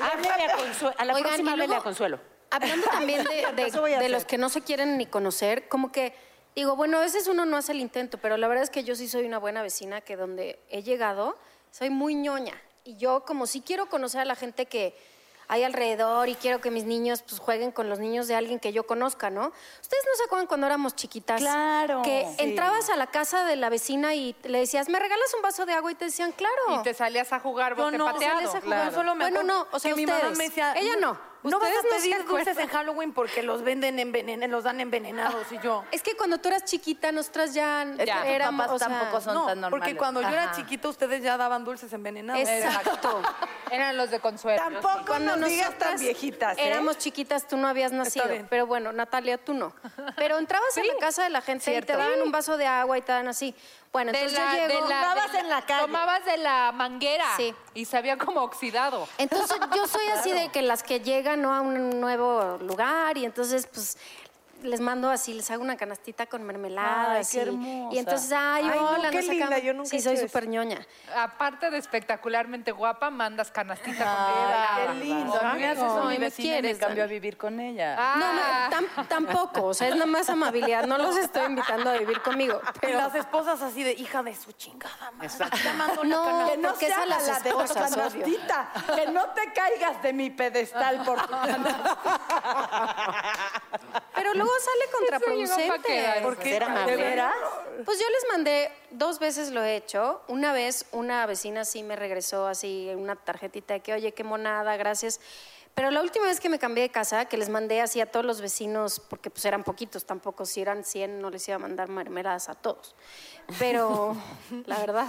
Háblale 0.00 0.44
a 0.44 0.56
Consuelo. 0.56 0.94
A 0.98 1.04
la 1.04 1.14
Oigan, 1.14 1.28
próxima 1.30 1.56
luego- 1.56 1.74
a 1.74 1.82
Consuelo. 1.82 2.20
Hablando 2.50 2.86
también 2.86 3.24
de, 3.24 3.52
de- 3.64 3.98
de 3.98 4.08
los 4.08 4.24
que 4.24 4.38
no 4.38 4.48
se 4.48 4.62
quieren 4.62 4.96
ni 4.96 5.06
conocer, 5.06 5.68
como 5.68 5.92
que 5.92 6.14
Digo, 6.56 6.74
bueno, 6.74 6.98
a 6.98 7.02
veces 7.02 7.28
uno 7.28 7.44
no 7.46 7.56
hace 7.56 7.70
el 7.70 7.78
intento, 7.78 8.18
pero 8.18 8.36
la 8.36 8.48
verdad 8.48 8.64
es 8.64 8.70
que 8.70 8.82
yo 8.82 8.96
sí 8.96 9.06
soy 9.06 9.24
una 9.26 9.38
buena 9.38 9.62
vecina 9.62 10.00
que 10.00 10.16
donde 10.16 10.58
he 10.70 10.82
llegado 10.82 11.38
soy 11.70 11.88
muy 11.88 12.16
ñoña. 12.16 12.60
Y 12.82 12.96
yo 12.96 13.24
como 13.24 13.46
sí 13.46 13.60
quiero 13.60 13.86
conocer 13.88 14.22
a 14.22 14.24
la 14.24 14.34
gente 14.34 14.66
que 14.66 14.96
hay 15.48 15.64
alrededor 15.64 16.28
y 16.28 16.34
quiero 16.34 16.60
que 16.60 16.70
mis 16.70 16.84
niños 16.84 17.22
pues 17.22 17.40
jueguen 17.40 17.72
con 17.72 17.88
los 17.88 17.98
niños 17.98 18.28
de 18.28 18.34
alguien 18.34 18.60
que 18.60 18.72
yo 18.72 18.86
conozca, 18.86 19.30
¿no? 19.30 19.46
¿Ustedes 19.80 20.04
no 20.06 20.16
se 20.18 20.24
acuerdan 20.24 20.46
cuando 20.46 20.66
éramos 20.66 20.94
chiquitas? 20.94 21.40
Claro. 21.40 22.02
Que 22.02 22.26
Sí. 22.36 22.44
entrabas 22.44 22.90
a 22.90 22.96
la 22.96 23.06
casa 23.06 23.44
de 23.44 23.56
la 23.56 23.70
vecina 23.70 24.14
y 24.14 24.36
le 24.44 24.58
decías, 24.60 24.88
¿me 24.88 24.98
regalas 24.98 25.32
un 25.34 25.42
vaso 25.42 25.64
de 25.66 25.72
agua? 25.72 25.90
Y 25.90 25.94
te 25.94 26.04
decían, 26.06 26.32
claro. 26.32 26.54
Y 26.78 26.82
te 26.82 26.92
salías 26.94 27.32
a 27.32 27.40
jugar 27.40 27.74
bote 27.74 27.96
no, 27.96 28.04
pateado. 28.04 28.36
sales 28.38 28.54
a 28.54 28.60
jugar, 28.60 28.80
Claro. 28.82 28.94
solo 28.94 29.14
me 29.14 29.24
Bueno, 29.24 29.42
no, 29.42 29.66
o 29.72 29.78
sea, 29.78 29.90
que 29.90 29.96
mi 29.96 30.04
mamá 30.06 30.18
ustedes. 30.18 30.38
me 30.38 30.44
decía, 30.44 30.74
Ella 30.76 30.96
no. 31.00 31.27
No 31.44 31.60
vas 31.60 31.68
Ustedes 31.70 31.78
a 31.78 31.82
no 31.96 32.02
pedir 32.02 32.26
dulces 32.26 32.58
en 32.58 32.68
Halloween 32.68 33.12
porque 33.12 33.42
los 33.42 33.62
venden 33.62 33.98
envenenados, 33.98 34.50
los 34.50 34.64
dan 34.64 34.80
envenenados 34.80 35.46
y 35.52 35.58
yo. 35.60 35.84
Es 35.92 36.02
que 36.02 36.16
cuando 36.16 36.38
tú 36.38 36.48
eras 36.48 36.64
chiquita, 36.64 37.12
nosotras 37.12 37.54
ya, 37.54 37.86
tus 37.96 38.00
éramos, 38.08 38.66
papás 38.66 38.74
o 38.74 38.78
sea, 38.78 38.88
tampoco 38.88 39.20
son 39.20 39.34
no, 39.34 39.46
tan 39.46 39.60
normales. 39.60 39.70
porque 39.86 39.96
cuando 39.96 40.20
yo 40.22 40.28
era 40.28 40.50
chiquita 40.52 40.88
ustedes 40.88 41.22
ya 41.22 41.36
daban 41.36 41.64
dulces 41.64 41.92
envenenados. 41.92 42.48
Exacto. 42.48 43.22
Eran 43.70 43.96
los 43.96 44.10
de 44.10 44.18
Consuelo. 44.20 44.60
Tampoco 44.62 45.04
Cuando 45.06 45.36
nos 45.36 45.48
digas 45.48 45.76
tan 45.78 45.98
viejitas, 45.98 46.58
¿eh? 46.58 46.66
Éramos 46.68 46.98
chiquitas, 46.98 47.46
tú 47.46 47.56
no 47.56 47.68
habías 47.68 47.92
nacido. 47.92 48.26
Pero 48.50 48.66
bueno, 48.66 48.92
Natalia, 48.92 49.38
tú 49.38 49.54
no. 49.54 49.72
Pero 50.16 50.38
entrabas 50.38 50.76
a 50.76 50.82
la 50.82 50.96
casa 50.98 51.22
de 51.24 51.30
la 51.30 51.40
gente 51.42 51.76
y 51.76 51.80
te 51.82 51.92
daban 51.96 52.20
un 52.22 52.32
vaso 52.32 52.56
de 52.56 52.66
agua 52.66 52.98
y 52.98 53.02
te 53.02 53.12
dan 53.12 53.28
así. 53.28 53.54
Bueno, 53.92 54.12
De 54.12 54.18
entonces 54.18 54.38
la, 54.38 54.56
yo 54.56 54.62
de 54.68 54.74
llego. 54.74 54.88
la- 54.88 55.00
Tomabas 55.00 55.32
de 55.32 55.37
en 55.37 55.37
la 55.60 55.66
calle. 55.66 55.86
Tomabas 55.86 56.24
de 56.24 56.36
la 56.38 56.72
manguera. 56.72 57.24
Sí. 57.36 57.54
Y 57.74 57.84
sabía 57.84 58.16
como 58.16 58.42
oxidado. 58.42 59.08
Entonces 59.18 59.58
yo 59.74 59.86
soy 59.86 60.06
así 60.08 60.32
de 60.32 60.50
que 60.50 60.62
las 60.62 60.82
que 60.82 61.00
llegan 61.00 61.42
¿no? 61.42 61.54
a 61.54 61.60
un 61.60 62.00
nuevo 62.00 62.58
lugar 62.62 63.16
y 63.18 63.24
entonces 63.24 63.66
pues 63.72 63.96
les 64.62 64.80
mando 64.80 65.10
así, 65.10 65.34
les 65.34 65.50
hago 65.50 65.62
una 65.62 65.76
canastita 65.76 66.26
con 66.26 66.42
mermeladas. 66.42 67.26
Ay, 67.28 67.32
qué 67.32 67.36
y- 67.38 67.40
hermosa. 67.48 67.94
Y, 67.94 67.98
entonces, 67.98 68.32
ay, 68.32 68.64
Ay, 68.72 68.78
no, 68.80 68.90
hola, 68.90 69.10
qué 69.10 69.16
nos 69.16 69.26
linda, 69.28 69.46
sacamos- 69.46 69.64
yo 69.64 69.74
nunca 69.74 69.90
Sí, 69.90 69.96
he 69.96 70.00
soy 70.02 70.16
súper 70.16 70.48
ñoña. 70.48 70.86
Aparte 71.16 71.70
de 71.70 71.78
espectacularmente 71.78 72.72
guapa, 72.72 73.10
mandas 73.10 73.50
canastita 73.50 74.04
con 74.04 74.34
mermelada. 74.34 74.76
qué 74.76 74.94
lindo. 75.04 75.40
A 75.40 75.52
mí 75.54 75.60
me 75.60 75.68
haces 75.68 75.84
eso 75.84 76.02
Ay, 76.02 76.08
mi 76.08 76.12
me 76.14 76.18
vecina 76.26 76.48
y 76.48 76.50
me 76.56 76.60
quieres, 76.60 76.78
cambió 76.78 77.04
a 77.04 77.06
vivir 77.06 77.36
con 77.36 77.60
ella. 77.60 77.96
No, 78.16 78.32
no, 78.32 78.40
Ah. 78.42 78.70
tam- 78.70 79.06
tampoco, 79.08 79.64
o 79.66 79.74
sea, 79.74 79.88
es 79.88 79.94
nada 79.94 80.06
más 80.06 80.28
amabilidad, 80.28 80.86
no 80.86 80.98
los 80.98 81.16
estoy 81.16 81.44
invitando 81.46 81.90
a 81.90 81.94
vivir 81.94 82.20
conmigo. 82.22 82.60
Y 82.76 82.78
Pero 82.80 82.98
las 82.98 83.14
esposas 83.14 83.62
así 83.62 83.82
de 83.82 83.92
hija 83.92 84.22
de 84.22 84.34
su 84.34 84.52
chingada 84.52 85.10
madre. 85.12 85.28
Llamando 85.64 86.04
la 86.04 86.16
No, 86.16 86.24
canasta. 86.24 86.50
que 86.52 86.56
no 86.58 86.68
porque 86.70 86.88
las 86.88 86.98
la 86.98 87.40
de 87.40 87.50
la 87.52 87.66
canastita. 87.66 88.70
Que 88.94 89.06
no 89.12 89.24
te 89.30 89.52
caigas 89.52 90.02
de 90.02 90.12
mi 90.12 90.30
pedestal 90.30 91.02
por 91.04 91.24
tu 91.26 91.34
Pero 94.14 94.34
luego 94.34 94.47
sale 94.60 94.86
llegó 94.86 94.92
pa' 94.92 94.98
contraproducente. 94.98 96.22
¿Por 96.22 96.36
qué? 96.36 96.50
Ser 96.50 96.64
amable. 96.64 96.96
¿De 96.96 97.02
veras? 97.02 97.34
Pues 97.84 97.98
yo 97.98 98.06
les 98.08 98.26
mandé, 98.30 98.70
dos 98.90 99.18
veces 99.18 99.50
lo 99.50 99.62
he 99.62 99.76
hecho. 99.76 100.22
Una 100.28 100.52
vez 100.52 100.86
una 100.92 101.26
vecina 101.26 101.64
sí 101.64 101.82
me 101.82 101.96
regresó 101.96 102.46
así 102.46 102.90
una 102.94 103.16
tarjetita 103.16 103.74
de 103.74 103.80
que, 103.80 103.92
oye, 103.94 104.12
qué 104.12 104.24
monada, 104.24 104.76
gracias. 104.76 105.20
Pero 105.74 105.92
la 105.92 106.00
última 106.00 106.26
vez 106.26 106.40
que 106.40 106.48
me 106.48 106.58
cambié 106.58 106.82
de 106.82 106.90
casa, 106.90 107.26
que 107.26 107.36
les 107.36 107.48
mandé 107.48 107.80
así 107.80 108.00
a 108.00 108.06
todos 108.06 108.26
los 108.26 108.40
vecinos, 108.40 108.98
porque 108.98 109.30
pues 109.30 109.44
eran 109.44 109.62
poquitos 109.62 110.04
tampoco, 110.04 110.44
si 110.44 110.60
eran 110.60 110.82
100 110.82 111.20
no 111.20 111.30
les 111.30 111.46
iba 111.46 111.54
a 111.54 111.60
mandar 111.60 111.88
mermeladas 111.88 112.48
a 112.48 112.56
todos. 112.56 112.96
Pero, 113.60 114.16
la 114.66 114.78
verdad. 114.80 115.06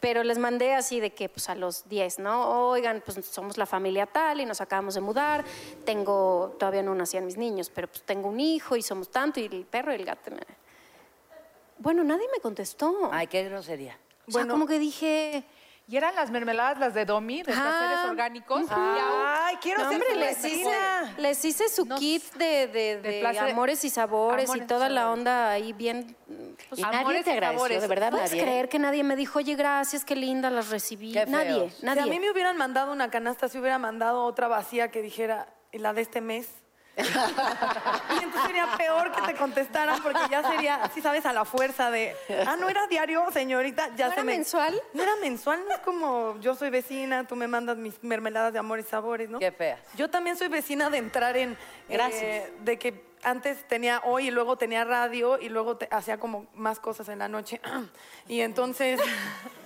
Pero 0.00 0.24
les 0.24 0.38
mandé 0.38 0.74
así 0.74 0.98
de 0.98 1.10
que, 1.10 1.28
pues 1.28 1.48
a 1.50 1.54
los 1.54 1.88
10, 1.88 2.20
¿no? 2.20 2.68
Oigan, 2.70 3.02
pues 3.04 3.24
somos 3.26 3.58
la 3.58 3.66
familia 3.66 4.06
tal 4.06 4.40
y 4.40 4.46
nos 4.46 4.60
acabamos 4.60 4.94
de 4.94 5.02
mudar. 5.02 5.44
Tengo, 5.84 6.56
todavía 6.58 6.82
no 6.82 6.94
nacían 6.94 7.26
mis 7.26 7.36
niños, 7.36 7.70
pero 7.74 7.86
pues 7.86 8.02
tengo 8.02 8.28
un 8.28 8.40
hijo 8.40 8.76
y 8.76 8.82
somos 8.82 9.10
tanto 9.10 9.40
y 9.40 9.44
el 9.44 9.66
perro 9.66 9.92
y 9.92 9.96
el 9.96 10.06
gato. 10.06 10.30
Bueno, 11.78 12.02
nadie 12.02 12.26
me 12.32 12.40
contestó. 12.40 13.10
Ay, 13.12 13.26
qué 13.26 13.44
grosería. 13.44 13.98
o 14.26 14.32
sea, 14.32 14.46
como 14.46 14.66
que 14.66 14.78
dije, 14.78 15.44
Y 15.90 15.96
eran 15.96 16.14
las 16.14 16.30
mermeladas 16.30 16.78
las 16.78 16.94
de 16.94 17.04
Domi, 17.04 17.38
de 17.42 17.52
placeres 17.52 17.98
orgánicos. 18.08 18.60
y 18.62 18.72
aún- 18.72 19.24
Ay, 19.26 19.56
quiero 19.60 19.82
no, 19.82 19.88
ser 19.90 19.94
hombre, 20.00 20.12
tu 20.14 20.20
les 20.20 20.44
hice, 20.44 20.70
les 21.18 21.44
hice 21.44 21.68
su 21.68 21.84
No 21.84 21.96
kit 21.96 22.22
de, 22.34 22.68
de- 22.68 23.00
de 23.02 23.20
placer- 23.20 23.50
amores 23.50 23.84
y 23.84 23.90
sabores 23.90 24.44
amores 24.48 24.62
y 24.62 24.64
y 24.64 24.66
toda 24.68 24.88
la 24.88 25.00
sabores. 25.00 25.18
onda 25.18 25.50
ahí 25.50 25.72
bien. 25.72 26.14
pues, 26.68 26.78
Y 26.78 26.82
nadie 26.82 26.98
Amores 26.98 27.24
te 27.24 27.30
y 27.30 27.32
agradeció, 27.32 27.58
sabores. 27.58 27.82
de 27.82 27.88
verdad, 27.88 28.10
¿Puedes 28.12 28.30
nadie. 28.30 28.42
creer 28.44 28.68
que 28.68 28.78
nadie 28.78 29.02
me 29.02 29.16
dijo, 29.16 29.40
oye, 29.40 29.56
gracias, 29.56 30.04
qué 30.04 30.14
linda, 30.14 30.48
las 30.48 30.68
recibí? 30.70 31.12
Qué 31.12 31.26
nadie, 31.26 31.46
feos. 31.54 31.74
Si 31.74 31.84
nadie. 31.86 32.02
a 32.02 32.06
mí 32.06 32.20
me 32.20 32.30
hubieran 32.30 32.56
mandado 32.56 32.92
una 32.92 33.10
canasta, 33.10 33.48
si 33.48 33.58
hubiera 33.58 33.78
mandado 33.78 34.22
otra 34.24 34.46
vacía 34.46 34.92
que 34.92 35.02
dijera, 35.02 35.48
"¿Y 35.72 35.78
la 35.78 35.92
de 35.92 36.02
este 36.02 36.20
mes. 36.20 36.46
y 36.96 38.22
entonces 38.22 38.42
sería 38.46 38.68
peor 38.76 39.12
que 39.12 39.22
te 39.22 39.34
contestaran 39.34 40.02
porque 40.02 40.20
ya 40.30 40.42
sería, 40.50 40.76
así 40.76 41.00
sabes, 41.00 41.24
a 41.26 41.32
la 41.32 41.44
fuerza 41.44 41.90
de, 41.90 42.14
ah, 42.46 42.56
no 42.56 42.68
era 42.68 42.86
diario, 42.86 43.24
señorita, 43.32 43.88
ya 43.96 44.06
¿No 44.06 44.10
se 44.10 44.14
era 44.14 44.24
me... 44.24 44.32
mensual? 44.32 44.80
No 44.92 45.02
era 45.02 45.16
mensual, 45.16 45.60
no 45.66 45.74
es 45.74 45.80
como 45.80 46.38
yo 46.40 46.54
soy 46.54 46.70
vecina, 46.70 47.24
tú 47.24 47.36
me 47.36 47.46
mandas 47.48 47.76
mis 47.76 48.02
mermeladas 48.02 48.52
de 48.52 48.58
amor 48.58 48.78
y 48.80 48.82
sabores, 48.82 49.30
¿no? 49.30 49.38
Qué 49.38 49.52
feas. 49.52 49.80
Yo 49.94 50.10
también 50.10 50.36
soy 50.36 50.48
vecina 50.48 50.90
de 50.90 50.98
entrar 50.98 51.36
en... 51.36 51.56
Gracias. 51.88 52.22
eh, 52.22 52.52
de 52.62 52.78
que 52.78 53.09
antes 53.22 53.66
tenía 53.68 54.00
hoy 54.04 54.28
y 54.28 54.30
luego 54.30 54.56
tenía 54.56 54.84
radio 54.84 55.38
y 55.40 55.48
luego 55.48 55.76
te- 55.76 55.88
hacía 55.90 56.18
como 56.18 56.46
más 56.54 56.80
cosas 56.80 57.08
en 57.08 57.18
la 57.18 57.28
noche. 57.28 57.60
y 58.28 58.40
entonces... 58.40 59.00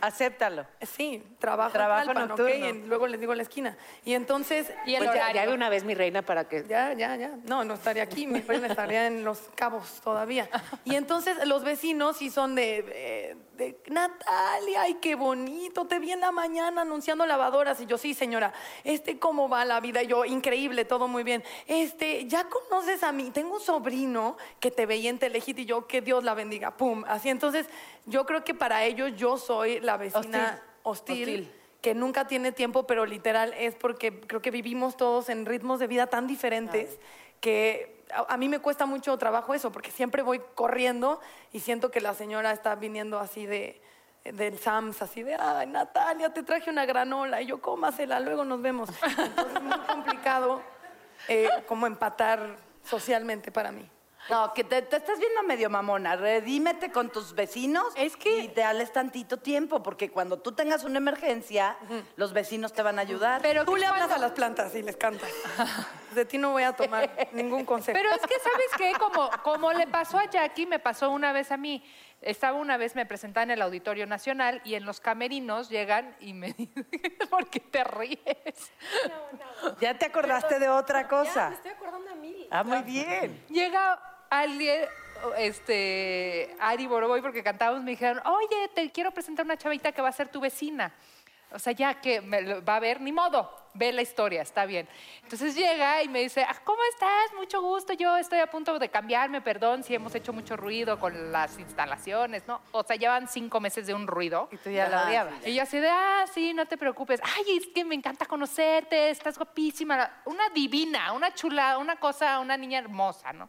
Acéptalo. 0.01 0.67
Sí, 0.83 1.23
trabajo, 1.39 1.73
Trabajo 1.73 2.11
en. 2.47 2.65
Y 2.65 2.69
en- 2.69 2.89
luego 2.91 3.07
les 3.07 3.19
digo 3.21 3.33
a 3.33 3.37
la 3.37 3.43
esquina. 3.43 3.77
Y 4.05 4.13
entonces... 4.13 4.71
Y 4.85 4.95
el 4.97 5.05
Pues 5.05 5.17
ya, 5.17 5.33
ya 5.33 5.47
de 5.47 5.55
una 5.55 5.71
vez, 5.71 5.85
mi 5.85 5.95
reina, 5.95 6.21
para 6.21 6.45
que... 6.47 6.65
Ya, 6.69 6.93
ya, 6.93 7.17
ya. 7.17 7.31
No, 7.45 7.65
no 7.65 7.73
estaría 7.75 8.03
aquí, 8.03 8.27
mi 8.27 8.41
reina 8.43 8.67
estaría 8.67 9.07
en 9.07 9.25
Los 9.25 9.39
Cabos 9.55 10.01
todavía. 10.03 10.49
Y 10.85 10.97
entonces 10.97 11.47
los 11.47 11.65
vecinos 11.65 12.19
sí 12.19 12.29
son 12.31 12.55
de, 12.55 12.85
eh, 12.89 13.37
de, 13.57 13.79
Natalia, 13.89 14.83
ay, 14.83 14.95
qué 14.95 15.15
bonito, 15.15 15.87
te 15.87 15.99
vi 15.99 16.13
en 16.13 16.21
la 16.21 16.33
mañana 16.33 16.83
anunciando 16.83 17.27
lavadoras. 17.27 17.81
Y 17.81 17.87
yo, 17.87 17.99
sí, 17.99 18.15
señora, 18.15 18.53
este, 18.83 19.19
¿cómo 19.19 19.49
va 19.49 19.65
la 19.65 19.81
vida? 19.81 20.03
Y 20.03 20.09
yo, 20.09 20.25
increíble, 20.25 20.85
todo 20.85 21.09
muy 21.09 21.23
bien. 21.23 21.43
Este, 21.67 22.27
¿ya 22.27 22.49
conoces 22.49 23.03
a 23.03 23.13
mí? 23.13 23.31
Tengo 23.31 23.55
un 23.55 23.61
sobrino 23.61 24.37
que 24.61 24.71
te 24.71 24.87
veía 24.87 25.11
en 25.11 25.19
Telehit 25.19 25.59
y 25.59 25.65
yo, 25.65 25.87
que 25.87 26.01
Dios 26.01 26.25
la 26.25 26.35
bendiga, 26.35 26.77
pum. 26.77 27.05
Así, 27.07 27.29
entonces, 27.29 27.67
yo 28.07 28.27
creo 28.27 28.45
que 28.45 28.55
para 28.55 28.85
ellos 28.85 29.13
yo 29.17 29.37
soy 29.39 29.81
la 29.81 29.97
vecina 29.97 30.63
hostil. 30.83 31.23
Hostil. 31.23 31.53
que 31.81 31.95
nunca 31.95 32.27
tiene 32.27 32.51
tiempo, 32.51 32.87
pero 32.87 33.05
literal 33.05 33.53
es 33.59 33.75
porque 33.75 34.21
creo 34.21 34.41
que 34.41 34.51
vivimos 34.51 34.97
todos 34.97 35.29
en 35.29 35.45
ritmos 35.45 35.79
de 35.79 35.87
vida 35.87 36.07
tan 36.07 36.27
diferentes 36.27 36.99
que 37.41 37.94
a, 38.15 38.35
a 38.35 38.37
mí 38.37 38.49
me 38.49 38.61
cuesta 38.61 38.87
mucho 38.87 39.17
trabajo 39.19 39.55
eso, 39.55 39.73
porque 39.73 39.91
siempre 39.91 40.23
voy 40.23 40.41
corriendo 40.55 41.21
y 41.53 41.61
siento 41.61 41.91
que 41.91 42.01
la 42.01 42.15
señora 42.15 42.53
está 42.53 42.75
viniendo 42.75 43.19
así 43.19 43.47
de 43.47 43.81
del 44.25 44.59
Sams, 44.59 45.03
así 45.03 45.23
de, 45.23 45.35
ay, 45.35 45.67
Natalia, 45.67 46.33
te 46.33 46.43
traje 46.43 46.71
una 46.71 46.87
granola, 46.87 47.43
y 47.43 47.47
yo, 47.47 47.61
cómasela, 47.61 48.21
luego 48.21 48.45
nos 48.45 48.61
vemos. 48.63 48.89
Entonces 49.19 49.57
es 49.57 49.63
muy 49.63 49.79
complicado 49.81 50.63
eh, 51.29 51.49
como 51.69 51.87
empatar 51.87 52.57
socialmente 52.83 53.53
para 53.53 53.71
mí. 53.71 53.89
No, 54.31 54.55
que 54.55 54.65
te, 54.65 54.81
te 54.83 54.97
estás 54.97 55.19
viendo 55.19 55.43
medio 55.43 55.69
mamona. 55.69 56.17
Redímete 56.17 56.91
con 56.91 57.11
tus 57.11 57.35
vecinos 57.35 57.85
Es 57.97 58.17
que- 58.17 58.39
y 58.39 58.49
dales 58.49 58.93
tantito 58.93 59.39
tiempo, 59.39 59.83
porque 59.83 60.11
cuando 60.11 60.39
tú 60.39 60.53
tengas 60.53 60.85
una 60.85 60.99
emergencia, 60.99 61.77
los 62.17 62.33
vecinos 62.33 62.73
te 62.73 62.83
van 62.83 62.99
a 62.99 63.03
ayudar. 63.03 63.43
Pero 63.43 63.65
Tú 63.65 63.77
le 63.77 63.87
hablas 63.87 64.11
a 64.11 64.19
las 64.19 64.33
plantas 64.33 64.75
y 64.75 64.83
les 64.83 64.97
cantas. 64.97 65.29
De 66.15 66.25
ti 66.25 66.39
no 66.39 66.53
voy 66.53 66.63
a 66.63 66.73
tomar 66.73 67.11
ningún 67.33 67.65
consejo. 67.65 67.99
Pero 68.01 68.11
es 68.15 68.21
que, 68.23 68.35
¿sabes 68.39 68.69
qué? 68.79 68.93
Como, 68.99 69.31
como 69.43 69.73
le 69.73 69.87
pasó 69.87 70.19
a 70.19 70.25
Jackie, 70.31 70.67
me 70.67 70.79
pasó 70.79 71.11
una 71.11 71.33
vez 71.33 71.53
a 71.53 71.57
mí. 71.57 71.85
Estaba 72.23 72.57
una 72.57 72.79
vez, 72.79 72.95
me 72.95 73.05
presentaba 73.05 73.43
en 73.43 73.51
el 73.51 73.61
Auditorio 73.61 74.07
Nacional 74.07 74.63
y 74.65 74.77
en 74.77 74.87
los 74.87 74.99
camerinos 75.01 75.69
llegan 75.69 76.17
y 76.21 76.33
me 76.33 76.53
dicen, 76.59 76.87
¿por 77.29 77.51
qué 77.51 77.61
te 77.61 77.85
ríes? 77.85 78.73
Ya 79.81 79.99
te 79.99 80.07
acordaste 80.07 80.59
de 80.59 80.69
otra 80.71 81.07
cosa. 81.09 81.51
estoy 81.53 81.73
acordando 81.73 82.09
de 82.11 82.17
mí. 82.17 82.49
Ah, 82.51 82.63
muy 82.65 82.81
bien. 82.83 83.45
Llega 83.51 84.01
alguien, 84.41 84.85
este, 85.39 86.55
Ari 86.61 86.87
Boroboy, 86.87 87.23
porque 87.23 87.43
cantábamos, 87.43 87.83
me 87.83 87.93
dijeron, 87.93 88.21
oye, 88.27 88.69
te 88.75 88.91
quiero 88.91 89.11
presentar 89.11 89.45
una 89.45 89.57
chavita 89.57 89.93
que 89.93 90.03
va 90.03 90.09
a 90.09 90.13
ser 90.13 90.29
tu 90.29 90.41
vecina. 90.41 90.93
O 91.53 91.59
sea, 91.59 91.73
ya 91.73 91.95
que 92.01 92.21
me 92.21 92.61
va 92.61 92.77
a 92.77 92.81
ver, 92.81 93.01
ni 93.01 93.13
modo, 93.13 93.49
ve 93.75 93.93
la 93.93 94.03
historia, 94.03 94.43
está 94.43 94.67
bien. 94.67 94.89
Entonces 95.23 95.55
llega 95.55 96.03
y 96.03 96.09
me 96.09 96.21
dice, 96.21 96.43
"Ah, 96.43 96.57
¿cómo 96.65 96.81
estás? 96.93 97.33
Mucho 97.37 97.63
gusto, 97.63 97.93
yo 97.93 98.17
estoy 98.17 98.41
a 98.41 98.49
punto 98.49 98.77
de 98.77 98.89
cambiarme, 98.89 99.41
perdón 99.41 99.85
si 99.85 99.95
hemos 99.95 100.13
hecho 100.17 100.33
mucho 100.33 100.57
ruido 100.57 100.99
con 100.99 101.31
las 101.31 101.57
instalaciones, 101.61 102.45
¿no? 102.49 102.61
O 102.73 102.83
sea, 102.83 102.97
llevan 102.97 103.29
cinco 103.29 103.61
meses 103.61 103.87
de 103.87 103.95
un 103.95 104.09
ruido. 104.09 104.49
Y 104.51 104.57
tú 104.57 104.71
ya 104.71 104.89
la 104.89 105.05
odiabas. 105.07 105.47
Y 105.47 105.55
yo 105.55 105.63
así 105.63 105.79
de, 105.79 105.89
ah, 105.89 106.25
sí, 106.33 106.55
no 106.55 106.67
te 106.67 106.77
preocupes. 106.77 107.21
Ay, 107.23 107.59
es 107.59 107.69
que 107.69 107.85
me 107.85 107.95
encanta 107.95 108.27
conocerte, 108.27 109.11
estás 109.11 109.39
guapísima. 109.39 110.23
Una 110.25 110.49
divina, 110.49 111.13
una 111.13 111.33
chula, 111.35 111.79
una 111.79 111.97
cosa, 111.97 112.41
una 112.41 112.57
niña 112.57 112.81
hermosa, 112.81 113.33
¿no? 113.33 113.49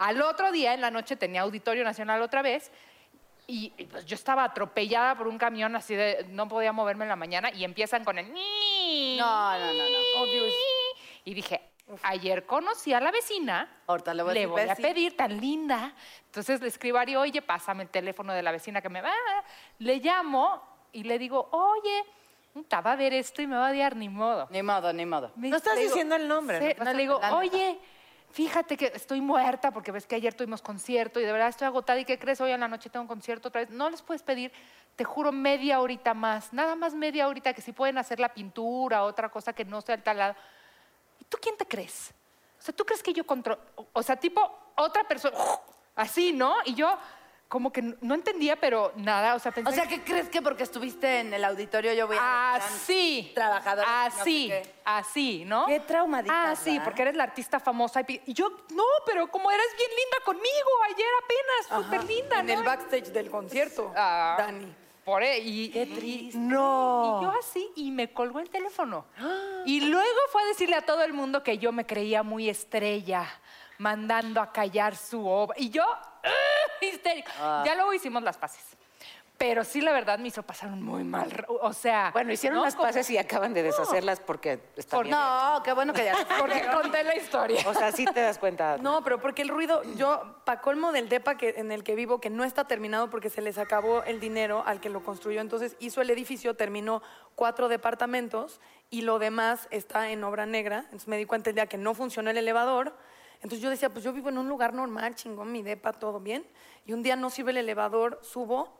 Al 0.00 0.22
otro 0.22 0.50
día, 0.50 0.72
en 0.72 0.80
la 0.80 0.90
noche, 0.90 1.14
tenía 1.16 1.42
Auditorio 1.42 1.84
Nacional 1.84 2.22
otra 2.22 2.40
vez. 2.42 2.72
Y, 3.46 3.72
y, 3.76 3.84
pues 3.84 4.06
yo 4.06 4.14
estaba 4.14 4.44
atropellada 4.44 5.14
por 5.16 5.28
un 5.28 5.36
camión 5.36 5.76
así 5.76 5.94
de, 5.94 6.24
no 6.30 6.48
podía 6.48 6.72
moverme 6.72 7.04
en 7.04 7.08
la 7.10 7.16
mañana 7.16 7.50
y 7.50 7.64
empiezan 7.64 8.02
con 8.04 8.16
el... 8.18 8.32
No, 8.32 9.58
no, 9.58 9.66
no, 9.72 9.72
no. 9.72 9.98
Oh, 10.22 10.24
Dios. 10.26 10.54
Y 11.24 11.34
dije, 11.34 11.60
ayer 12.04 12.46
conocí 12.46 12.94
a 12.94 13.00
la 13.00 13.10
vecina. 13.10 13.82
Ahorita 13.88 14.14
le 14.14 14.22
voy 14.22 14.30
a 14.30 14.34
decir, 14.34 14.48
voy 14.48 14.68
a 14.68 14.74
pedir, 14.76 15.16
tan 15.16 15.38
linda. 15.38 15.92
Entonces 16.26 16.60
le 16.62 16.68
escribo 16.68 16.96
a 16.98 17.02
Ari, 17.02 17.16
oye, 17.16 17.42
pásame 17.42 17.82
el 17.82 17.90
teléfono 17.90 18.32
de 18.32 18.42
la 18.42 18.52
vecina 18.52 18.80
que 18.80 18.88
me 18.88 19.02
va. 19.02 19.12
Le 19.80 19.96
llamo 19.96 20.62
y 20.92 21.02
le 21.02 21.18
digo, 21.18 21.48
oye, 21.52 22.04
puta, 22.54 22.80
va 22.80 22.92
a 22.92 22.96
ver 22.96 23.12
esto 23.12 23.42
y 23.42 23.46
me 23.46 23.56
va 23.56 23.68
a 23.68 23.70
odiar, 23.70 23.96
ni 23.96 24.08
modo. 24.08 24.46
Ni 24.50 24.62
modo, 24.62 24.92
ni 24.92 25.04
modo. 25.04 25.32
Me- 25.36 25.48
No 25.50 25.56
estás 25.56 25.74
le 25.74 25.80
digo, 25.80 25.92
diciendo 25.92 26.16
el 26.16 26.26
nombre, 26.28 26.74
no 26.78 26.84
no, 26.84 26.92
le 26.92 26.98
digo, 26.98 27.18
nada. 27.20 27.36
oye, 27.36 27.78
fíjate 28.30 28.76
que 28.76 28.92
estoy 28.94 29.20
muerta 29.20 29.70
porque 29.70 29.92
ves 29.92 30.06
que 30.06 30.14
ayer 30.14 30.34
tuvimos 30.34 30.62
concierto 30.62 31.20
y 31.20 31.24
de 31.24 31.32
verdad 31.32 31.48
estoy 31.48 31.66
agotada. 31.66 31.98
¿Y 31.98 32.04
qué 32.04 32.18
crees? 32.18 32.40
Hoy 32.40 32.52
en 32.52 32.60
la 32.60 32.68
noche 32.68 32.90
tengo 32.90 33.02
un 33.02 33.08
concierto 33.08 33.48
otra 33.48 33.62
vez. 33.62 33.70
No 33.70 33.90
les 33.90 34.02
puedes 34.02 34.22
pedir, 34.22 34.52
te 34.96 35.04
juro, 35.04 35.32
media 35.32 35.80
horita 35.80 36.14
más. 36.14 36.52
Nada 36.52 36.76
más 36.76 36.94
media 36.94 37.28
horita 37.28 37.52
que 37.52 37.62
si 37.62 37.72
pueden 37.72 37.98
hacer 37.98 38.20
la 38.20 38.32
pintura, 38.32 39.04
otra 39.04 39.28
cosa 39.28 39.52
que 39.52 39.64
no 39.64 39.80
sea 39.80 39.94
el 39.96 40.02
talado. 40.02 40.34
¿Y 41.18 41.24
tú 41.24 41.38
quién 41.40 41.56
te 41.56 41.66
crees? 41.66 42.12
O 42.58 42.62
sea, 42.62 42.74
¿tú 42.74 42.84
crees 42.84 43.02
que 43.02 43.12
yo 43.12 43.26
controlo? 43.26 43.60
O 43.92 44.02
sea, 44.02 44.16
tipo, 44.16 44.40
otra 44.76 45.04
persona, 45.04 45.36
así, 45.94 46.32
¿no? 46.32 46.56
Y 46.64 46.74
yo 46.74 46.98
como 47.50 47.72
que 47.72 47.82
no 47.82 48.14
entendía, 48.14 48.54
pero 48.54 48.92
nada, 48.94 49.34
o 49.34 49.40
sea, 49.40 49.50
pensé... 49.50 49.68
O 49.68 49.74
sea, 49.74 49.88
¿qué 49.88 50.00
crees 50.04 50.28
que 50.28 50.40
porque 50.40 50.62
estuviste 50.62 51.18
en 51.18 51.34
el 51.34 51.44
auditorio 51.44 51.92
yo 51.94 52.06
voy 52.06 52.16
a... 52.18 52.54
Así. 52.54 53.32
Trabajadora, 53.34 53.88
no 53.88 54.20
Así. 54.20 54.48
sé 54.48 54.62
qué. 54.62 54.74
Así, 54.84 55.44
¿no? 55.44 55.66
Qué 55.66 55.80
traumadita, 55.80 56.52
Ah, 56.52 56.54
sí, 56.54 56.70
¿verdad? 56.70 56.84
porque 56.84 57.02
eres 57.02 57.16
la 57.16 57.24
artista 57.24 57.58
famosa. 57.58 58.02
Y 58.06 58.32
yo, 58.32 58.50
no, 58.72 58.84
pero 59.04 59.26
como 59.32 59.50
eres 59.50 59.66
bien 59.76 59.90
linda 59.90 60.16
conmigo 60.24 60.70
ayer 60.94 61.08
apenas, 61.24 61.84
súper 61.84 62.04
linda, 62.04 62.38
En 62.38 62.46
¿no? 62.46 62.52
el 62.52 62.62
backstage 62.62 63.08
del 63.12 63.28
concierto, 63.28 63.92
Ah, 63.96 64.36
Dani. 64.38 64.72
Por 65.04 65.24
e- 65.24 65.38
y, 65.40 65.70
Qué 65.70 65.82
y- 65.82 65.94
triste. 65.96 66.38
No. 66.38 67.18
y 67.20 67.24
yo 67.24 67.30
así, 67.36 67.68
y 67.74 67.90
me 67.90 68.12
colgó 68.12 68.38
el 68.38 68.48
teléfono. 68.48 69.06
Y 69.66 69.80
luego 69.82 70.06
fue 70.30 70.42
a 70.42 70.46
decirle 70.46 70.76
a 70.76 70.82
todo 70.82 71.02
el 71.02 71.12
mundo 71.12 71.42
que 71.42 71.58
yo 71.58 71.70
me 71.72 71.84
creía 71.84 72.22
muy 72.22 72.48
estrella, 72.48 73.26
mandando 73.80 74.40
a 74.40 74.52
callar 74.52 74.94
su 74.94 75.26
obra. 75.26 75.56
Y 75.58 75.70
yo, 75.70 75.82
¡ah! 75.84 76.28
histérica. 76.82 77.62
Ya 77.64 77.74
luego 77.74 77.92
hicimos 77.94 78.22
las 78.22 78.36
paces. 78.36 78.64
Pero 79.38 79.64
sí, 79.64 79.80
la 79.80 79.92
verdad, 79.92 80.18
me 80.18 80.28
hizo 80.28 80.42
pasar 80.42 80.68
un 80.68 80.82
muy 80.82 81.02
mal... 81.02 81.30
ra- 81.30 81.46
O 81.48 81.72
sea... 81.72 82.10
Bueno, 82.12 82.30
hicieron 82.30 82.58
¿no? 82.58 82.64
las 82.66 82.74
Como- 82.74 82.88
paces 82.88 83.08
y 83.08 83.16
acaban 83.16 83.54
de 83.54 83.62
deshacerlas 83.62 84.20
porque 84.20 84.60
está 84.76 84.98
Por- 84.98 85.06
bien. 85.06 85.16
No, 85.16 85.62
qué 85.64 85.72
bueno 85.72 85.94
que 85.94 86.04
ya... 86.04 86.14
Porque 86.38 86.62
conté 86.70 87.02
la 87.04 87.16
historia. 87.16 87.62
O 87.66 87.72
sea, 87.72 87.90
sí 87.90 88.04
te 88.04 88.20
das 88.20 88.36
cuenta. 88.38 88.76
No, 88.76 89.02
pero 89.02 89.18
porque 89.18 89.40
el 89.40 89.48
ruido, 89.48 89.82
yo, 89.96 90.36
pa' 90.44 90.60
colmo 90.60 90.92
del 90.92 91.08
depa 91.08 91.38
que, 91.38 91.54
en 91.56 91.72
el 91.72 91.82
que 91.84 91.94
vivo, 91.94 92.20
que 92.20 92.28
no 92.28 92.44
está 92.44 92.64
terminado 92.66 93.08
porque 93.08 93.30
se 93.30 93.40
les 93.40 93.56
acabó 93.56 94.02
el 94.02 94.20
dinero 94.20 94.62
al 94.66 94.78
que 94.78 94.90
lo 94.90 95.02
construyó, 95.02 95.40
entonces 95.40 95.74
hizo 95.80 96.02
el 96.02 96.10
edificio, 96.10 96.54
terminó 96.54 97.02
cuatro 97.34 97.68
departamentos 97.68 98.60
y 98.90 99.00
lo 99.02 99.18
demás 99.18 99.68
está 99.70 100.10
en 100.10 100.22
obra 100.22 100.44
negra. 100.44 100.80
Entonces 100.84 101.08
me 101.08 101.16
di 101.16 101.24
cuenta 101.24 101.48
el 101.48 101.56
día 101.56 101.66
que 101.66 101.78
no 101.78 101.94
funcionó 101.94 102.28
el 102.28 102.36
elevador. 102.36 102.94
Entonces 103.42 103.60
yo 103.60 103.70
decía, 103.70 103.90
pues 103.90 104.04
yo 104.04 104.12
vivo 104.12 104.28
en 104.28 104.38
un 104.38 104.48
lugar 104.48 104.74
normal, 104.74 105.14
chingón, 105.14 105.50
mi 105.50 105.62
depa, 105.62 105.92
todo 105.92 106.20
bien. 106.20 106.46
Y 106.84 106.92
un 106.92 107.02
día 107.02 107.16
no 107.16 107.30
sirve 107.30 107.52
el 107.52 107.58
elevador, 107.58 108.20
subo, 108.22 108.76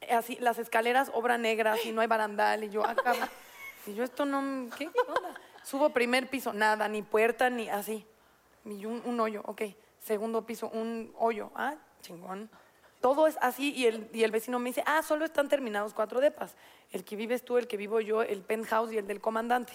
eh, 0.00 0.14
así, 0.14 0.36
las 0.40 0.58
escaleras, 0.58 1.10
obra 1.14 1.38
negra, 1.38 1.74
así, 1.74 1.92
no 1.92 2.00
hay 2.00 2.08
barandal. 2.08 2.64
Y 2.64 2.70
yo, 2.70 2.84
acá, 2.84 3.14
y 3.86 3.94
yo 3.94 4.02
esto 4.02 4.24
no, 4.24 4.68
¿qué 4.76 4.88
onda? 4.88 5.40
Subo 5.62 5.90
primer 5.90 6.28
piso, 6.28 6.52
nada, 6.52 6.88
ni 6.88 7.02
puerta, 7.02 7.50
ni 7.50 7.68
así. 7.68 8.04
Y 8.64 8.84
un, 8.84 9.02
un 9.04 9.20
hoyo, 9.20 9.42
ok. 9.44 9.62
Segundo 10.00 10.44
piso, 10.44 10.68
un 10.68 11.14
hoyo. 11.18 11.52
Ah, 11.54 11.76
chingón. 12.00 12.50
Todo 13.00 13.26
es 13.26 13.38
así 13.40 13.72
y 13.74 13.86
el, 13.86 14.10
y 14.12 14.24
el 14.24 14.30
vecino 14.30 14.58
me 14.58 14.70
dice, 14.70 14.82
ah, 14.86 15.02
solo 15.02 15.24
están 15.24 15.48
terminados 15.48 15.94
cuatro 15.94 16.20
depas. 16.20 16.56
El 16.90 17.04
que 17.04 17.16
vives 17.16 17.44
tú, 17.44 17.56
el 17.56 17.66
que 17.66 17.76
vivo 17.76 18.00
yo, 18.00 18.22
el 18.22 18.42
penthouse 18.42 18.92
y 18.92 18.98
el 18.98 19.06
del 19.06 19.20
comandante. 19.20 19.72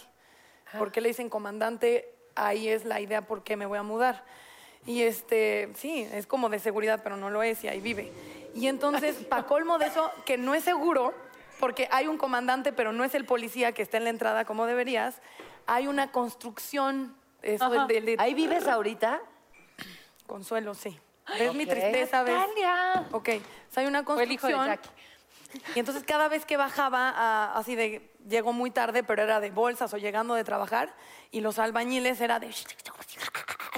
¿Por 0.78 0.92
qué 0.92 1.02
le 1.02 1.10
dicen 1.10 1.30
comandante? 1.30 2.15
Ahí 2.36 2.68
es 2.70 2.86
la 2.86 3.00
idea 3.00 3.22
por 3.22 3.44
qué 3.44 3.56
me 3.58 3.66
voy 3.66 3.78
a 3.78 3.84
mudar. 3.84 4.24
Y 4.86 5.02
este, 5.02 5.72
sí, 5.76 6.08
es 6.12 6.28
como 6.28 6.50
de 6.50 6.60
seguridad, 6.60 7.02
pero 7.04 7.18
no 7.18 7.30
lo 7.30 7.42
es 7.44 7.64
y 7.64 7.68
ahí 7.68 7.80
vive. 7.80 8.12
Y 8.54 8.68
entonces, 8.68 9.16
pa' 9.30 9.46
colmo 9.48 9.78
de 9.78 9.88
eso, 9.88 10.12
que 10.26 10.38
no 10.38 10.54
es 10.54 10.64
seguro, 10.64 11.14
porque 11.60 11.88
hay 11.92 12.08
un 12.08 12.18
comandante, 12.18 12.72
pero 12.74 12.92
no 12.94 13.04
es 13.04 13.16
el 13.16 13.26
policía 13.26 13.72
que 13.72 13.82
está 13.82 13.98
en 13.98 14.04
la 14.04 14.10
entrada 14.10 14.46
como 14.46 14.66
deberías, 14.66 15.22
hay 15.66 15.88
una 15.88 16.12
construcción. 16.12 17.16
Eso 17.42 17.70
del- 17.70 17.88
del- 17.88 18.06
del- 18.06 18.20
¿Ahí 18.20 18.34
vives 18.34 18.68
ahorita? 18.68 19.22
Consuelo, 20.28 20.74
sí. 20.74 21.00
¿Ves 21.40 21.54
mi 21.54 21.66
tristeza? 21.66 22.24
¿Ves? 22.24 22.36
Natalia. 22.36 23.08
Ok, 23.12 23.30
o 23.70 23.74
sea, 23.74 23.82
hay 23.82 23.88
una 23.88 24.04
Fue 24.04 24.24
el 24.24 24.32
hijo 24.32 24.48
de 24.48 24.54
construcción. 24.54 24.66
Jackie. 24.68 24.90
Y 25.76 25.80
entonces 25.80 26.04
cada 26.04 26.28
vez 26.28 26.46
que 26.46 26.58
bajaba, 26.58 27.10
a- 27.10 27.58
así 27.58 27.76
de, 27.76 28.12
llego 28.28 28.54
muy 28.54 28.72
tarde, 28.72 29.04
pero 29.04 29.22
era 29.24 29.40
de 29.40 29.52
bolsas 29.52 29.94
o 29.94 29.98
llegando 29.98 30.34
de 30.36 30.44
trabajar, 30.44 30.94
y 31.32 31.42
los 31.42 31.60
albañiles 31.60 32.20
era 32.22 32.40
de... 32.40 32.54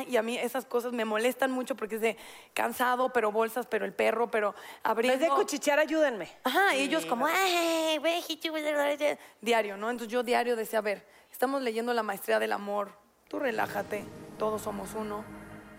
Y 0.08 0.16
a 0.18 0.22
mí 0.22 0.38
esas 0.38 0.66
cosas 0.66 0.94
me 0.94 1.06
molestan 1.06 1.52
mucho 1.52 1.76
porque 1.76 1.96
es 1.96 2.02
de 2.02 2.18
cansado, 2.54 3.12
pero 3.12 3.32
bolsas, 3.32 3.66
pero 3.66 3.84
el 3.86 3.94
perro, 3.94 4.30
pero 4.30 4.54
En 4.54 4.80
abriendo... 4.92 5.20
vez 5.20 5.30
de 5.30 5.36
cuchichear, 5.36 5.80
ayúdenme. 5.80 6.30
Ajá, 6.44 6.76
y 6.76 6.82
ellos 6.84 7.06
como, 7.06 7.26
"Ay, 7.26 7.98
güey, 7.98 8.24
hichi, 8.28 8.50
güey, 8.50 8.62
güey, 8.62 8.96
güey". 8.98 9.18
diario, 9.42 9.76
¿no? 9.76 9.90
Entonces 9.90 10.12
yo 10.12 10.22
diario 10.24 10.56
decía, 10.56 10.80
a 10.80 10.84
ver, 10.84 11.06
estamos 11.32 11.62
leyendo 11.64 11.94
la 11.94 12.04
maestría 12.04 12.38
del 12.40 12.52
amor, 12.54 12.92
tú 13.28 13.40
relájate, 13.40 14.06
todos 14.38 14.62
somos 14.62 14.94
uno, 14.94 15.26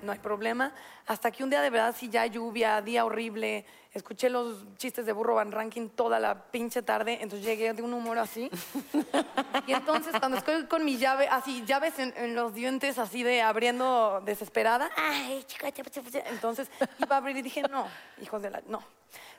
no 0.03 0.11
hay 0.13 0.19
problema. 0.19 0.73
Hasta 1.07 1.31
que 1.31 1.45
un 1.45 1.51
día 1.51 1.61
de 1.63 1.71
verdad, 1.71 1.95
sí, 1.97 2.09
ya 2.09 2.27
lluvia, 2.27 2.81
día 2.83 3.05
horrible, 3.05 3.67
escuché 3.99 4.31
los 4.31 4.65
chistes 4.77 5.05
de 5.07 5.13
Burro 5.13 5.35
Van 5.35 5.53
Ranking 5.53 5.89
toda 5.91 6.19
la 6.19 6.35
pinche 6.51 6.83
tarde, 6.83 7.19
entonces 7.21 7.47
llegué 7.47 7.73
de 7.75 7.83
un 7.83 7.93
humor 7.95 8.19
así. 8.19 8.51
Y 9.67 9.73
entonces 9.75 10.15
cuando 10.19 10.39
estoy 10.39 10.65
con 10.67 10.85
mi 10.85 10.97
llave, 10.97 11.29
así, 11.29 11.63
llaves 11.67 11.99
en, 11.99 12.15
en 12.17 12.35
los 12.35 12.55
dientes, 12.55 12.99
así 12.99 13.23
de 13.23 13.43
abriendo 13.43 14.23
desesperada, 14.25 14.91
ay, 14.97 15.45
entonces 16.27 16.69
iba 16.99 17.17
a 17.17 17.19
abrir 17.19 17.37
y 17.37 17.43
dije, 17.43 17.63
no, 17.63 17.87
hijos 18.23 18.41
de 18.43 18.51
la, 18.51 18.63
no. 18.67 18.83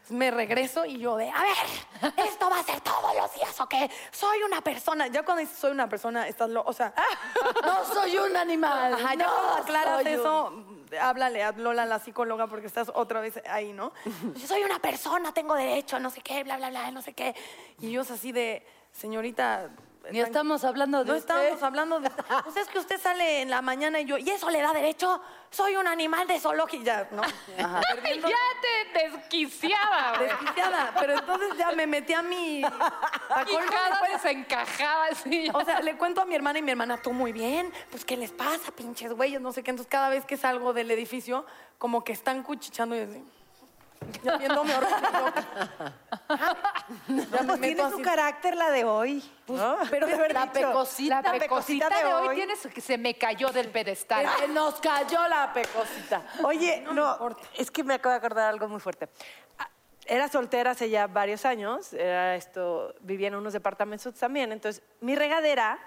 Me 0.10 0.32
regreso 0.32 0.86
y 0.86 0.97
yo 0.97 1.16
de, 1.18 1.30
a 1.30 1.41
ver, 1.43 2.14
esto 2.26 2.49
va 2.49 2.60
a 2.60 2.64
ser 2.64 2.82
todos 2.82 3.16
los 3.16 3.34
días, 3.36 3.60
¿ok? 3.60 3.76
Soy 4.12 4.41
una 4.43 4.62
persona. 4.62 5.05
Ya 5.07 5.24
cuando 5.24 5.41
dices 5.41 5.57
soy 5.57 5.72
una 5.72 5.88
persona, 5.88 6.28
estás 6.28 6.49
lo, 6.49 6.64
o 6.64 6.74
sea, 6.74 6.93
No 7.64 7.86
soy 7.86 8.18
un 8.18 8.36
animal. 8.36 8.95
Ajá, 8.95 9.14
ya 9.16 9.26
no 9.28 9.34
cuando 9.36 9.53
aclaras 9.64 10.01
soy 10.03 10.14
un- 10.14 10.20
eso, 10.20 10.53
háblale 11.01 11.43
a 11.43 11.51
Lola, 11.51 11.85
la 11.85 11.99
psicóloga, 11.99 12.47
porque 12.47 12.67
estás 12.67 12.91
otra 12.93 13.19
vez 13.19 13.41
ahí, 13.47 13.73
¿no? 13.73 13.91
Yo 14.35 14.47
soy 14.47 14.63
una 14.63 14.79
persona, 14.79 15.33
tengo 15.33 15.55
derecho, 15.55 15.99
no 15.99 16.09
sé 16.09 16.21
qué, 16.21 16.43
bla, 16.43 16.57
bla, 16.57 16.69
bla, 16.69 16.91
no 16.91 17.01
sé 17.01 17.13
qué. 17.13 17.35
Y 17.79 17.87
ellos 17.87 18.09
así 18.11 18.31
de, 18.31 18.65
señorita... 18.91 19.69
Ni 20.12 20.22
estamos 20.22 20.64
hablando 20.64 21.04
de 21.04 21.12
No 21.12 21.18
usted. 21.18 21.36
estamos 21.43 21.62
hablando 21.64 22.00
de... 22.00 22.10
Pues 22.43 22.56
es 22.58 22.68
que 22.70 22.80
usted 22.80 23.00
sale 23.00 23.41
en 23.41 23.50
la 23.50 23.62
mañana 23.62 24.00
y 24.00 24.06
yo, 24.06 24.18
¿y 24.18 24.30
eso 24.30 24.50
le 24.50 24.62
da 24.62 24.74
derecho? 24.74 25.22
Soy 25.52 25.76
un 25.76 25.88
animal 25.88 26.26
de 26.26 26.39
zoológico, 26.39 26.84
ya, 26.84 27.08
¿no? 27.12 27.22
Perdiendo- 27.22 28.28
Ya 28.30 28.36
te 28.93 29.10
desquiciaba, 29.10 30.14
güey. 30.18 30.30
Desquiciada. 30.30 30.93
Pero 31.00 31.14
entonces 31.14 31.50
ya 31.58 31.72
me 31.74 31.86
metí 31.86 32.14
a 32.14 32.22
mi... 32.24 32.64
a 32.64 33.43
Y 33.47 33.54
colmo 33.54 33.70
cada 33.70 33.89
después. 33.89 34.12
vez 34.14 34.22
se 34.22 34.32
encajaba 34.32 35.06
así. 35.12 35.50
O 35.54 35.64
sea, 35.66 35.80
le 35.82 35.95
cuento 35.97 36.22
a 36.22 36.26
mi 36.26 36.34
hermana 36.34 36.60
y 36.60 36.62
mi 36.64 36.72
hermana, 36.72 36.97
tú 36.97 37.12
muy 37.14 37.32
bien, 37.32 37.72
pues 37.91 38.04
¿qué 38.06 38.18
les 38.18 38.32
pasa, 38.32 38.72
pinches 38.72 39.14
güeyes? 39.14 39.39
No 39.41 39.52
sé 39.52 39.62
qué. 39.64 39.70
Entonces 39.72 39.91
cada 39.91 40.10
vez 40.10 40.26
que 40.26 40.38
salgo 40.38 40.74
del 40.74 40.89
edificio, 40.91 41.45
como 41.78 42.04
que 42.04 42.14
están 42.14 42.41
cuchichando 42.41 42.95
y 42.95 43.00
así. 43.02 43.24
Ya 44.24 44.38
viéndome 44.38 44.74
horrorizado. 44.76 45.34
Pues 47.45 47.62
tiene 47.62 47.89
su 47.89 48.01
carácter 48.01 48.55
la 48.55 48.70
de 48.70 48.84
hoy. 48.84 49.24
¿no? 49.47 49.78
pero 49.89 50.05
de 50.05 50.14
haber 50.16 50.28
verdad, 50.34 50.53
dicho, 50.53 50.68
pecosita. 50.68 51.22
la 51.24 51.34
la 51.34 51.39
pecosita 51.39 51.88
pecosita 51.88 51.89
de 51.89 52.07
de 52.07 52.14
hoy 52.30 52.36
tiene 52.36 52.55
su 52.55 52.70
que 52.70 52.82
se 52.82 52.97
me 52.99 53.16
cayó 53.16 53.49
del 53.49 53.70
pedestal. 53.70 54.28
Se 54.39 54.47
nos 54.47 54.80
cayó 54.80 55.28
la 55.28 55.51
pecosita. 55.51 56.22
Oye, 56.43 56.84
no, 56.93 57.36
es 57.57 57.72
que 57.72 57.84
me 57.84 57.95
acabo 57.95 58.12
de 58.12 58.18
acordar 58.18 58.47
algo 58.49 58.68
muy 58.68 58.80
fuerte. 58.80 59.10
Ah, 59.57 59.68
Era 60.05 60.28
soltera 60.28 60.72
hace 60.72 60.89
ya 60.89 61.07
varios 61.07 61.45
años, 61.45 61.93
era 61.93 62.36
esto, 62.36 62.93
vivía 63.01 63.30
en 63.30 63.36
unos 63.36 63.53
departamentos 63.53 64.14
también, 64.14 64.51
entonces 64.51 64.84
mi 65.01 65.16
regadera 65.16 65.80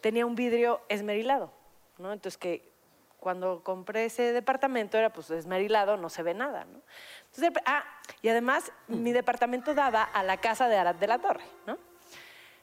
tenía 0.00 0.24
un 0.24 0.36
vidrio 0.36 0.80
esmerilado, 0.88 1.52
¿no? 1.98 2.12
Entonces 2.12 2.38
que 2.38 2.72
cuando 3.18 3.62
compré 3.62 4.06
ese 4.06 4.32
departamento 4.32 4.96
era 4.96 5.12
pues 5.12 5.30
esmerilado, 5.30 5.96
no 5.96 6.08
se 6.08 6.22
ve 6.22 6.34
nada, 6.34 6.64
¿no? 6.64 6.80
Entonces, 7.26 7.62
ah, 7.66 7.84
y 8.22 8.28
además 8.28 8.72
mi 8.86 9.12
departamento 9.12 9.74
daba 9.74 10.02
a 10.02 10.22
la 10.22 10.38
casa 10.38 10.68
de 10.68 10.76
Arad 10.76 10.94
de 10.94 11.06
la 11.06 11.18
Torre, 11.18 11.44
¿no? 11.66 11.78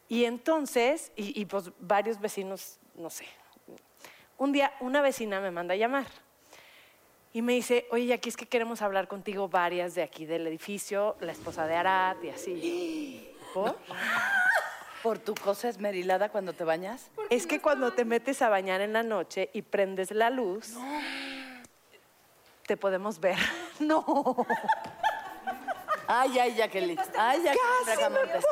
Y 0.08 0.26
entonces, 0.26 1.12
y, 1.16 1.40
y, 1.40 1.46
pues 1.46 1.72
varios 1.80 2.20
vecinos, 2.20 2.80
no 2.96 3.10
sé, 3.10 3.26
un 4.38 4.52
día 4.52 4.74
una 4.80 5.02
vecina 5.02 5.40
me 5.40 5.52
manda 5.52 5.74
a 5.74 5.78
llamar 5.78 6.06
y 7.36 7.42
me 7.42 7.54
dice, 7.54 7.86
oye, 7.92 8.14
aquí 8.14 8.30
es 8.30 8.38
que 8.38 8.46
queremos 8.46 8.82
hablar 8.82 9.10
contigo 9.10 9.50
varias 9.50 9.94
de 9.94 10.04
aquí 10.04 10.26
del 10.26 10.48
edificio, 10.48 11.18
la 11.20 11.34
esposa 11.34 11.68
de 11.68 11.76
Arad 11.76 12.16
y 12.24 12.30
así. 12.30 13.30
¿Por? 13.54 13.78
¿Por 15.06 15.20
tu 15.20 15.36
cosa 15.36 15.70
esmerilada 15.70 16.30
cuando 16.30 16.54
te 16.54 16.64
bañas? 16.64 17.12
Es 17.30 17.46
que 17.46 17.62
cuando 17.62 17.94
te 17.94 18.06
metes 18.06 18.42
a 18.42 18.50
bañar 18.50 18.82
en 18.82 18.92
la 18.92 19.04
noche 19.04 19.52
y 19.54 19.62
prendes 19.62 20.10
la 20.10 20.32
luz, 20.32 20.74
te 22.66 22.76
podemos 22.76 23.20
ver. 23.20 23.38
No. 23.80 24.04
Ay, 26.08 26.40
ay, 26.40 26.56
Jacqueline. 26.56 26.98
Ay, 27.16 27.44
Jacqueline 27.44 27.86
Casi 27.86 28.02
me 28.02 28.10
Bracamontes. 28.10 28.46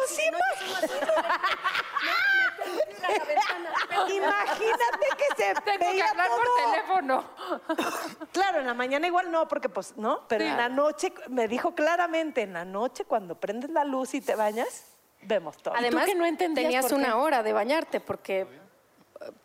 ventana. 2.60 3.74
Imagínate 4.14 5.08
que 5.18 5.36
se 5.36 5.54
Tengo 5.56 5.64
que 5.66 5.78
veía 5.80 6.06
hablar 6.06 6.28
todo. 6.28 6.38
por 6.38 6.72
teléfono. 6.72 7.24
Claro, 8.32 8.60
en 8.60 8.68
la 8.68 8.76
mañana 8.76 9.08
igual 9.08 9.32
no, 9.32 9.48
porque 9.48 9.70
pues 9.70 9.98
no, 9.98 10.28
pero 10.28 10.44
en 10.46 10.56
la 10.56 10.70
noche 10.70 11.14
me 11.30 11.48
dijo 11.48 11.74
claramente, 11.74 12.42
en 12.42 12.54
la 12.54 12.64
noche 12.66 13.06
cuando 13.06 13.34
prendes 13.40 13.72
la 13.72 13.84
luz 13.86 14.14
y 14.14 14.22
te 14.22 14.36
bañas, 14.36 14.93
vemos 15.26 15.58
todo. 15.58 15.76
Además, 15.76 16.06
que 16.06 16.16
no 16.16 16.26
entendías 16.26 16.66
tenías 16.66 16.84
por 16.86 16.90
qué? 16.92 16.96
una 16.96 17.18
hora 17.18 17.44
de 17.44 17.54
bañarte 17.54 18.00
porque 18.00 18.48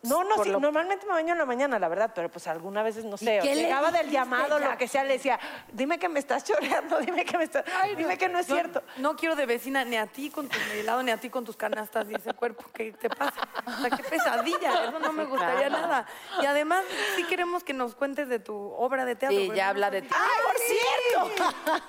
No, 0.03 0.25
no, 0.25 0.43
sí, 0.43 0.49
lo- 0.49 0.59
normalmente 0.59 1.05
me 1.05 1.13
baño 1.13 1.31
en 1.31 1.37
la 1.37 1.45
mañana, 1.45 1.79
la 1.79 1.87
verdad, 1.87 2.11
pero 2.13 2.29
pues 2.29 2.47
algunas 2.47 2.83
veces, 2.83 3.05
no 3.05 3.15
sé, 3.15 3.39
llegaba 3.39 3.91
del 3.91 4.09
llamado, 4.09 4.59
lo 4.59 4.77
que 4.77 4.89
sea, 4.89 5.05
le 5.05 5.13
decía, 5.13 5.39
dime 5.71 5.97
que 5.97 6.09
me 6.09 6.19
estás 6.19 6.43
choreando, 6.43 6.99
dime 6.99 7.23
que 7.23 7.37
me 7.37 7.45
estás, 7.45 7.63
dime 7.95 8.17
que 8.17 8.27
no 8.27 8.39
es 8.39 8.45
cierto. 8.45 8.83
No 8.97 9.15
quiero 9.15 9.37
de 9.37 9.45
vecina 9.45 9.85
ni 9.85 9.95
a 9.95 10.05
ti 10.05 10.31
con 10.31 10.49
tu 10.49 10.57
helado, 10.73 11.01
ni 11.01 11.11
a 11.11 11.17
ti 11.17 11.29
con 11.29 11.45
tus 11.45 11.55
canastas 11.55 12.09
y 12.09 12.15
ese 12.15 12.33
cuerpo. 12.33 12.65
¿Qué 12.73 12.91
te 12.91 13.09
pasa? 13.09 13.39
O 13.65 13.71
sea, 13.81 13.89
qué 13.91 14.03
pesadilla. 14.03 14.83
Eso 14.89 14.99
no 14.99 15.13
me 15.13 15.23
gustaría 15.23 15.69
nada. 15.69 16.05
Y 16.41 16.45
además, 16.45 16.83
sí 17.15 17.23
queremos 17.23 17.63
que 17.63 17.71
nos 17.73 17.95
cuentes 17.95 18.27
de 18.27 18.39
tu 18.39 18.53
obra 18.73 19.05
de 19.05 19.15
teatro. 19.15 19.37
Sí, 19.37 19.49
ya 19.55 19.63
no 19.65 19.69
habla 19.69 19.91
de 19.91 20.01
ti. 20.01 20.09
¡Ay, 20.11 20.43
por 20.43 20.57
cierto! 20.57 20.98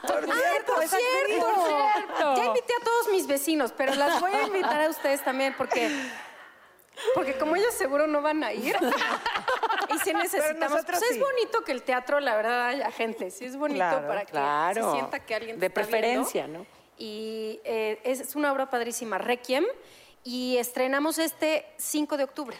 Por 0.07 0.25
cierto, 0.25 0.75
por 0.75 0.89
cierto. 0.89 2.37
Ya 2.37 2.45
invité 2.45 2.75
a 2.81 2.85
todos 2.85 3.09
mis 3.13 3.27
vecinos, 3.27 3.73
pero 3.77 3.95
las 3.95 4.21
voy 4.21 4.33
a 4.33 4.43
invitar 4.47 4.81
a 4.83 4.89
ustedes 4.89 5.23
también 5.25 5.55
porque 5.57 5.91
porque 7.15 7.39
como 7.39 7.57
ellos 7.57 7.73
seguro 7.75 8.07
no 8.07 8.21
van 8.21 8.45
a 8.45 8.53
ir. 8.53 8.77
y 9.95 9.99
si 10.01 10.13
necesitamos, 10.13 10.85
pues 10.85 10.99
sí. 10.99 11.05
es 11.13 11.19
bonito 11.19 11.63
que 11.63 11.73
el 11.73 11.83
teatro, 11.83 12.21
la 12.21 12.37
verdad, 12.37 12.67
haya 12.67 12.91
gente. 12.91 13.31
Sí 13.31 13.47
es 13.47 13.57
bonito 13.57 13.79
Claro, 13.79 14.07
para 14.07 14.25
que 14.25 14.33
claro. 14.33 14.91
se 14.91 14.97
sienta 14.99 15.21
que 15.25 15.35
alguien 15.35 15.57
te 15.57 15.61
De 15.61 15.67
está 15.69 15.81
viendo. 15.81 15.91
preferencia, 15.99 16.47
¿no? 16.47 16.67
Y 16.99 17.61
eh, 17.65 18.01
es, 18.05 18.21
es 18.21 18.37
una 18.37 18.53
obra 18.53 18.69
padrísima, 18.69 19.17
Requiem, 19.17 19.65
y 20.25 20.59
estrenamos 20.59 21.19
este 21.19 21.65
5 21.79 22.19
de 22.19 22.25
octubre. 22.25 22.59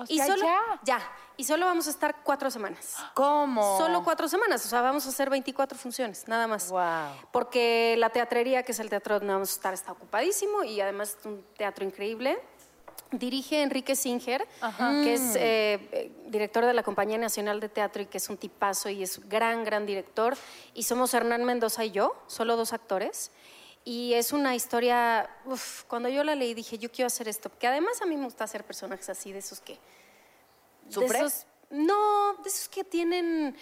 O 0.00 0.04
y 0.08 0.16
sea, 0.16 0.26
solo, 0.26 0.46
ya. 0.82 1.00
Y 1.36 1.44
solo 1.44 1.66
vamos 1.66 1.86
a 1.86 1.90
estar 1.90 2.22
cuatro 2.22 2.50
semanas. 2.50 2.96
¿Cómo? 3.14 3.78
Solo 3.78 4.02
cuatro 4.02 4.28
semanas, 4.28 4.64
o 4.64 4.68
sea, 4.68 4.80
vamos 4.80 5.06
a 5.06 5.08
hacer 5.10 5.30
24 5.30 5.78
funciones, 5.78 6.26
nada 6.28 6.46
más. 6.46 6.70
Guau. 6.70 7.14
Porque 7.32 7.96
la 7.98 8.10
teatrería, 8.10 8.62
que 8.62 8.72
es 8.72 8.80
el 8.80 8.88
teatro 8.88 9.18
donde 9.18 9.32
vamos 9.32 9.50
a 9.50 9.54
estar, 9.54 9.74
está 9.74 9.92
ocupadísimo 9.92 10.64
y 10.64 10.80
además 10.80 11.16
es 11.18 11.26
un 11.26 11.44
teatro 11.56 11.84
increíble. 11.84 12.38
Dirige 13.12 13.62
Enrique 13.62 13.96
Singer, 13.96 14.46
que 14.78 15.14
es 15.14 15.34
eh, 15.34 15.80
eh, 15.90 16.12
director 16.26 16.64
de 16.64 16.72
la 16.72 16.84
Compañía 16.84 17.18
Nacional 17.18 17.58
de 17.58 17.68
Teatro 17.68 18.02
y 18.02 18.06
que 18.06 18.18
es 18.18 18.28
un 18.30 18.36
tipazo 18.36 18.88
y 18.88 19.02
es 19.02 19.28
gran, 19.28 19.64
gran 19.64 19.84
director. 19.84 20.36
Y 20.74 20.84
somos 20.84 21.12
Hernán 21.12 21.44
Mendoza 21.44 21.84
y 21.84 21.90
yo, 21.90 22.14
solo 22.28 22.54
dos 22.56 22.72
actores. 22.72 23.32
Y 23.84 24.12
es 24.14 24.32
una 24.32 24.54
historia, 24.54 25.28
uf, 25.46 25.84
cuando 25.84 26.08
yo 26.08 26.22
la 26.22 26.34
leí 26.34 26.52
dije, 26.54 26.76
yo 26.78 26.90
quiero 26.92 27.06
hacer 27.06 27.28
esto, 27.28 27.48
porque 27.48 27.66
además 27.66 28.00
a 28.02 28.06
mí 28.06 28.16
me 28.16 28.24
gusta 28.24 28.44
hacer 28.44 28.62
personajes 28.64 29.08
así, 29.08 29.32
de 29.32 29.38
esos 29.38 29.60
que... 29.60 29.78
de 30.84 31.06
esos- 31.06 31.46
no, 31.70 32.34
de 32.42 32.48
esos 32.48 32.68
que 32.68 32.84
tienen... 32.84 33.56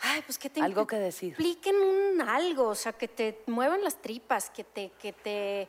Ay, 0.00 0.22
pues 0.22 0.38
que 0.38 0.48
te 0.48 0.60
Algo 0.60 0.86
que 0.86 0.96
decir. 0.96 1.30
Expliquen 1.30 1.76
un 1.76 2.20
algo, 2.22 2.68
o 2.68 2.74
sea, 2.74 2.92
que 2.92 3.08
te 3.08 3.42
muevan 3.46 3.82
las 3.82 3.96
tripas, 4.00 4.48
que 4.50 4.62
te, 4.64 4.90
que 5.00 5.12
te, 5.12 5.66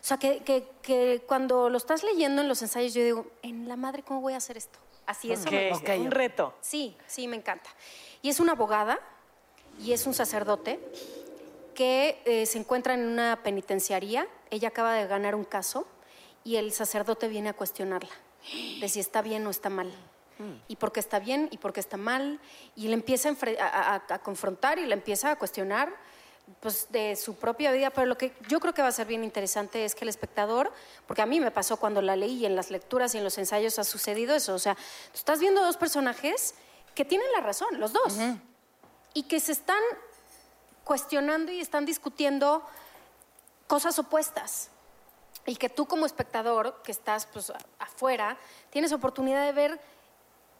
o 0.00 0.04
sea, 0.04 0.16
que, 0.18 0.38
que, 0.44 0.68
que 0.82 1.22
cuando 1.26 1.68
lo 1.68 1.78
estás 1.78 2.02
leyendo 2.04 2.42
en 2.42 2.48
los 2.48 2.62
ensayos, 2.62 2.94
yo 2.94 3.02
digo, 3.04 3.26
en 3.42 3.68
la 3.68 3.74
madre, 3.76 4.02
¿cómo 4.04 4.20
voy 4.20 4.34
a 4.34 4.36
hacer 4.36 4.56
esto? 4.56 4.78
Así 5.04 5.32
eso 5.32 5.50
me 5.50 5.66
Ok, 5.72 5.78
gusta. 5.80 5.94
un 5.96 6.10
reto. 6.12 6.54
Sí, 6.60 6.96
sí, 7.08 7.26
me 7.26 7.36
encanta. 7.36 7.70
Y 8.22 8.28
es 8.28 8.38
una 8.38 8.52
abogada 8.52 9.00
y 9.80 9.92
es 9.92 10.06
un 10.06 10.14
sacerdote 10.14 10.78
que 11.74 12.20
eh, 12.24 12.46
se 12.46 12.58
encuentra 12.58 12.94
en 12.94 13.06
una 13.06 13.40
penitenciaría. 13.42 14.26
Ella 14.50 14.68
acaba 14.68 14.94
de 14.94 15.06
ganar 15.06 15.34
un 15.34 15.44
caso 15.44 15.86
y 16.44 16.56
el 16.56 16.72
sacerdote 16.72 17.28
viene 17.28 17.50
a 17.50 17.52
cuestionarla 17.52 18.10
de 18.80 18.88
si 18.88 19.00
está 19.00 19.22
bien 19.22 19.46
o 19.46 19.50
está 19.50 19.70
mal. 19.70 19.92
Y 20.66 20.74
por 20.74 20.90
qué 20.90 20.98
está 20.98 21.20
bien 21.20 21.48
y 21.52 21.58
por 21.58 21.72
qué 21.72 21.78
está 21.78 21.96
mal. 21.96 22.40
Y 22.74 22.88
le 22.88 22.94
empieza 22.94 23.30
a, 23.30 24.18
confrontar 24.24 24.80
y 24.80 24.86
le 24.86 24.94
empieza 24.94 25.30
a 25.30 25.36
cuestionar 25.36 25.94
pues, 26.58 26.88
de 26.90 27.14
su 27.14 27.36
propia 27.36 27.70
vida. 27.70 27.90
Pero 27.90 28.08
lo 28.08 28.18
que 28.18 28.32
yo 28.48 28.58
creo 28.58 28.74
que 28.74 28.82
va 28.82 28.88
a 28.88 28.92
ser 28.92 29.06
bien 29.06 29.22
interesante 29.22 29.84
es 29.84 29.94
que 29.94 30.04
el 30.04 30.08
espectador, 30.08 30.72
porque 31.06 31.22
a 31.22 31.26
mí 31.26 31.38
me 31.38 31.52
pasó 31.52 31.76
cuando 31.76 32.02
la 32.02 32.16
leí 32.16 32.38
y 32.38 32.46
en 32.46 32.56
las 32.56 32.72
lecturas 32.72 33.14
y 33.14 33.18
en 33.18 33.24
los 33.24 33.38
ensayos 33.38 33.78
ha 33.78 33.84
sucedido 33.84 34.34
eso. 34.34 34.54
O 34.54 34.58
sea, 34.58 34.74
tú 34.74 35.18
estás 35.18 35.38
viendo 35.38 35.62
dos 35.62 35.76
personajes 35.76 36.56
que 36.96 37.04
tienen 37.04 37.30
la 37.32 37.40
razón, 37.40 37.78
los 37.78 37.92
dos, 37.92 38.18
y 39.14 39.22
que 39.24 39.38
se 39.38 39.52
están 39.52 39.82
cuestionando 40.84 41.52
y 41.52 41.60
están 41.60 41.86
discutiendo 41.86 42.62
cosas 43.66 43.98
opuestas. 43.98 44.70
Y 45.46 45.56
que 45.56 45.68
tú 45.68 45.86
como 45.86 46.06
espectador, 46.06 46.82
que 46.82 46.92
estás 46.92 47.26
pues, 47.26 47.52
afuera, 47.78 48.36
tienes 48.70 48.92
oportunidad 48.92 49.44
de 49.44 49.52
ver 49.52 49.80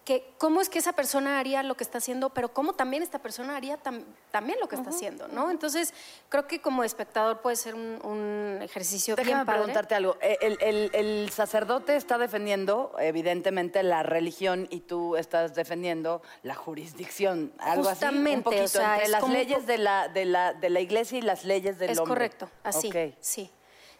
que 0.04 0.34
cómo 0.36 0.60
es 0.60 0.68
que 0.68 0.80
esa 0.80 0.94
persona 0.94 1.38
haría 1.38 1.62
lo 1.62 1.76
que 1.76 1.84
está 1.84 1.98
haciendo, 1.98 2.30
pero 2.30 2.52
cómo 2.52 2.72
también 2.72 3.04
esta 3.04 3.20
persona 3.20 3.54
haría 3.56 3.80
tam- 3.80 4.04
también 4.32 4.58
lo 4.60 4.68
que 4.68 4.74
está 4.74 4.90
haciendo, 4.90 5.28
¿no? 5.28 5.48
Entonces, 5.48 5.94
creo 6.28 6.48
que 6.48 6.60
como 6.60 6.82
espectador 6.82 7.40
puede 7.40 7.54
ser 7.54 7.76
un, 7.76 8.00
un 8.04 8.58
ejercicio 8.62 9.14
Déjame 9.14 9.34
bien 9.36 9.46
padre. 9.46 9.58
preguntarte 9.60 9.94
algo. 9.94 10.16
Eh, 10.20 10.38
El, 10.40 10.58
el- 10.60 10.90
el 10.94 11.30
sacerdote 11.30 11.94
está 11.94 12.18
defendiendo, 12.18 12.96
evidentemente, 12.98 13.82
la 13.84 14.02
religión 14.02 14.66
y 14.70 14.80
tú 14.80 15.14
estás 15.16 15.54
defendiendo 15.54 16.20
la 16.42 16.56
jurisdicción. 16.56 17.52
Algo 17.58 17.82
así. 17.88 18.00
Justamente, 18.00 18.36
Un 18.38 18.42
poquito, 18.42 18.64
o 18.64 18.68
sea, 18.68 18.90
entre 18.94 19.04
es 19.04 19.10
las 19.10 19.22
un 19.22 19.32
leyes 19.32 19.66
de 19.68 19.78
la, 19.78 20.08
de, 20.08 20.24
la, 20.24 20.52
de 20.52 20.68
la 20.68 20.80
iglesia 20.80 21.18
y 21.18 21.22
las 21.22 21.44
leyes 21.44 21.78
del 21.78 21.90
es 21.90 21.98
hombre. 21.98 22.12
correcto, 22.14 22.50
así, 22.64 22.88
Ok. 22.88 23.14
sí. 23.20 23.50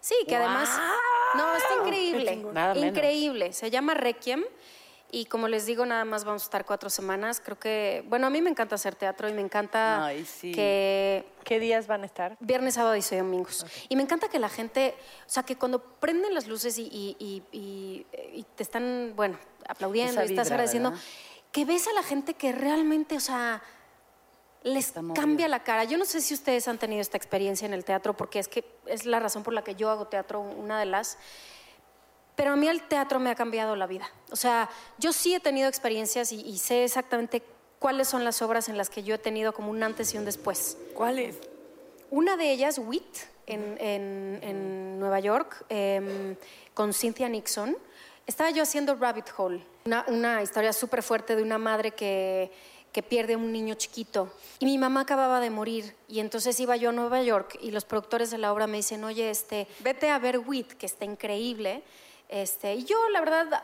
Sí, 0.00 0.16
que 0.26 0.34
además... 0.34 0.68
No, 1.36 1.55
está 1.57 1.74
increíble, 1.80 2.36
Nada 2.53 2.74
menos. 2.74 2.88
increíble. 2.88 3.53
Se 3.53 3.70
llama 3.70 3.94
Requiem 3.94 4.42
y 5.14 5.26
como 5.26 5.46
les 5.46 5.66
digo, 5.66 5.84
nada 5.86 6.04
más 6.06 6.24
vamos 6.24 6.42
a 6.42 6.46
estar 6.46 6.64
cuatro 6.64 6.88
semanas. 6.90 7.40
Creo 7.44 7.58
que, 7.58 8.02
bueno, 8.08 8.26
a 8.26 8.30
mí 8.30 8.40
me 8.42 8.48
encanta 8.50 8.74
hacer 8.76 8.94
teatro 8.96 9.28
y 9.28 9.32
me 9.34 9.42
encanta 9.42 10.06
Ay, 10.06 10.24
sí. 10.24 10.52
que 10.52 11.24
¿Qué 11.44 11.60
días 11.60 11.86
van 11.86 12.02
a 12.02 12.06
estar? 12.06 12.36
Viernes, 12.40 12.74
sábado 12.74 12.96
y 12.96 13.02
domingos. 13.02 13.66
Y 13.90 13.96
me 13.96 14.02
encanta 14.02 14.28
que 14.28 14.38
la 14.38 14.48
gente, 14.48 14.94
o 15.26 15.28
sea, 15.30 15.42
que 15.42 15.56
cuando 15.56 15.80
prenden 15.82 16.32
las 16.34 16.46
luces 16.48 16.78
y, 16.78 16.82
y- 16.84 17.16
y- 17.18 17.42
y- 17.52 18.06
y 18.40 18.46
te 18.56 18.62
están, 18.62 19.12
bueno, 19.14 19.38
aplaudiendo 19.68 20.12
Esa 20.14 20.22
y 20.24 20.32
estás 20.32 20.46
vibra, 20.46 20.54
agradeciendo, 20.54 20.90
¿verdad? 20.92 21.04
que 21.52 21.64
ves 21.66 21.86
a 21.88 21.92
la 21.92 22.02
gente 22.02 22.32
que 22.34 22.52
realmente, 22.52 23.16
o 23.16 23.20
sea, 23.20 23.62
les 24.62 24.92
cambia 25.14 25.46
la 25.48 25.62
cara. 25.62 25.84
Yo 25.84 25.98
no 25.98 26.04
sé 26.06 26.20
si 26.22 26.32
ustedes 26.34 26.68
han 26.68 26.78
tenido 26.78 27.02
esta 27.02 27.16
experiencia 27.18 27.66
en 27.66 27.74
el 27.74 27.84
teatro, 27.84 28.16
porque 28.16 28.38
es 28.38 28.48
que 28.48 28.64
es 28.86 29.04
la 29.04 29.20
razón 29.20 29.42
por 29.42 29.52
la 29.52 29.62
que 29.62 29.74
yo 29.74 29.90
hago 29.90 30.06
teatro, 30.06 30.40
una 30.40 30.78
de 30.78 30.86
las. 30.86 31.18
Pero 32.36 32.52
a 32.52 32.56
mí 32.56 32.66
el 32.68 32.82
teatro 32.88 33.20
me 33.20 33.30
ha 33.30 33.34
cambiado 33.34 33.76
la 33.76 33.86
vida. 33.86 34.10
O 34.30 34.36
sea, 34.36 34.68
yo 34.98 35.12
sí 35.12 35.34
he 35.34 35.40
tenido 35.40 35.68
experiencias 35.68 36.32
y, 36.32 36.40
y 36.40 36.58
sé 36.58 36.84
exactamente 36.84 37.42
cuáles 37.78 38.08
son 38.08 38.24
las 38.24 38.40
obras 38.42 38.68
en 38.68 38.78
las 38.78 38.88
que 38.88 39.02
yo 39.02 39.14
he 39.14 39.18
tenido 39.18 39.52
como 39.52 39.70
un 39.70 39.82
antes 39.82 40.14
y 40.14 40.18
un 40.18 40.24
después. 40.24 40.78
¿Cuál 40.94 41.18
es? 41.18 41.36
Una 42.10 42.36
de 42.36 42.50
ellas, 42.52 42.78
WIT, 42.78 43.16
en, 43.46 43.76
en- 43.80 44.38
en 44.42 44.98
Nueva 45.00 45.20
York, 45.20 45.64
em, 45.68 46.36
con 46.74 46.92
Cynthia 46.94 47.28
Nixon. 47.28 47.76
Estaba 48.26 48.50
yo 48.50 48.62
haciendo 48.62 48.94
Rabbit 48.94 49.26
Hole, 49.36 49.64
una, 49.84 50.04
una 50.08 50.42
historia 50.42 50.72
súper 50.72 51.02
fuerte 51.02 51.34
de 51.34 51.42
una 51.42 51.58
madre 51.58 51.90
que, 51.90 52.52
que 52.92 53.02
pierde 53.02 53.34
a 53.34 53.36
un 53.38 53.50
niño 53.50 53.74
chiquito. 53.74 54.32
Y 54.60 54.64
mi 54.66 54.78
mamá 54.78 55.00
acababa 55.00 55.40
de 55.40 55.50
morir. 55.50 55.96
Y 56.08 56.20
entonces 56.20 56.58
iba 56.60 56.76
yo 56.76 56.90
a 56.90 56.92
Nueva 56.92 57.20
York 57.22 57.58
y 57.60 57.72
los 57.72 57.84
productores 57.84 58.30
de 58.30 58.38
la 58.38 58.52
obra 58.52 58.66
me 58.68 58.76
dicen, 58.76 59.02
oye, 59.04 59.28
este, 59.28 59.66
vete 59.80 60.08
a 60.10 60.18
ver 60.18 60.38
WIT, 60.38 60.74
que 60.74 60.86
está 60.86 61.04
increíble. 61.04 61.82
Este, 62.32 62.74
y 62.74 62.84
yo, 62.84 62.96
la 63.10 63.20
verdad, 63.20 63.62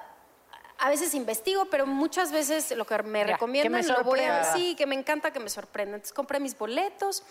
a 0.78 0.90
veces 0.90 1.14
investigo, 1.14 1.64
pero 1.70 1.86
muchas 1.86 2.30
veces 2.32 2.70
lo 2.76 2.84
que 2.84 3.02
me 3.02 3.20
Ya, 3.20 3.24
que 3.26 3.32
recomiendan 3.32 3.72
me 3.80 3.82
lo 3.88 4.04
voy 4.04 4.20
a... 4.20 4.44
Sí, 4.44 4.74
que 4.76 4.84
me 4.86 4.94
encanta 4.94 5.32
que 5.32 5.40
me 5.40 5.48
sorprenda. 5.48 5.96
Entonces 5.96 6.12
compré 6.12 6.38
mis 6.38 6.56
boletos 6.56 7.22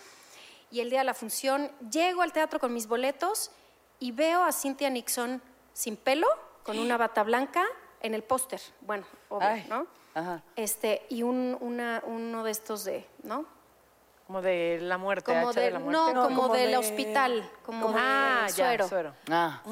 y 0.72 0.80
el 0.80 0.90
día 0.90 0.98
de 0.98 1.04
la 1.04 1.14
función 1.14 1.70
llego 1.90 2.22
al 2.22 2.32
teatro 2.32 2.58
con 2.58 2.74
mis 2.74 2.88
boletos 2.88 3.52
y 4.00 4.10
veo 4.10 4.42
a 4.42 4.50
Cynthia 4.52 4.90
Nixon 4.90 5.40
sin 5.72 5.96
pelo, 5.96 6.26
con 6.64 6.76
una 6.76 6.96
bata 7.04 7.22
blanca 7.22 7.64
en 8.00 8.14
el 8.14 8.24
póster. 8.24 8.60
Bueno, 8.80 9.06
obvio, 9.28 9.46
Ay, 9.46 9.64
¿no? 9.68 9.86
ajá. 10.14 10.42
Este, 10.56 11.06
y 11.08 11.22
un, 11.22 11.56
una- 11.60 12.02
uno 12.04 12.42
de 12.42 12.50
estos 12.50 12.82
de, 12.84 13.06
¿no? 13.22 13.46
Como 14.28 14.42
de 14.42 14.78
la 14.82 14.98
muerte, 14.98 15.32
Como 15.32 15.54
de, 15.54 15.60
de, 15.62 15.70
la 15.70 15.78
no, 15.78 15.84
muerte. 15.86 16.20
como, 16.20 16.42
como 16.42 16.54
del 16.54 16.72
de- 16.72 16.76
hospital, 16.76 17.50
como, 17.64 17.94
ah, 17.96 18.42
de 18.46 18.52
ya, 18.52 18.66
suero, 18.66 18.86
suero. 18.88 19.14
Ah, 19.30 19.62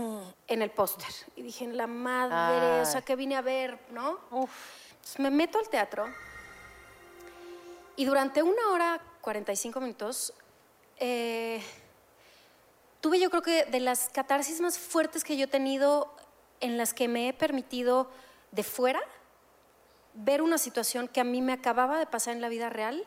en 0.48 0.62
el 0.62 0.70
póster. 0.70 1.10
Y 1.36 1.42
dije, 1.42 1.66
la 1.66 1.86
madre, 1.86 2.80
o 2.80 2.86
sea, 2.86 3.02
que 3.02 3.16
vine 3.16 3.36
a 3.36 3.42
ver, 3.42 3.78
¿no? 3.90 4.18
Entonces 4.32 5.18
me 5.18 5.30
meto 5.30 5.58
al 5.58 5.68
teatro 5.68 6.06
y 7.96 8.06
durante 8.06 8.42
una 8.42 8.70
hora 8.72 8.98
45 9.20 9.78
minutos 9.78 10.32
eh, 10.96 11.62
tuve 13.02 13.20
yo 13.20 13.28
creo 13.28 13.42
que 13.42 13.66
de 13.66 13.80
las 13.80 14.08
catarsis 14.08 14.62
más 14.62 14.78
fuertes 14.78 15.22
que 15.22 15.36
yo 15.36 15.44
he 15.44 15.48
tenido 15.48 16.10
en 16.60 16.78
las 16.78 16.94
que 16.94 17.08
me 17.08 17.28
he 17.28 17.34
permitido 17.34 18.08
de 18.52 18.62
fuera 18.62 19.00
ver 20.14 20.40
una 20.40 20.56
situación 20.56 21.08
que 21.08 21.20
a 21.20 21.24
mí 21.24 21.42
me 21.42 21.52
acababa 21.52 21.98
de 21.98 22.06
pasar 22.06 22.32
en 22.34 22.40
la 22.40 22.48
vida 22.48 22.70
real, 22.70 23.04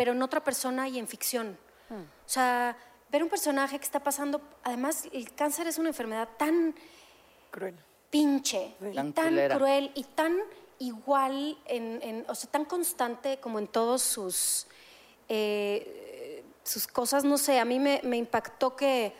pero 0.00 0.12
en 0.12 0.22
otra 0.22 0.42
persona 0.42 0.88
y 0.88 0.98
en 0.98 1.06
ficción. 1.06 1.58
O 1.90 1.94
sea, 2.28 2.74
ver 3.10 3.22
un 3.22 3.28
personaje 3.28 3.78
que 3.78 3.84
está 3.84 4.00
pasando, 4.00 4.40
además 4.62 5.06
el 5.12 5.34
cáncer 5.34 5.66
es 5.66 5.76
una 5.76 5.90
enfermedad 5.90 6.26
tan 6.38 6.74
Cruel. 7.50 7.76
pinche, 8.08 8.74
Tan 8.94 9.08
y 9.08 9.12
tan 9.12 9.48
cruel, 9.58 9.90
y 9.94 10.04
tan 10.04 10.38
igual, 10.78 11.58
en, 11.66 12.00
en- 12.02 12.24
o 12.28 12.34
sea, 12.34 12.50
tan 12.50 12.64
constante 12.64 13.40
como 13.40 13.58
en 13.58 13.66
todos 13.66 14.00
sus, 14.00 14.66
eh, 15.28 16.44
sus 16.64 16.86
cosas. 16.86 17.22
No 17.24 17.36
sé, 17.36 17.58
a 17.58 17.66
mí 17.66 17.78
me, 17.78 18.00
me 18.02 18.16
impactó 18.16 18.74
que, 18.76 19.12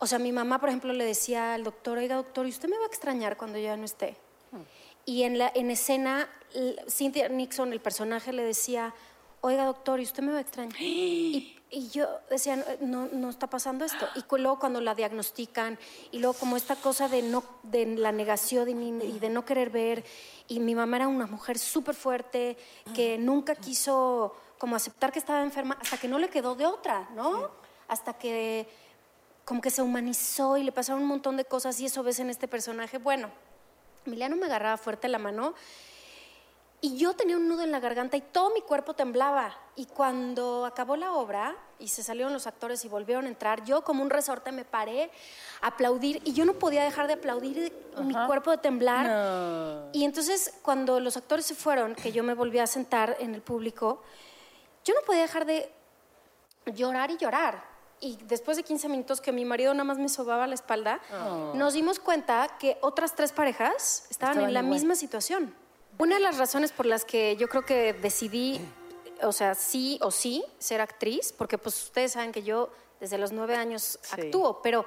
o 0.00 0.08
sea, 0.08 0.18
mi 0.18 0.32
mamá, 0.32 0.58
por 0.58 0.70
ejemplo, 0.70 0.92
le 0.92 1.04
decía 1.04 1.54
al 1.54 1.62
doctor, 1.62 1.98
oiga, 1.98 2.16
doctor, 2.16 2.46
¿y 2.46 2.50
usted 2.50 2.68
me 2.68 2.78
va 2.78 2.84
a 2.84 2.88
extrañar 2.88 3.36
cuando 3.36 3.58
yo 3.58 3.66
ya 3.66 3.76
no 3.76 3.84
esté? 3.84 4.16
Y 5.06 5.22
en, 5.22 5.38
la, 5.38 5.52
en 5.54 5.70
escena, 5.70 6.28
Cynthia 6.88 7.28
Nixon, 7.28 7.72
el 7.72 7.80
personaje, 7.80 8.32
le 8.32 8.44
decía, 8.44 8.94
oiga, 9.40 9.64
doctor, 9.64 10.00
¿y 10.00 10.04
usted 10.04 10.22
me 10.22 10.32
va 10.32 10.38
a 10.38 10.40
extrañar? 10.40 10.80
Y, 10.80 11.58
y 11.70 11.88
yo 11.88 12.06
decía, 12.30 12.64
no, 12.80 13.08
no 13.12 13.30
está 13.30 13.48
pasando 13.48 13.84
esto. 13.84 14.06
Y 14.14 14.22
luego 14.38 14.58
cuando 14.58 14.80
la 14.80 14.94
diagnostican, 14.94 15.78
y 16.12 16.20
luego 16.20 16.34
como 16.34 16.56
esta 16.56 16.76
cosa 16.76 17.08
de, 17.08 17.22
no, 17.22 17.42
de 17.64 17.86
la 17.86 18.12
negación 18.12 18.68
y 19.02 19.18
de 19.18 19.28
no 19.28 19.44
querer 19.44 19.70
ver, 19.70 20.04
y 20.46 20.60
mi 20.60 20.74
mamá 20.74 20.96
era 20.96 21.08
una 21.08 21.26
mujer 21.26 21.58
súper 21.58 21.94
fuerte, 21.94 22.56
que 22.94 23.18
nunca 23.18 23.54
quiso 23.54 24.36
como 24.58 24.76
aceptar 24.76 25.12
que 25.12 25.18
estaba 25.18 25.42
enferma, 25.42 25.76
hasta 25.80 25.98
que 25.98 26.08
no 26.08 26.18
le 26.18 26.28
quedó 26.28 26.54
de 26.54 26.66
otra, 26.66 27.08
¿no? 27.14 27.50
Hasta 27.88 28.14
que 28.14 28.66
como 29.44 29.60
que 29.60 29.70
se 29.70 29.82
humanizó 29.82 30.56
y 30.56 30.62
le 30.62 30.72
pasaron 30.72 31.02
un 31.02 31.08
montón 31.08 31.36
de 31.36 31.44
cosas 31.44 31.78
y 31.80 31.86
eso 31.86 32.02
ves 32.02 32.18
en 32.18 32.30
este 32.30 32.48
personaje. 32.48 32.98
Bueno, 32.98 33.30
Emiliano 34.06 34.36
me 34.36 34.46
agarraba 34.46 34.76
fuerte 34.78 35.08
la 35.08 35.18
mano 35.18 35.54
y 36.84 36.98
yo 36.98 37.14
tenía 37.14 37.38
un 37.38 37.48
nudo 37.48 37.62
en 37.62 37.72
la 37.72 37.80
garganta 37.80 38.18
y 38.18 38.20
todo 38.20 38.50
mi 38.50 38.60
cuerpo 38.60 38.92
temblaba. 38.92 39.56
Y 39.74 39.86
cuando 39.86 40.66
acabó 40.66 40.96
la 40.96 41.14
obra 41.14 41.56
y 41.78 41.88
se 41.88 42.02
salieron 42.02 42.34
los 42.34 42.46
actores 42.46 42.84
y 42.84 42.88
volvieron 42.88 43.24
a 43.24 43.28
entrar, 43.28 43.64
yo 43.64 43.82
como 43.82 44.02
un 44.02 44.10
resorte 44.10 44.52
me 44.52 44.66
paré 44.66 45.10
a 45.62 45.68
aplaudir 45.68 46.20
y 46.26 46.34
yo 46.34 46.44
no 46.44 46.52
podía 46.52 46.84
dejar 46.84 47.06
de 47.06 47.14
aplaudir 47.14 47.72
mi 48.02 48.12
cuerpo 48.26 48.50
de 48.50 48.58
temblar. 48.58 49.88
Y 49.94 50.04
entonces 50.04 50.58
cuando 50.60 51.00
los 51.00 51.16
actores 51.16 51.46
se 51.46 51.54
fueron, 51.54 51.94
que 51.94 52.12
yo 52.12 52.22
me 52.22 52.34
volví 52.34 52.58
a 52.58 52.66
sentar 52.66 53.16
en 53.18 53.34
el 53.34 53.40
público, 53.40 54.02
yo 54.84 54.92
no 54.92 55.00
podía 55.06 55.22
dejar 55.22 55.46
de 55.46 55.72
llorar 56.66 57.10
y 57.10 57.16
llorar. 57.16 57.64
Y 58.00 58.18
después 58.26 58.58
de 58.58 58.62
15 58.62 58.90
minutos 58.90 59.22
que 59.22 59.32
mi 59.32 59.46
marido 59.46 59.72
nada 59.72 59.84
más 59.84 59.96
me 59.96 60.10
sobaba 60.10 60.46
la 60.46 60.54
espalda, 60.54 61.00
nos 61.54 61.72
dimos 61.72 61.98
cuenta 61.98 62.46
que 62.58 62.76
otras 62.82 63.14
tres 63.14 63.32
parejas 63.32 64.06
estaban, 64.10 64.38
en 64.42 64.52
la 64.52 64.60
misma 64.60 64.96
situación. 64.96 65.63
Una 65.98 66.16
de 66.16 66.20
las 66.20 66.38
razones 66.38 66.72
por 66.72 66.86
las 66.86 67.04
que 67.04 67.36
yo 67.36 67.48
creo 67.48 67.64
que 67.64 67.92
decidí, 67.92 68.60
o 69.22 69.32
sea, 69.32 69.54
sí 69.54 69.98
o 70.02 70.10
sí, 70.10 70.44
ser 70.58 70.80
actriz, 70.80 71.32
porque 71.32 71.56
pues 71.56 71.84
ustedes 71.84 72.12
saben 72.12 72.32
que 72.32 72.42
yo 72.42 72.70
desde 73.00 73.16
los 73.18 73.32
nueve 73.32 73.54
años 73.54 73.98
actúo, 74.10 74.60
pero, 74.62 74.84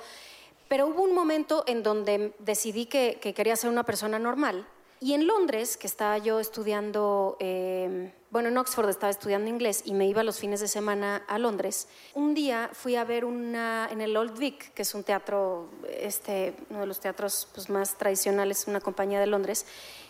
pero 0.67 0.87
hubo 0.87 1.03
un 1.03 1.13
momento 1.13 1.63
en 1.67 1.81
donde 1.81 2.33
decidí 2.39 2.87
que, 2.87 3.19
que 3.21 3.33
quería 3.33 3.55
ser 3.55 3.69
una 3.69 3.83
persona 3.83 4.19
normal. 4.19 4.67
Y 4.99 5.13
en 5.13 5.27
Londres, 5.27 5.77
que 5.77 5.85
estaba 5.85 6.17
yo 6.17 6.39
estudiando, 6.39 7.37
eh, 7.39 8.11
bueno, 8.31 8.49
en 8.49 8.57
Oxford 8.57 8.89
estaba 8.89 9.11
estudiando 9.11 9.47
inglés 9.47 9.83
y 9.85 9.93
me 9.93 10.07
iba 10.07 10.23
los 10.23 10.39
fines 10.39 10.59
de 10.59 10.67
semana 10.67 11.23
a 11.27 11.37
Londres. 11.37 11.87
Un 12.15 12.33
día 12.33 12.71
fui 12.73 12.95
a 12.95 13.03
ver 13.03 13.23
una, 13.23 13.87
en 13.91 14.01
el 14.01 14.17
Old 14.17 14.37
Vic, 14.39 14.73
que 14.73 14.81
es 14.81 14.95
un 14.95 15.03
teatro, 15.03 15.69
este, 15.87 16.55
uno 16.71 16.79
de 16.79 16.87
los 16.87 16.99
teatros 16.99 17.47
pues, 17.53 17.69
más 17.69 17.95
tradicionales, 17.95 18.65
una 18.67 18.81
compañía 18.81 19.19
de 19.19 19.27
Londres. 19.27 19.67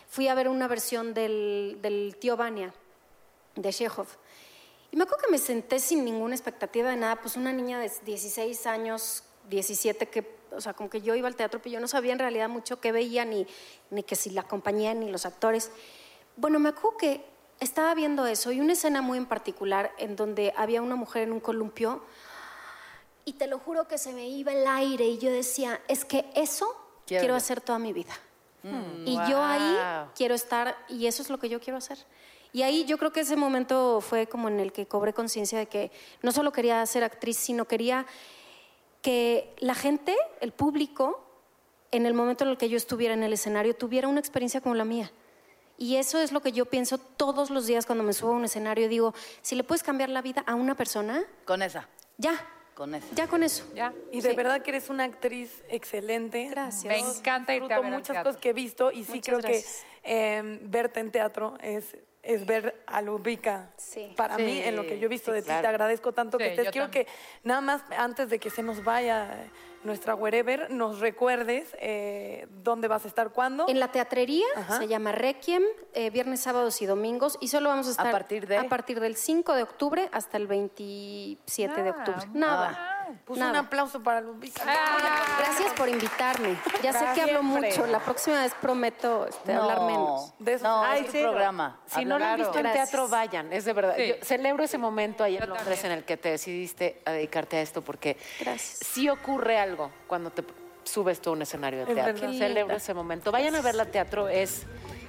Fui 0.10 0.28
a 0.28 0.36
ver 0.36 0.48
una 0.48 0.68
versión 0.68 1.14
del, 1.14 1.80
del 1.82 2.16
Tío 2.20 2.38
Vania, 2.38 2.74
de 3.56 3.72
Chekhov. 3.72 4.08
Y 4.92 4.96
me 4.96 5.04
acuerdo 5.04 5.26
que 5.26 5.32
me 5.32 5.38
senté 5.38 5.80
sin 5.80 6.06
ninguna 6.06 6.36
expectativa 6.36 6.90
de 6.90 6.96
nada, 6.96 7.18
pues 7.22 7.36
una 7.36 7.52
niña 7.52 7.80
de 7.80 7.92
16 8.06 8.66
años, 8.68 9.24
17, 9.50 10.08
que, 10.08 10.38
o 10.52 10.62
sea, 10.62 10.74
como 10.74 10.90
que 10.90 11.02
yo 11.02 11.14
iba 11.16 11.28
al 11.28 11.36
teatro, 11.36 11.62
pero 11.62 11.74
yo 11.74 11.80
no 11.80 11.88
sabía 11.88 12.14
en 12.14 12.20
realidad 12.20 12.48
mucho 12.48 12.80
qué 12.80 12.92
veía, 12.92 13.26
ni, 13.26 13.46
ni 13.90 14.04
que 14.04 14.16
si 14.16 14.30
la 14.30 14.44
compañía, 14.44 14.94
ni 14.94 15.10
los 15.10 15.26
actores. 15.26 15.72
Bueno, 16.38 16.60
me 16.60 16.70
acuerdo 16.70 16.98
que 16.98 17.26
estaba 17.60 17.94
viendo 17.96 18.26
eso 18.28 18.52
y 18.52 18.60
una 18.62 18.74
escena 18.74 19.02
muy 19.02 19.18
en 19.18 19.26
particular 19.26 19.92
en 19.98 20.16
donde 20.16 20.54
había 20.56 20.82
una 20.82 20.96
mujer 20.96 21.24
en 21.24 21.32
un 21.32 21.40
columpio 21.40 22.04
y 23.26 23.34
te 23.34 23.48
lo 23.48 23.60
juro 23.60 23.88
que 23.88 23.98
se 23.98 24.14
me 24.14 24.28
iba 24.28 24.54
el 24.54 24.66
aire 24.68 25.06
y 25.06 25.18
yo 25.18 25.32
decía, 25.32 25.82
es 25.88 26.06
que 26.06 26.30
eso 26.36 26.74
Quiero 27.06 27.22
quiero 27.22 27.36
hacer 27.36 27.62
toda 27.62 27.80
mi 27.80 27.94
vida. 27.94 28.14
Y 29.06 29.16
yo 29.30 29.42
ahí 29.42 30.08
quiero 30.16 30.36
estar 30.36 30.78
y 30.90 31.08
eso 31.08 31.22
es 31.22 31.30
lo 31.30 31.40
que 31.40 31.50
yo 31.50 31.60
quiero 31.60 31.78
hacer. 31.78 31.98
Y 32.54 32.64
ahí 32.64 32.86
yo 32.86 32.98
creo 32.98 33.12
que 33.12 33.22
ese 33.22 33.36
momento 33.36 34.02
fue 34.02 34.28
como 34.28 34.48
en 34.48 34.60
el 34.60 34.72
que 34.72 34.88
cobré 34.88 35.14
conciencia 35.14 35.60
de 35.60 35.68
que 35.68 35.92
no 36.22 36.32
solo 36.32 36.52
quería 36.52 36.86
ser 36.86 37.04
actriz, 37.04 37.38
sino 37.38 37.66
quería 37.66 38.06
que 39.02 39.54
la 39.60 39.76
gente, 39.76 40.16
el 40.42 40.52
público, 40.52 41.24
en 41.92 42.06
el 42.06 42.14
momento 42.14 42.44
en 42.44 42.50
el 42.50 42.58
que 42.58 42.70
yo 42.70 42.78
estuviera 42.78 43.14
en 43.14 43.24
el 43.24 43.34
escenario, 43.34 43.76
tuviera 43.76 44.08
una 44.08 44.20
experiencia 44.20 44.62
como 44.62 44.76
la 44.76 44.86
mía. 44.86 45.12
Y 45.78 45.98
eso 45.98 46.20
es 46.20 46.32
lo 46.32 46.42
que 46.42 46.52
yo 46.52 46.66
pienso 46.66 46.98
todos 46.98 47.52
los 47.52 47.68
días 47.68 47.86
cuando 47.86 48.04
me 48.04 48.14
subo 48.14 48.32
a 48.32 48.36
un 48.36 48.46
escenario. 48.46 48.90
Digo, 48.90 49.14
si 49.42 49.56
le 49.56 49.64
puedes 49.64 49.84
cambiar 49.84 50.10
la 50.10 50.22
vida 50.22 50.44
a 50.48 50.56
una 50.56 50.76
persona, 50.76 51.24
Con 51.46 51.62
esa, 51.62 51.88
ya, 52.18 52.34
con 52.78 52.94
ya 53.16 53.26
con 53.28 53.42
eso. 53.42 53.66
Ya. 53.74 53.92
Y 54.12 54.22
de 54.22 54.30
Sí. 54.30 54.36
verdad 54.36 54.62
que 54.62 54.70
eres 54.70 54.90
una 54.92 55.04
actriz 55.04 55.64
excelente. 55.68 56.48
Gracias. 56.50 56.86
Me 56.86 57.00
encanta 57.00 57.56
irte 57.56 57.74
a 57.74 57.78
Disfruto 57.78 57.82
ver 57.82 57.92
muchas 57.92 58.14
teatro. 58.14 58.30
cosas 58.30 58.40
que 58.42 58.50
he 58.50 58.54
visto 58.54 58.92
y 58.92 59.04
sí 59.04 59.14
Muchas 59.16 59.24
creo 59.26 59.40
gracias. 59.40 59.84
que 60.04 60.38
eh, 60.38 60.60
verte 60.62 61.00
en 61.00 61.12
teatro 61.12 61.56
es, 61.62 61.98
es 62.22 62.46
ver 62.46 62.84
a 62.86 63.02
Lubica. 63.02 63.72
Sí. 63.78 64.14
Para 64.16 64.36
Sí, 64.36 64.44
mí, 64.44 64.60
en 64.62 64.76
lo 64.76 64.84
que 64.86 65.00
yo 65.00 65.08
he 65.08 65.10
visto 65.10 65.32
sí, 65.32 65.36
de 65.38 65.42
ti, 65.42 65.48
claro. 65.48 65.62
te 65.64 65.68
agradezco 65.70 66.12
tanto 66.14 66.38
que 66.38 66.50
estés. 66.52 66.70
Quiero 66.70 66.86
también. 66.88 67.06
que 67.08 67.12
nada 67.44 67.62
más 67.62 67.82
antes 67.98 68.30
de 68.30 68.38
que 68.38 68.52
se 68.52 68.62
nos 68.62 68.84
vaya 68.84 69.28
nuestra 69.88 70.14
wherever, 70.14 70.70
nos 70.70 71.00
recuerdes 71.00 71.76
eh, 71.80 72.46
dónde 72.64 72.88
vas 72.88 73.06
a 73.06 73.08
estar, 73.08 73.32
cuándo. 73.32 73.66
En 73.68 73.80
la 73.80 73.88
teatrería 73.92 74.46
Ajá. 74.56 74.78
se 74.78 74.88
llama 74.88 75.12
Requiem, 75.12 75.64
eh, 75.94 76.12
viernes, 76.12 76.42
sábados 76.42 76.80
y 76.82 76.86
domingos. 76.86 77.38
Y 77.42 77.48
solo 77.48 77.70
vamos 77.70 77.88
a 77.88 77.92
estar 77.92 78.12
partir 78.12 78.46
de? 78.48 78.58
a 78.58 78.70
partir 78.70 79.00
del 79.00 79.16
5 79.16 79.54
de 79.56 79.64
octubre 79.64 80.10
hasta 80.12 80.38
el 80.38 80.46
27 80.48 81.82
de 81.82 81.90
Ah, 81.90 81.96
octubre. 81.98 82.28
Nada. 82.34 82.97
Pues 83.26 83.40
nada. 83.40 83.52
un 83.52 83.58
aplauso 83.66 84.02
para 84.04 84.22
Lubica. 84.22 84.64
Gracias 85.40 85.74
por 85.74 85.90
invitarme. 85.90 86.58
Ya 86.82 86.94
sé 86.94 87.06
que 87.16 87.22
hablo 87.22 87.42
Siempre. 87.42 87.70
mucho. 87.70 87.88
La 87.88 88.00
próxima 88.00 88.42
vez 88.42 88.54
prometo 88.60 89.28
este, 89.28 89.54
hablar 89.54 89.82
menos. 89.82 90.34
De 90.40 90.54
eso 90.54 90.64
no, 90.68 90.84
se 90.94 91.00
es 91.00 91.24
programa. 91.24 91.80
Si 91.88 92.06
no 92.06 92.20
lo 92.20 92.26
han 92.26 92.38
visto 92.38 92.56
en 92.58 92.64
Gracias. 92.64 92.90
teatro, 92.92 93.08
vayan. 93.08 93.52
Es 93.54 93.66
de 93.66 93.74
verdad. 93.74 93.96
Sí. 93.98 94.08
Yo 94.10 94.16
celebro 94.26 94.64
ese 94.64 94.78
momento 94.78 95.24
ahí 95.24 95.38
en 95.38 95.48
Londres 95.50 95.84
en 95.84 95.92
el 95.92 96.04
que 96.06 96.18
te 96.18 96.30
decidiste 96.32 97.02
a 97.06 97.12
dedicarte 97.12 97.58
a 97.58 97.62
esto 97.62 97.82
porque 97.82 98.18
Gracias. 98.40 98.80
sí 98.88 99.10
ocurre 99.10 99.58
algo 99.60 99.92
cuando 100.08 100.30
te 100.32 100.44
subes 100.84 101.22
tú 101.22 101.32
a 101.32 101.34
un 101.34 101.42
escenario 101.42 101.80
de 101.86 101.92
Es 101.92 101.96
teatro. 101.96 102.14
verdad. 102.28 102.38
Celebro 102.38 102.76
ese 102.76 102.94
momento. 102.94 103.32
Vayan 103.32 103.56
a 103.56 103.62
verla 103.62 103.86
teatro, 103.86 104.28
es 104.30 104.64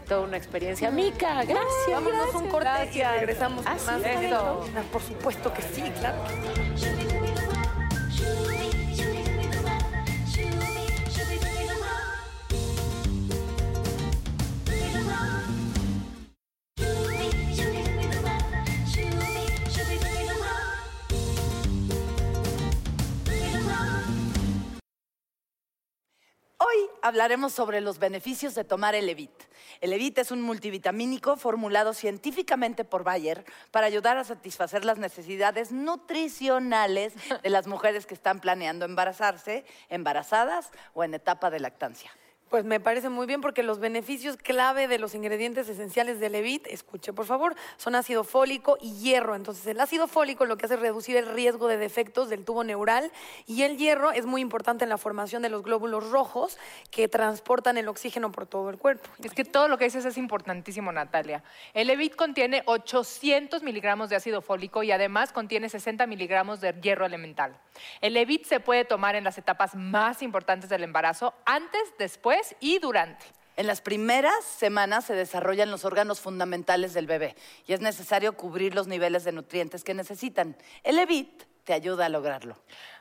toda 0.08 0.22
una 0.22 0.36
experiencia. 0.36 0.90
Mica, 0.90 1.34
gracias. 1.44 1.64
Vámonos 1.92 2.34
un 2.34 2.48
corte 2.48 2.90
y 2.94 3.02
regresamos 3.02 3.64
Ah, 3.66 3.70
con 3.72 3.78
sí, 3.78 3.86
más. 3.86 4.02
de 4.02 4.12
eso. 4.14 4.24
esto. 4.24 4.64
Ah, 4.76 4.82
Por 4.90 5.02
supuesto 5.02 5.52
que 5.52 5.62
sí, 5.62 5.82
claro. 6.00 6.18
Hablaremos 27.08 27.52
sobre 27.52 27.80
los 27.80 27.98
beneficios 27.98 28.54
de 28.54 28.64
tomar 28.64 28.94
el 28.94 29.06
Levit. 29.06 29.32
El 29.80 29.90
Levit 29.90 30.18
es 30.18 30.30
un 30.30 30.42
multivitamínico 30.42 31.36
formulado 31.36 31.94
científicamente 31.94 32.84
por 32.84 33.02
Bayer 33.02 33.44
para 33.70 33.86
ayudar 33.86 34.18
a 34.18 34.24
satisfacer 34.24 34.84
las 34.84 34.98
necesidades 34.98 35.72
nutricionales 35.72 37.14
de 37.42 37.50
las 37.50 37.66
mujeres 37.66 38.06
que 38.06 38.14
están 38.14 38.40
planeando 38.40 38.84
embarazarse, 38.84 39.64
embarazadas 39.88 40.70
o 40.94 41.02
en 41.02 41.14
etapa 41.14 41.50
de 41.50 41.60
lactancia. 41.60 42.12
Pues 42.48 42.64
me 42.64 42.80
parece 42.80 43.10
muy 43.10 43.26
bien 43.26 43.42
porque 43.42 43.62
los 43.62 43.78
beneficios 43.78 44.38
clave 44.38 44.88
de 44.88 44.98
los 44.98 45.14
ingredientes 45.14 45.68
esenciales 45.68 46.18
del 46.18 46.32
Levit, 46.32 46.66
escuche 46.68 47.12
por 47.12 47.26
favor, 47.26 47.54
son 47.76 47.94
ácido 47.94 48.24
fólico 48.24 48.78
y 48.80 48.94
hierro. 49.00 49.34
Entonces 49.34 49.66
el 49.66 49.78
ácido 49.78 50.08
fólico 50.08 50.46
lo 50.46 50.56
que 50.56 50.64
hace 50.64 50.74
es 50.74 50.80
reducir 50.80 51.16
el 51.18 51.26
riesgo 51.26 51.68
de 51.68 51.76
defectos 51.76 52.30
del 52.30 52.46
tubo 52.46 52.64
neural 52.64 53.12
y 53.46 53.64
el 53.64 53.76
hierro 53.76 54.12
es 54.12 54.24
muy 54.24 54.40
importante 54.40 54.84
en 54.84 54.88
la 54.88 54.96
formación 54.96 55.42
de 55.42 55.50
los 55.50 55.62
glóbulos 55.62 56.08
rojos 56.10 56.56
que 56.90 57.06
transportan 57.06 57.76
el 57.76 57.86
oxígeno 57.86 58.32
por 58.32 58.46
todo 58.46 58.70
el 58.70 58.78
cuerpo. 58.78 59.10
Es 59.22 59.34
que 59.34 59.44
todo 59.44 59.68
lo 59.68 59.76
que 59.76 59.84
dices 59.84 60.06
es 60.06 60.16
importantísimo, 60.16 60.90
Natalia. 60.90 61.44
El 61.74 61.88
Levit 61.88 62.16
contiene 62.16 62.62
800 62.64 63.62
miligramos 63.62 64.08
de 64.08 64.16
ácido 64.16 64.40
fólico 64.40 64.82
y 64.82 64.90
además 64.90 65.34
contiene 65.34 65.68
60 65.68 66.06
miligramos 66.06 66.62
de 66.62 66.72
hierro 66.80 67.04
elemental. 67.04 67.58
El 68.00 68.14
Levit 68.14 68.46
se 68.46 68.58
puede 68.58 68.86
tomar 68.86 69.16
en 69.16 69.24
las 69.24 69.36
etapas 69.36 69.74
más 69.74 70.22
importantes 70.22 70.70
del 70.70 70.82
embarazo, 70.82 71.34
antes, 71.44 71.82
después 71.98 72.37
y 72.60 72.78
durante. 72.78 73.26
En 73.56 73.66
las 73.66 73.80
primeras 73.80 74.44
semanas 74.44 75.06
se 75.06 75.14
desarrollan 75.14 75.70
los 75.70 75.84
órganos 75.84 76.20
fundamentales 76.20 76.94
del 76.94 77.08
bebé 77.08 77.34
y 77.66 77.72
es 77.72 77.80
necesario 77.80 78.36
cubrir 78.36 78.74
los 78.74 78.86
niveles 78.86 79.24
de 79.24 79.32
nutrientes 79.32 79.82
que 79.82 79.94
necesitan. 79.94 80.56
El 80.84 80.96
Levit 80.96 81.42
te 81.64 81.72
ayuda 81.72 82.06
a 82.06 82.08
lograrlo. 82.08 82.56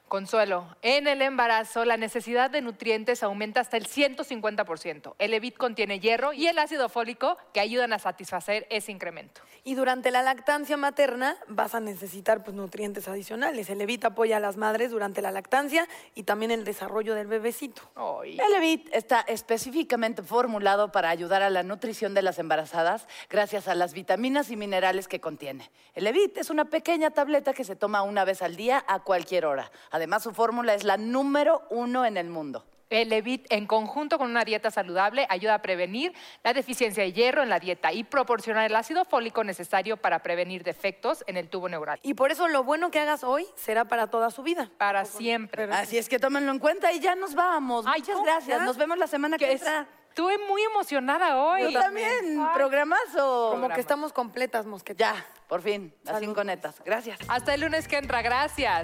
Consuelo, 0.07 0.65
en 0.83 1.05
el 1.05 1.21
embarazo 1.21 1.83
la 1.83 1.97
necesidad 1.97 2.49
de 2.49 2.61
nutrientes 2.61 3.23
aumenta 3.23 3.59
hasta 3.59 3.75
el 3.75 3.87
150%. 3.87 5.15
El 5.19 5.31
Levit 5.31 5.57
contiene 5.57 5.99
hierro 5.99 6.31
y 6.31 6.47
el 6.47 6.59
ácido 6.59 6.87
fólico 6.87 7.37
que 7.53 7.59
ayudan 7.59 7.91
a 7.91 7.99
satisfacer 7.99 8.67
ese 8.69 8.93
incremento. 8.93 9.41
Y 9.65 9.75
durante 9.75 10.11
la 10.11 10.23
lactancia 10.23 10.77
materna 10.77 11.35
vas 11.49 11.75
a 11.75 11.81
necesitar 11.81 12.41
pues, 12.45 12.55
nutrientes 12.55 13.09
adicionales. 13.09 13.69
El 13.69 13.79
Levit 13.79 14.05
apoya 14.05 14.37
a 14.37 14.39
las 14.39 14.55
madres 14.55 14.91
durante 14.91 15.21
la 15.21 15.31
lactancia 15.31 15.89
y 16.15 16.23
también 16.23 16.51
el 16.51 16.63
desarrollo 16.63 17.13
del 17.13 17.27
bebecito. 17.27 17.81
Ay. 17.95 18.39
El 18.39 18.53
Levit 18.53 18.87
está 18.93 19.19
específicamente 19.27 20.23
formulado 20.23 20.89
para 20.89 21.09
ayudar 21.09 21.41
a 21.41 21.49
la 21.49 21.63
nutrición 21.63 22.13
de 22.13 22.21
las 22.21 22.39
embarazadas 22.39 23.07
gracias 23.29 23.67
a 23.67 23.75
las 23.75 23.93
vitaminas 23.93 24.51
y 24.51 24.55
minerales 24.55 25.09
que 25.09 25.19
contiene. 25.19 25.69
El 25.95 26.05
Levit 26.05 26.37
es 26.37 26.49
una 26.49 26.65
pequeña 26.65 27.11
tableta 27.11 27.51
que 27.51 27.65
se 27.65 27.75
toma 27.75 28.03
una 28.03 28.23
vez 28.23 28.41
al 28.41 28.55
día 28.55 28.85
a 28.87 28.99
cualquier 28.99 29.45
hora. 29.45 29.69
Además, 29.97 30.23
su 30.23 30.31
fórmula 30.31 30.73
es 30.73 30.83
la 30.83 30.97
número 30.97 31.63
uno 31.69 32.05
en 32.05 32.17
el 32.17 32.29
mundo. 32.29 32.65
El 32.89 33.09
Levit, 33.09 33.45
en 33.49 33.67
conjunto 33.67 34.17
con 34.17 34.29
una 34.29 34.45
dieta 34.45 34.71
saludable, 34.71 35.25
ayuda 35.29 35.55
a 35.55 35.61
prevenir 35.61 36.13
la 36.43 36.53
deficiencia 36.53 37.03
de 37.03 37.11
hierro 37.11 37.43
en 37.43 37.49
la 37.49 37.59
dieta 37.59 37.91
y 37.91 38.03
proporcionar 38.03 38.65
el 38.65 38.75
ácido 38.75 39.03
fólico 39.03 39.43
necesario 39.43 39.97
para 39.97 40.19
prevenir 40.19 40.63
defectos 40.63 41.23
en 41.27 41.35
el 41.35 41.49
tubo 41.49 41.67
neural. 41.67 41.99
Y 42.03 42.13
por 42.13 42.31
eso 42.31 42.47
lo 42.47 42.63
bueno 42.63 42.89
que 42.89 42.99
hagas 42.99 43.23
hoy 43.23 43.45
será 43.55 43.85
para 43.85 44.07
toda 44.07 44.31
su 44.31 44.41
vida. 44.43 44.71
Para 44.77 45.03
siempre. 45.03 45.65
Así 45.65 45.97
es 45.97 46.07
que 46.07 46.19
tómenlo 46.19 46.51
en 46.51 46.59
cuenta 46.59 46.93
y 46.93 46.99
ya 46.99 47.15
nos 47.15 47.35
vamos. 47.35 47.85
Ay, 47.87 48.01
Muchas 48.01 48.23
gracias. 48.23 48.61
Nos 48.61 48.77
vemos 48.77 48.97
la 48.97 49.07
semana 49.07 49.37
que 49.37 49.45
Que 49.45 49.51
entra. 49.53 49.87
Estuve 50.09 50.37
muy 50.47 50.61
emocionada 50.63 51.37
hoy. 51.43 51.71
Yo 51.71 51.79
también. 51.79 52.39
Ay. 52.39 52.55
Programazo. 52.55 53.49
Como 53.51 53.69
que 53.69 53.81
estamos 53.81 54.13
completas, 54.13 54.65
mosquetas. 54.65 55.13
Ya, 55.13 55.25
por 55.47 55.61
fin. 55.61 55.93
Las 56.03 56.19
cinco 56.19 56.43
netas. 56.43 56.81
Gracias. 56.83 57.19
Hasta 57.27 57.53
el 57.53 57.61
lunes 57.61 57.87
que 57.87 57.97
entra. 57.97 58.21
Gracias. 58.21 58.83